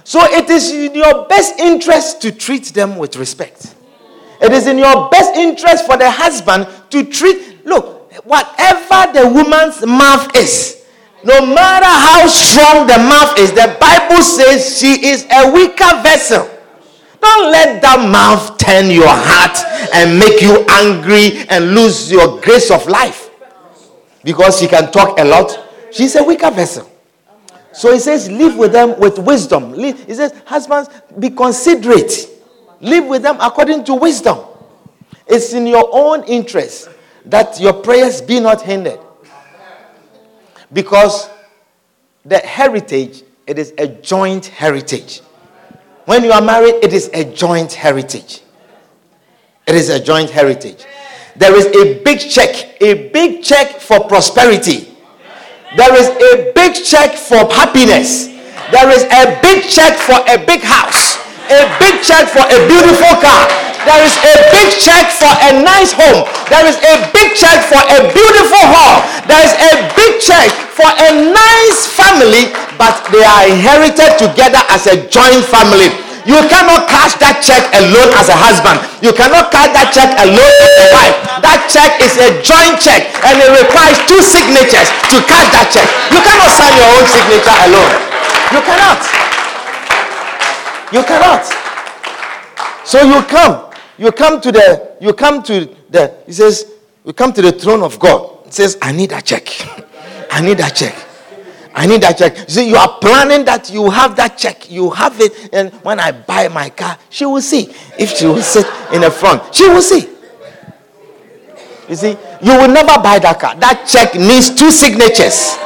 So 0.05 0.21
it 0.23 0.49
is 0.49 0.71
in 0.71 0.95
your 0.95 1.27
best 1.27 1.59
interest 1.59 2.23
to 2.23 2.33
treat 2.33 2.67
them 2.67 2.97
with 2.97 3.17
respect. 3.17 3.75
It 4.41 4.53
is 4.53 4.67
in 4.67 4.79
your 4.79 5.09
best 5.11 5.35
interest 5.35 5.85
for 5.87 5.97
the 5.97 6.11
husband 6.11 6.69
to 6.91 7.05
treat, 7.05 7.67
look, 7.67 8.13
whatever 8.25 9.13
the 9.13 9.29
woman's 9.29 9.85
mouth 9.85 10.35
is, 10.37 10.85
no 11.25 11.45
matter 11.45 11.87
how 11.87 12.27
strong 12.27 12.87
the 12.87 12.97
mouth 12.99 13.39
is, 13.39 13.51
the 13.51 13.77
Bible 13.81 14.23
says 14.23 14.79
she 14.79 15.07
is 15.07 15.27
a 15.31 15.51
weaker 15.51 16.03
vessel. 16.03 16.49
Don't 17.21 17.51
let 17.51 17.83
that 17.83 18.09
mouth 18.11 18.59
turn 18.59 18.91
your 18.91 19.09
heart 19.09 19.59
and 19.95 20.19
make 20.19 20.41
you 20.41 20.65
angry 20.71 21.47
and 21.49 21.75
lose 21.75 22.11
your 22.11 22.41
grace 22.41 22.71
of 22.71 22.87
life. 22.87 23.31
Because 24.25 24.59
she 24.61 24.69
can 24.69 24.91
talk 24.93 25.19
a 25.19 25.25
lot. 25.25 25.67
She's 25.91 26.15
a 26.17 26.23
weaker 26.23 26.51
vessel. 26.51 26.91
So 27.73 27.93
he 27.93 28.01
says, 28.01 28.31
live 28.31 28.57
with 28.57 28.73
them 28.73 28.99
with 28.99 29.19
wisdom. 29.19 29.75
He 29.75 29.93
says, 30.15 30.35
husbands, 30.45 30.91
be 31.19 31.31
considerate. 31.31 32.29
Live 32.81 33.07
with 33.07 33.23
them 33.23 33.37
according 33.41 33.85
to 33.85 33.95
wisdom. 33.95 34.39
It's 35.27 35.53
in 35.53 35.67
your 35.67 35.89
own 35.93 36.25
interest 36.25 36.89
that 37.27 37.61
your 37.61 37.75
prayers 37.75 38.21
be 38.21 38.41
not 38.41 38.63
hindered. 38.63 39.01
Because 40.73 41.29
the 42.25 42.39
heritage, 42.39 43.23
it 43.47 43.59
is 43.59 43.73
a 43.79 43.87
joint 43.87 44.47
heritage. 44.47 45.23
When 46.09 46.25
you 46.25 46.33
are 46.33 46.41
married, 46.41 46.77
it 46.83 46.95
is 46.95 47.11
a 47.13 47.23
joint 47.23 47.71
heritage. 47.71 48.41
It 49.67 49.75
is 49.75 49.91
a 49.91 50.01
joint 50.01 50.31
heritage. 50.31 50.87
There 51.37 51.55
is 51.55 51.67
a 51.67 52.03
big 52.03 52.21
check, 52.21 52.81
a 52.81 53.11
big 53.11 53.43
check 53.43 53.79
for 53.79 54.01
prosperity. 54.09 54.89
There 55.77 55.95
is 56.01 56.09
a 56.09 56.51
big 56.55 56.83
check 56.83 57.13
for 57.13 57.53
happiness. 57.53 58.29
There 58.73 58.89
is 58.89 59.03
a 59.05 59.39
big 59.43 59.69
check 59.69 59.99
for 59.99 60.17
a 60.27 60.43
big 60.47 60.63
house, 60.63 61.19
a 61.49 61.65
big 61.81 62.05
check 62.05 62.29
for 62.29 62.45
a 62.45 62.59
beautiful 62.69 63.15
car. 63.21 63.49
There 63.89 64.05
is 64.05 64.15
a 64.21 64.35
big 64.53 64.69
check 64.77 65.09
for 65.17 65.33
a 65.33 65.65
nice 65.65 65.97
home. 65.97 66.29
There 66.53 66.67
is 66.69 66.77
a 66.77 66.95
big 67.15 67.33
check 67.33 67.65
for 67.65 67.81
a 67.81 67.99
beautiful 68.13 68.65
hall. 68.69 69.01
There 69.25 69.41
is 69.41 69.55
a 69.57 69.73
big 69.97 70.21
check 70.21 70.53
for 70.77 70.89
a 70.89 71.11
nice 71.33 71.89
family 71.89 72.53
but 72.77 73.01
they 73.11 73.25
are 73.25 73.49
inherited 73.49 74.21
together 74.21 74.61
as 74.69 74.87
a 74.87 75.01
joint 75.09 75.43
family. 75.49 75.89
You 76.29 76.37
cannot 76.53 76.85
cash 76.93 77.17
that 77.25 77.41
check 77.41 77.65
alone 77.73 78.13
as 78.21 78.29
a 78.29 78.37
husband. 78.37 78.77
You 79.01 79.17
cannot 79.17 79.49
cash 79.49 79.73
that 79.73 79.89
check 79.97 80.13
alone 80.21 80.55
as 80.61 80.73
a 80.77 80.87
wife. 80.93 81.17
That 81.41 81.65
check 81.73 81.97
is 82.05 82.13
a 82.21 82.29
joint 82.45 82.77
check 82.77 83.09
and 83.25 83.41
it 83.41 83.49
requires 83.57 83.97
two 84.05 84.21
signatures 84.21 84.93
to 85.09 85.17
cash 85.25 85.49
that 85.57 85.73
check. 85.73 85.89
You 86.13 86.21
cannot 86.21 86.53
sign 86.53 86.77
your 86.77 86.91
own 86.93 87.07
signature 87.09 87.57
alone. 87.73 87.95
You 88.53 88.61
cannot. 88.61 89.28
You 90.93 91.03
cannot. 91.03 91.45
So 92.87 93.03
you 93.03 93.23
come. 93.23 93.73
You 93.99 94.13
come 94.13 94.41
to 94.41 94.53
the, 94.53 94.97
you 95.01 95.13
come 95.13 95.43
to 95.43 95.75
the, 95.91 96.15
he 96.27 96.33
says, 96.33 96.73
you 97.05 97.13
come 97.13 97.33
to 97.33 97.43
the 97.43 97.53
throne 97.53 97.83
of 97.83 97.99
God. 97.99 98.45
He 98.47 98.53
says, 98.53 98.79
I 98.81 98.93
need 98.93 99.13
a 99.13 99.21
check. 99.21 99.49
I 100.31 100.41
need 100.41 100.61
a 100.61 100.71
check. 100.71 100.95
I 101.75 101.87
need 101.87 102.03
that 102.03 102.19
check. 102.19 102.37
You 102.37 102.49
see, 102.49 102.69
you 102.71 102.77
are 102.77 102.99
planning 102.99 103.45
that 103.45 103.71
you 103.71 103.89
have 103.89 104.17
that 104.17 104.37
check. 104.37 104.69
You 104.71 104.91
have 104.91 105.21
it. 105.21 105.55
And 105.55 105.73
when 105.85 106.01
I 106.01 106.11
buy 106.11 106.49
my 106.49 106.71
car, 106.71 106.99
she 107.09 107.25
will 107.25 107.41
see. 107.41 107.71
If 107.97 108.17
she 108.17 108.27
will 108.27 108.43
sit 108.43 108.67
in 108.93 109.03
the 109.03 109.11
front, 109.11 109.55
she 109.55 109.69
will 109.69 109.81
see. 109.83 110.09
You 111.89 111.95
see, 111.95 112.17
you 112.43 112.59
will 112.59 112.69
never 112.69 113.01
buy 113.01 113.21
that 113.21 113.39
car. 113.41 113.55
That 113.57 113.87
check 113.87 114.15
needs 114.15 114.53
two 114.55 114.71
signatures. 114.71 115.57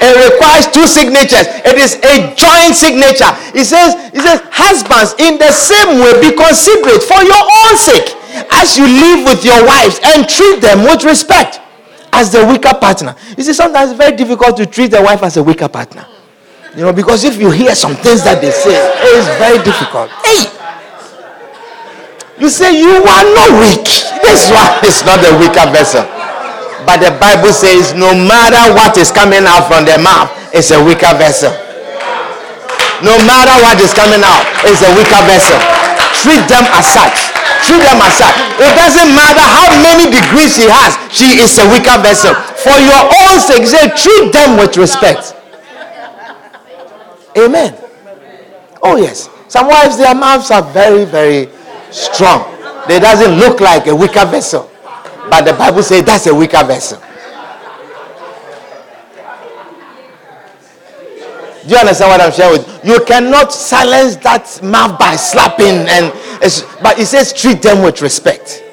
It 0.00 0.16
requires 0.32 0.64
two 0.72 0.88
signatures. 0.88 1.44
It 1.60 1.76
is 1.76 2.00
a 2.00 2.32
joint 2.32 2.72
signature. 2.72 3.28
It 3.52 3.68
says, 3.68 3.94
it 4.16 4.24
says, 4.24 4.40
husbands, 4.48 5.12
in 5.20 5.36
the 5.36 5.52
same 5.52 6.00
way, 6.00 6.16
be 6.24 6.32
considerate 6.32 7.04
for 7.04 7.20
your 7.20 7.44
own 7.44 7.76
sake 7.76 8.16
as 8.56 8.80
you 8.80 8.88
live 8.88 9.28
with 9.28 9.44
your 9.44 9.60
wives 9.60 10.00
and 10.02 10.24
treat 10.28 10.64
them 10.64 10.88
with 10.88 11.04
respect 11.04 11.60
as 12.12 12.32
the 12.32 12.44
weaker 12.46 12.72
partner. 12.72 13.14
You 13.36 13.44
see, 13.44 13.52
sometimes 13.52 13.90
it's 13.92 13.98
very 13.98 14.16
difficult 14.16 14.56
to 14.56 14.66
treat 14.66 14.90
the 14.90 15.02
wife 15.02 15.22
as 15.22 15.36
a 15.36 15.42
weaker 15.42 15.68
partner. 15.68 16.06
You 16.76 16.82
know, 16.82 16.92
because 16.92 17.24
if 17.24 17.36
you 17.38 17.50
hear 17.50 17.74
some 17.74 17.94
things 17.96 18.22
that 18.24 18.40
they 18.40 18.50
say, 18.50 18.72
it 18.72 19.12
is 19.20 19.26
very 19.36 19.58
difficult. 19.62 20.08
Hey! 20.24 20.48
You 22.40 22.48
say 22.48 22.72
you 22.72 23.04
are 23.04 23.26
not 23.36 23.52
weak. 23.60 23.84
This 24.24 24.48
one 24.48 24.80
is 24.88 25.04
not 25.04 25.20
a 25.20 25.36
weaker 25.36 25.68
vessel. 25.68 26.08
But 26.86 27.04
the 27.04 27.12
Bible 27.20 27.52
says 27.52 27.94
no 27.94 28.12
matter 28.14 28.74
what 28.74 28.96
is 28.96 29.10
coming 29.10 29.44
out 29.46 29.68
from 29.68 29.84
their 29.84 30.00
mouth, 30.00 30.30
it's 30.52 30.70
a 30.70 30.80
weaker 30.82 31.12
vessel. 31.16 31.52
No 33.00 33.16
matter 33.24 33.56
what 33.64 33.80
is 33.80 33.92
coming 33.96 34.20
out, 34.20 34.44
it's 34.66 34.84
a 34.84 34.90
weaker 34.96 35.22
vessel. 35.24 35.60
Treat 36.20 36.44
them 36.48 36.64
as 36.76 36.84
such 36.84 37.40
treat 37.64 37.82
them 37.84 38.00
as 38.00 38.14
such. 38.16 38.36
It 38.58 38.72
doesn't 38.74 39.10
matter 39.14 39.44
how 39.44 39.68
many 39.82 40.10
degrees 40.10 40.56
she 40.56 40.66
has, 40.68 40.96
she 41.12 41.38
is 41.38 41.52
a 41.58 41.66
weaker 41.70 41.96
vessel. 42.00 42.34
For 42.34 42.76
your 42.80 43.04
own 43.06 43.38
sake, 43.40 43.96
treat 43.96 44.32
them 44.32 44.56
with 44.58 44.76
respect. 44.76 45.34
Amen. 47.36 47.76
Oh, 48.82 48.96
yes. 48.96 49.28
Some 49.48 49.68
wives, 49.68 49.96
their 49.98 50.14
mouths 50.14 50.50
are 50.50 50.62
very, 50.62 51.04
very 51.04 51.48
strong. 51.90 52.56
They 52.88 52.98
doesn't 52.98 53.38
look 53.38 53.60
like 53.60 53.86
a 53.86 53.94
weaker 53.94 54.24
vessel. 54.26 54.69
But 55.30 55.42
the 55.42 55.52
Bible 55.52 55.82
says 55.82 56.04
that's 56.04 56.26
a 56.26 56.34
weaker 56.34 56.64
vessel. 56.64 57.00
Do 61.66 61.76
you 61.76 61.76
understand 61.76 62.10
what 62.10 62.20
I'm 62.20 62.32
sharing 62.32 62.58
with 62.58 62.84
you? 62.84 63.04
Cannot 63.04 63.52
silence 63.52 64.16
that 64.16 64.60
mouth 64.62 64.98
by 64.98 65.14
slapping 65.14 65.86
and 65.86 66.12
but 66.82 66.98
he 66.98 67.04
says 67.04 67.32
treat 67.32 67.62
them 67.62 67.84
with 67.84 68.02
respect. 68.02 68.64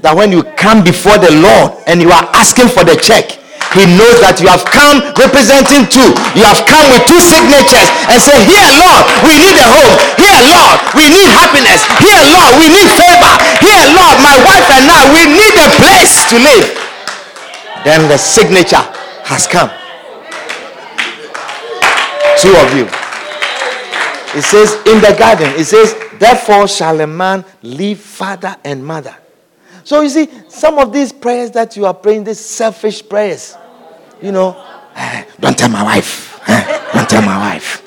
That 0.00 0.14
when 0.14 0.30
you 0.30 0.42
come 0.42 0.84
before 0.84 1.16
the 1.16 1.30
Lord 1.30 1.82
and 1.86 2.02
you 2.02 2.10
are 2.10 2.24
asking 2.34 2.68
for 2.68 2.84
the 2.84 2.96
check, 2.96 3.38
he 3.74 3.90
knows 3.90 4.22
that 4.22 4.38
you 4.38 4.46
have 4.46 4.62
come 4.62 5.02
representing 5.18 5.90
two. 5.90 6.14
You 6.38 6.46
have 6.46 6.62
come 6.62 6.86
with 6.94 7.02
two 7.10 7.18
signatures 7.18 7.90
and 8.06 8.18
say, 8.22 8.34
Here, 8.46 8.70
Lord, 8.78 9.02
we 9.26 9.34
need 9.34 9.56
a 9.58 9.66
home. 9.66 9.94
Here, 10.14 10.40
Lord, 10.46 10.78
we 10.94 11.04
need 11.10 11.26
happiness. 11.34 11.82
Here, 11.98 12.22
Lord, 12.30 12.52
we 12.62 12.70
need 12.70 12.86
favor. 12.94 13.34
Here, 13.58 13.84
Lord, 13.90 14.16
my 14.22 14.36
wife 14.46 14.68
and 14.78 14.86
I, 14.86 15.00
we 15.10 15.22
need 15.26 15.54
a 15.58 15.68
place 15.82 16.14
to 16.30 16.36
live. 16.38 16.66
Then 17.82 18.08
the 18.08 18.16
signature 18.16 18.84
has 19.26 19.46
come. 19.50 19.70
Two 22.38 22.54
of 22.54 22.70
you. 22.78 22.86
It 24.38 24.42
says 24.42 24.74
in 24.86 25.02
the 25.02 25.14
garden, 25.18 25.50
it 25.58 25.64
says, 25.64 25.94
Therefore 26.18 26.68
shall 26.68 27.00
a 27.00 27.06
man 27.06 27.44
leave 27.62 27.98
father 27.98 28.56
and 28.64 28.84
mother. 28.84 29.16
So 29.84 30.00
you 30.00 30.08
see, 30.08 30.28
some 30.48 30.78
of 30.78 30.92
these 30.92 31.12
prayers 31.12 31.50
that 31.52 31.76
you 31.76 31.86
are 31.86 31.94
praying, 31.94 32.24
these 32.24 32.40
selfish 32.40 33.06
prayers, 33.06 33.56
you 34.22 34.32
know, 34.32 34.56
eh, 34.94 35.24
don't 35.40 35.56
tell 35.56 35.68
my 35.68 35.82
wife. 35.82 36.40
Eh, 36.48 36.90
don't 36.92 37.08
tell 37.08 37.22
my 37.22 37.38
wife. 37.38 37.82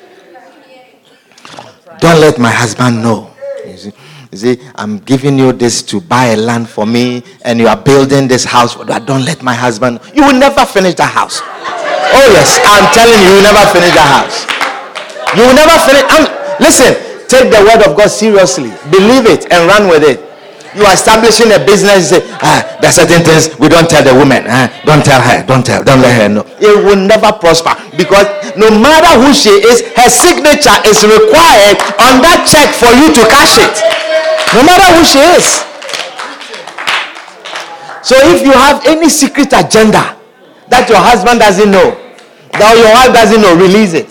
Don't 2.00 2.20
let 2.20 2.38
my 2.38 2.50
husband 2.50 3.02
know. 3.02 3.30
You 3.66 3.76
see, 3.76 3.92
you 4.32 4.38
see, 4.38 4.58
I'm 4.74 4.98
giving 4.98 5.38
you 5.38 5.52
this 5.52 5.82
to 5.84 6.00
buy 6.00 6.26
a 6.26 6.36
land 6.36 6.68
for 6.68 6.86
me, 6.86 7.22
and 7.44 7.58
you 7.58 7.66
are 7.68 7.76
building 7.76 8.28
this 8.28 8.44
house. 8.44 8.74
But 8.76 9.06
don't 9.06 9.24
let 9.24 9.42
my 9.42 9.54
husband. 9.54 10.00
You 10.14 10.22
will 10.26 10.38
never 10.38 10.64
finish 10.64 10.94
that 10.94 11.10
house. 11.12 11.40
Oh 11.42 12.28
yes, 12.32 12.60
I'm 12.64 12.86
telling 12.94 13.18
you, 13.20 13.28
you 13.28 13.34
will 13.36 13.48
never 13.52 13.64
finish 13.72 13.94
that 13.94 14.08
house. 14.08 14.46
You 15.36 15.42
will 15.46 15.54
never 15.54 15.76
finish. 15.84 16.04
I'm, 16.08 16.24
listen, 16.60 17.08
Take 17.28 17.52
the 17.52 17.60
word 17.60 17.86
of 17.86 17.94
God 17.94 18.08
seriously. 18.08 18.72
Believe 18.90 19.26
it 19.26 19.52
and 19.52 19.68
run 19.68 19.86
with 19.88 20.02
it. 20.02 20.24
You 20.76 20.84
are 20.84 20.92
establishing 20.92 21.52
a 21.52 21.58
business. 21.64 22.10
Say, 22.10 22.20
ah, 22.44 22.60
there 22.80 22.90
are 22.90 22.92
certain 22.92 23.24
things 23.24 23.52
we 23.58 23.68
don't 23.68 23.88
tell 23.88 24.04
the 24.04 24.12
woman. 24.12 24.44
Ah, 24.46 24.68
don't 24.84 25.04
tell 25.04 25.20
her. 25.20 25.44
Don't 25.46 25.64
tell. 25.64 25.82
Don't 25.82 26.00
let 26.02 26.12
her 26.20 26.28
know. 26.28 26.44
It 26.60 26.76
will 26.84 27.00
never 27.00 27.32
prosper 27.32 27.72
because 27.96 28.26
no 28.56 28.68
matter 28.70 29.16
who 29.20 29.32
she 29.32 29.50
is, 29.64 29.80
her 29.96 30.10
signature 30.12 30.76
is 30.84 31.00
required 31.04 31.78
on 32.04 32.20
that 32.20 32.44
check 32.44 32.68
for 32.76 32.92
you 33.00 33.08
to 33.16 33.22
cash 33.32 33.56
it. 33.56 33.76
No 34.56 34.64
matter 34.64 34.88
who 34.96 35.02
she 35.04 35.20
is. 35.36 35.64
So 38.04 38.16
if 38.32 38.40
you 38.44 38.52
have 38.52 38.84
any 38.86 39.08
secret 39.08 39.52
agenda 39.52 40.16
that 40.68 40.88
your 40.88 41.00
husband 41.00 41.40
doesn't 41.40 41.70
know, 41.70 41.96
that 42.56 42.72
your 42.76 42.88
wife 42.92 43.12
doesn't 43.12 43.40
know, 43.40 43.52
release 43.56 43.92
it. 43.92 44.08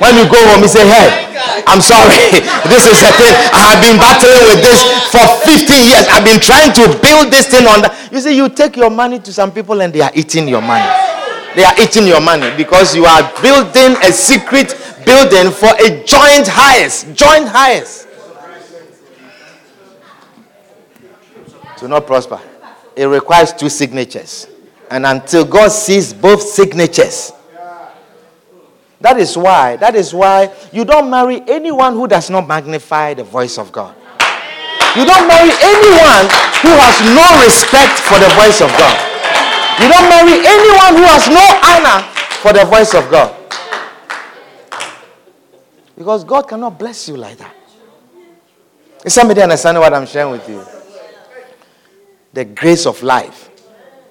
When 0.00 0.16
you 0.16 0.28
go 0.28 0.36
home, 0.52 0.60
you 0.60 0.68
say, 0.68 0.84
Hey, 0.84 1.23
I'm 1.66 1.80
sorry. 1.80 2.14
this 2.70 2.86
is 2.86 2.98
a 3.02 3.12
thing. 3.18 3.34
I 3.52 3.74
have 3.74 3.80
been 3.82 3.98
battling 3.98 4.44
with 4.54 4.60
this 4.62 4.80
for 5.10 5.24
15 5.46 5.66
years. 5.90 6.04
I've 6.10 6.24
been 6.24 6.40
trying 6.40 6.72
to 6.78 6.84
build 7.02 7.32
this 7.32 7.46
thing 7.48 7.66
on 7.66 7.82
that. 7.82 8.08
You 8.12 8.20
see, 8.20 8.36
you 8.36 8.48
take 8.48 8.76
your 8.76 8.90
money 8.90 9.18
to 9.20 9.32
some 9.32 9.52
people 9.52 9.80
and 9.82 9.92
they 9.92 10.00
are 10.00 10.12
eating 10.14 10.48
your 10.48 10.62
money. 10.62 10.86
They 11.54 11.64
are 11.64 11.74
eating 11.80 12.06
your 12.06 12.20
money 12.20 12.50
because 12.56 12.94
you 12.96 13.04
are 13.06 13.22
building 13.40 13.96
a 14.02 14.10
secret 14.12 14.74
building 15.06 15.52
for 15.52 15.70
a 15.78 16.02
joint 16.04 16.48
highest. 16.48 17.14
Joint 17.14 17.46
highest. 17.48 18.08
To 21.78 21.88
not 21.88 22.06
prosper, 22.06 22.40
it 22.96 23.04
requires 23.06 23.52
two 23.52 23.68
signatures. 23.68 24.46
And 24.90 25.04
until 25.06 25.44
God 25.44 25.70
sees 25.70 26.12
both 26.12 26.42
signatures, 26.42 27.32
that 29.04 29.18
is 29.20 29.36
why, 29.36 29.76
that 29.76 29.94
is 29.94 30.14
why 30.14 30.50
you 30.72 30.86
don't 30.86 31.10
marry 31.10 31.42
anyone 31.46 31.92
who 31.92 32.08
does 32.08 32.30
not 32.30 32.48
magnify 32.48 33.12
the 33.12 33.22
voice 33.22 33.58
of 33.58 33.70
God. 33.70 33.94
You 34.96 35.04
don't 35.04 35.28
marry 35.28 35.52
anyone 35.60 36.24
who 36.64 36.72
has 36.72 36.96
no 37.12 37.26
respect 37.44 38.00
for 38.00 38.16
the 38.16 38.32
voice 38.32 38.64
of 38.64 38.72
God. 38.80 38.96
You 39.76 39.92
don't 39.92 40.08
marry 40.08 40.40
anyone 40.40 40.96
who 40.96 41.04
has 41.04 41.28
no 41.28 41.44
honor 41.68 42.00
for 42.40 42.54
the 42.54 42.64
voice 42.64 42.94
of 42.94 43.10
God. 43.10 43.36
Because 45.98 46.24
God 46.24 46.48
cannot 46.48 46.78
bless 46.78 47.06
you 47.06 47.18
like 47.18 47.36
that. 47.36 47.54
Is 49.04 49.12
somebody 49.12 49.42
understanding 49.42 49.82
what 49.82 49.92
I'm 49.92 50.06
sharing 50.06 50.32
with 50.32 50.48
you? 50.48 50.64
The 52.32 52.46
grace 52.46 52.86
of 52.86 53.02
life 53.02 53.50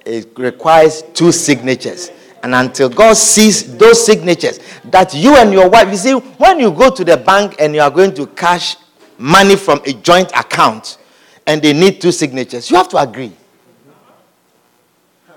it 0.06 0.38
requires 0.38 1.02
two 1.14 1.32
signatures. 1.32 2.12
And 2.44 2.54
until 2.54 2.90
God 2.90 3.16
sees 3.16 3.74
those 3.78 4.04
signatures, 4.04 4.60
that 4.84 5.14
you 5.14 5.34
and 5.34 5.50
your 5.50 5.70
wife, 5.70 5.88
you 5.88 5.96
see, 5.96 6.12
when 6.12 6.60
you 6.60 6.70
go 6.72 6.90
to 6.90 7.02
the 7.02 7.16
bank 7.16 7.56
and 7.58 7.74
you 7.74 7.80
are 7.80 7.90
going 7.90 8.12
to 8.16 8.26
cash 8.26 8.76
money 9.16 9.56
from 9.56 9.80
a 9.86 9.94
joint 9.94 10.30
account 10.32 10.98
and 11.46 11.62
they 11.62 11.72
need 11.72 12.02
two 12.02 12.12
signatures, 12.12 12.70
you 12.70 12.76
have 12.76 12.90
to 12.90 12.98
agree. 12.98 13.32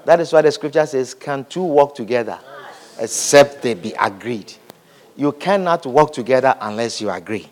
That 0.04 0.20
is 0.20 0.34
why 0.34 0.42
the 0.42 0.52
scripture 0.52 0.86
says, 0.86 1.14
Can 1.14 1.46
two 1.46 1.64
walk 1.64 1.96
together 1.96 2.40
except 3.00 3.62
they 3.62 3.74
be 3.74 3.94
agreed? 3.98 4.54
You 5.16 5.32
cannot 5.32 5.86
walk 5.86 6.12
together 6.12 6.58
unless 6.60 7.00
you 7.00 7.10
agree. 7.10 7.48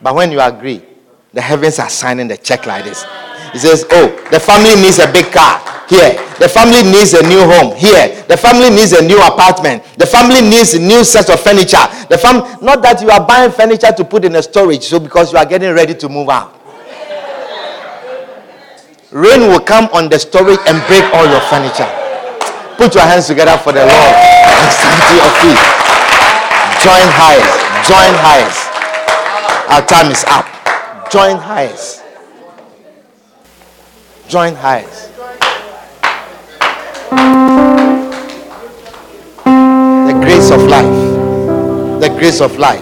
But 0.00 0.14
when 0.14 0.30
you 0.30 0.40
agree, 0.40 0.84
the 1.32 1.40
heavens 1.40 1.80
are 1.80 1.90
signing 1.90 2.28
the 2.28 2.36
check 2.36 2.64
like 2.64 2.84
this. 2.84 3.04
He 3.52 3.58
says, 3.58 3.84
Oh, 3.90 4.08
the 4.30 4.40
family 4.40 4.74
needs 4.80 4.98
a 4.98 5.10
big 5.12 5.30
car. 5.30 5.60
Here. 5.88 6.16
The 6.40 6.48
family 6.48 6.82
needs 6.82 7.12
a 7.12 7.22
new 7.22 7.44
home. 7.44 7.76
Here. 7.76 8.24
The 8.24 8.36
family 8.36 8.70
needs 8.70 8.92
a 8.92 9.04
new 9.04 9.20
apartment. 9.20 9.84
The 9.98 10.06
family 10.06 10.40
needs 10.40 10.72
a 10.72 10.80
new 10.80 11.04
set 11.04 11.28
of 11.28 11.38
furniture. 11.40 11.84
The 12.08 12.16
fam- 12.16 12.64
not 12.64 12.80
that 12.82 13.02
you 13.02 13.10
are 13.10 13.20
buying 13.20 13.52
furniture 13.52 13.92
to 13.92 14.04
put 14.04 14.24
in 14.24 14.34
a 14.36 14.42
storage, 14.42 14.84
so 14.84 14.98
because 14.98 15.32
you 15.32 15.38
are 15.38 15.44
getting 15.44 15.72
ready 15.74 15.94
to 15.94 16.08
move 16.08 16.30
out. 16.30 16.56
Rain 19.12 19.52
will 19.52 19.60
come 19.60 19.84
on 19.92 20.08
the 20.08 20.18
storage 20.18 20.60
and 20.66 20.80
break 20.88 21.04
all 21.12 21.28
your 21.28 21.44
furniture. 21.52 21.88
Put 22.80 22.94
your 22.96 23.04
hands 23.04 23.26
together 23.26 23.58
for 23.60 23.72
the 23.76 23.84
Lord 23.84 24.14
and 24.16 24.68
stand 24.72 24.96
to 24.96 25.14
your 25.20 25.32
feet. 25.44 25.60
Join 26.80 27.04
highest. 27.12 27.52
Join 27.84 28.12
highest. 28.16 28.62
Our 29.68 29.84
time 29.84 30.10
is 30.10 30.24
up. 30.24 30.48
Join 31.12 31.36
highest 31.36 32.01
join 34.28 34.54
highs. 34.54 35.08
The 40.06 40.14
grace 40.20 40.50
of 40.50 40.62
life. 40.62 42.00
The 42.00 42.08
grace 42.18 42.40
of 42.40 42.58
life. 42.58 42.80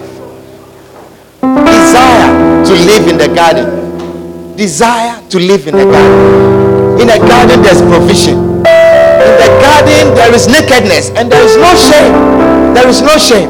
Desire 1.41 2.65
to 2.65 2.73
live 2.73 3.07
in 3.07 3.17
the 3.17 3.27
garden. 3.33 4.55
Desire 4.55 5.21
to 5.29 5.39
live 5.39 5.67
in 5.67 5.75
the 5.75 5.85
garden. 5.85 7.01
In 7.01 7.07
the 7.07 7.17
garden, 7.27 7.61
there's 7.61 7.81
provision. 7.81 8.37
In 8.37 9.33
the 9.41 9.49
garden, 9.61 10.15
there 10.15 10.33
is 10.33 10.47
nakedness 10.47 11.09
and 11.11 11.31
there 11.31 11.43
is 11.43 11.55
no 11.57 11.75
shame. 11.75 12.73
There 12.73 12.87
is 12.87 13.01
no 13.01 13.17
shame. 13.17 13.49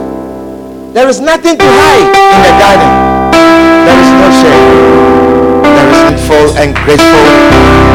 There 0.94 1.08
is 1.08 1.20
nothing 1.20 1.58
to 1.58 1.66
hide 1.66 2.12
in 2.36 2.42
the 2.44 2.54
garden. 2.60 2.92
There 3.86 4.00
is 4.00 4.10
no 4.12 4.30
shame. 4.42 5.01
Thankful 6.12 6.60
and 6.60 6.76
grateful. 6.84 7.24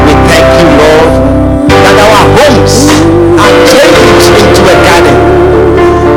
We 0.09 0.13
thank 0.25 0.49
you, 0.57 0.65
Lord, 0.73 1.13
that 1.69 1.97
our 2.01 2.25
homes 2.33 2.89
are 3.37 3.53
changed 3.69 4.25
into 4.41 4.61
a 4.65 4.77
garden. 4.81 5.17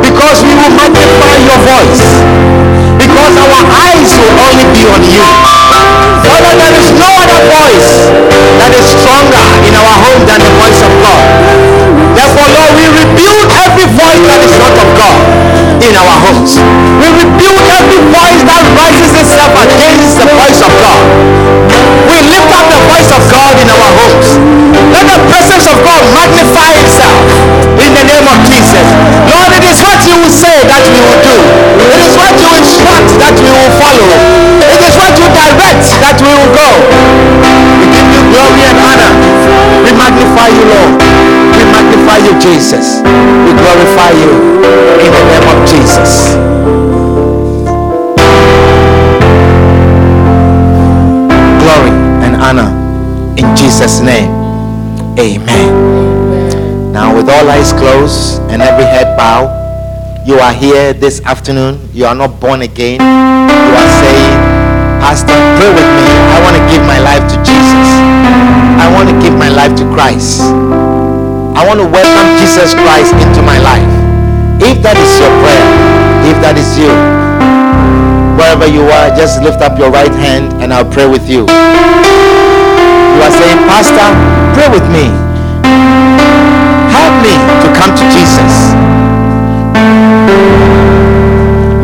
Because 0.01 0.41
we 0.41 0.49
will 0.49 0.73
magnify 0.81 1.35
your 1.45 1.61
voice. 1.61 2.01
Because 2.97 3.33
our 3.37 3.61
eyes 3.85 4.09
will 4.17 4.33
only 4.33 4.65
be 4.73 4.81
on 4.89 5.01
you. 5.13 5.29
Father, 6.25 6.53
there 6.57 6.73
is 6.81 6.89
no 6.97 7.05
other 7.21 7.41
voice 7.53 8.09
that 8.57 8.73
is 8.73 8.97
stronger 8.97 9.45
in 9.61 9.73
our 9.77 9.93
home 10.01 10.25
than 10.25 10.41
the 10.41 10.53
voice 10.57 10.81
of 10.81 10.89
God. 11.05 11.21
Therefore, 12.17 12.49
Lord, 12.49 12.73
we 12.81 12.85
rebuke 12.97 13.51
every 13.61 13.85
voice 13.93 14.25
that 14.25 14.41
is 14.41 14.57
not 14.57 14.73
of 14.73 14.89
God 14.97 15.21
in 15.85 15.93
our 15.93 16.17
homes. 16.25 16.57
We 16.97 17.13
rebuke 17.13 17.65
every 17.77 18.01
voice 18.09 18.41
that 18.41 18.63
rises 18.73 19.11
itself 19.21 19.53
against 19.69 20.17
the 20.17 20.27
voice 20.33 20.61
of 20.65 20.71
God. 20.81 21.70
Up 22.61 22.69
the 22.69 22.81
voice 22.93 23.09
of 23.09 23.25
God 23.33 23.57
in 23.57 23.65
our 23.73 23.89
homes. 24.05 24.37
Let 24.93 25.09
the 25.09 25.17
presence 25.33 25.65
of 25.65 25.81
God 25.81 26.01
magnify 26.13 26.69
itself 26.77 27.25
in 27.81 27.89
the 27.97 28.05
name 28.05 28.27
of 28.29 28.37
Jesus. 28.45 28.85
Lord, 29.33 29.49
it 29.57 29.65
is 29.65 29.81
what 29.81 29.97
you 30.05 30.13
will 30.21 30.29
say 30.29 30.61
that 30.69 30.85
we 30.85 30.99
will 31.01 31.21
do. 31.25 31.37
It 31.81 32.01
is 32.05 32.13
what 32.21 32.37
you 32.37 32.53
instruct 32.61 33.17
that 33.17 33.33
we 33.33 33.49
will 33.49 33.73
follow. 33.81 34.13
It 34.61 34.77
is 34.77 34.93
what 34.93 35.17
you 35.17 35.25
direct 35.33 35.89
that 36.05 36.21
we 36.21 36.29
will 36.29 36.53
go. 36.53 36.69
We 37.81 37.89
give 37.89 38.07
you 38.13 38.21
glory 38.29 38.61
and 38.69 38.77
honor. 38.77 39.11
We 39.81 39.97
magnify 39.97 40.53
you, 40.53 40.61
Lord. 40.69 41.01
We 41.57 41.65
magnify 41.65 42.21
you, 42.29 42.37
Jesus. 42.37 43.01
We 43.41 43.57
glorify 43.57 44.13
you 44.21 44.37
in 45.01 45.09
the 45.09 45.23
name 45.33 45.47
of 45.49 45.57
Jesus. 45.65 46.37
Honor 52.41 52.73
in 53.37 53.55
Jesus' 53.55 54.01
name. 54.01 54.29
Amen. 55.21 56.91
Now, 56.91 57.15
with 57.15 57.29
all 57.29 57.47
eyes 57.49 57.71
closed 57.71 58.41
and 58.49 58.61
every 58.61 58.83
head 58.83 59.15
bowed, 59.15 59.53
you 60.27 60.35
are 60.35 60.53
here 60.53 60.93
this 60.93 61.21
afternoon. 61.21 61.79
You 61.93 62.05
are 62.05 62.15
not 62.15 62.39
born 62.41 62.61
again. 62.61 62.99
You 62.99 63.73
are 63.77 63.93
saying, 64.01 64.33
Pastor, 64.99 65.37
pray 65.57 65.69
with 65.69 65.89
me. 65.97 66.07
I 66.33 66.37
want 66.41 66.57
to 66.57 66.63
give 66.67 66.83
my 66.85 66.99
life 66.99 67.25
to 67.29 67.37
Jesus. 67.45 67.87
I 68.81 68.89
want 68.89 69.09
to 69.09 69.15
give 69.21 69.37
my 69.37 69.49
life 69.49 69.77
to 69.77 69.85
Christ. 69.93 70.41
I 71.53 71.61
want 71.67 71.79
to 71.79 71.87
welcome 71.87 72.29
Jesus 72.41 72.73
Christ 72.73 73.13
into 73.21 73.41
my 73.45 73.61
life. 73.61 73.91
If 74.61 74.81
that 74.81 74.97
is 74.97 75.11
your 75.21 75.31
prayer, 75.41 75.67
if 76.25 76.37
that 76.41 76.57
is 76.57 76.69
you, 76.77 77.20
wherever 78.41 78.65
you 78.65 78.81
are, 78.89 79.13
just 79.13 79.37
lift 79.45 79.61
up 79.61 79.77
your 79.77 79.93
right 79.93 80.11
hand 80.17 80.49
and 80.65 80.73
I'll 80.73 80.89
pray 80.89 81.05
with 81.05 81.29
you. 81.29 81.45
You 81.45 83.21
are 83.21 83.29
saying, 83.37 83.61
Pastor, 83.69 84.09
pray 84.57 84.65
with 84.73 84.81
me. 84.89 85.13
Help 86.89 87.13
me 87.21 87.37
to 87.37 87.67
come 87.77 87.93
to 87.93 88.05
Jesus. 88.09 88.73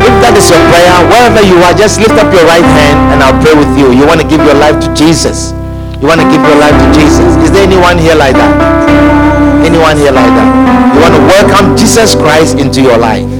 If 0.02 0.14
that 0.18 0.34
is 0.34 0.50
your 0.50 0.58
prayer, 0.74 0.98
wherever 1.06 1.46
you 1.46 1.62
are, 1.62 1.78
just 1.78 2.02
lift 2.02 2.18
up 2.18 2.26
your 2.34 2.42
right 2.50 2.66
hand 2.66 2.98
and 3.14 3.22
I'll 3.22 3.38
pray 3.38 3.54
with 3.54 3.70
you. 3.78 3.94
You 3.94 4.02
want 4.02 4.18
to 4.18 4.26
give 4.26 4.42
your 4.42 4.58
life 4.58 4.82
to 4.82 4.90
Jesus. 4.98 5.54
You 6.02 6.10
want 6.10 6.18
to 6.18 6.26
give 6.26 6.42
your 6.42 6.58
life 6.58 6.74
to 6.74 6.86
Jesus. 6.90 7.38
Is 7.38 7.54
there 7.54 7.62
anyone 7.62 8.02
here 8.02 8.18
like 8.18 8.34
that? 8.34 8.54
Anyone 9.62 9.94
here 9.94 10.10
like 10.10 10.34
that? 10.34 10.50
You 10.90 10.98
want 11.06 11.14
to 11.14 11.22
welcome 11.22 11.78
Jesus 11.78 12.18
Christ 12.18 12.58
into 12.58 12.82
your 12.82 12.98
life? 12.98 13.37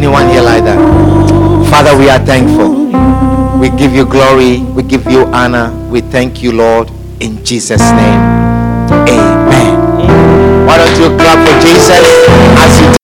Anyone 0.00 0.30
here 0.30 0.40
like 0.40 0.64
that? 0.64 0.80
Father, 1.68 1.94
we 1.94 2.08
are 2.08 2.18
thankful. 2.24 2.88
We 3.60 3.68
give 3.68 3.92
you 3.92 4.06
glory. 4.06 4.60
We 4.72 4.82
give 4.82 5.04
you 5.04 5.26
honor. 5.26 5.76
We 5.90 6.00
thank 6.00 6.42
you, 6.42 6.52
Lord, 6.52 6.90
in 7.20 7.44
Jesus' 7.44 7.82
name. 7.82 8.20
Amen. 8.88 9.76
Why 10.66 10.78
don't 10.78 10.96
you 10.96 11.14
clap 11.18 11.36
for 11.44 11.52
Jesus 11.60 12.00
as 12.64 12.80
you 12.80 12.96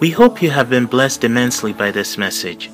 We 0.00 0.10
hope 0.10 0.42
you 0.42 0.50
have 0.50 0.68
been 0.68 0.86
blessed 0.86 1.22
immensely 1.22 1.72
by 1.72 1.92
this 1.92 2.18
message. 2.18 2.73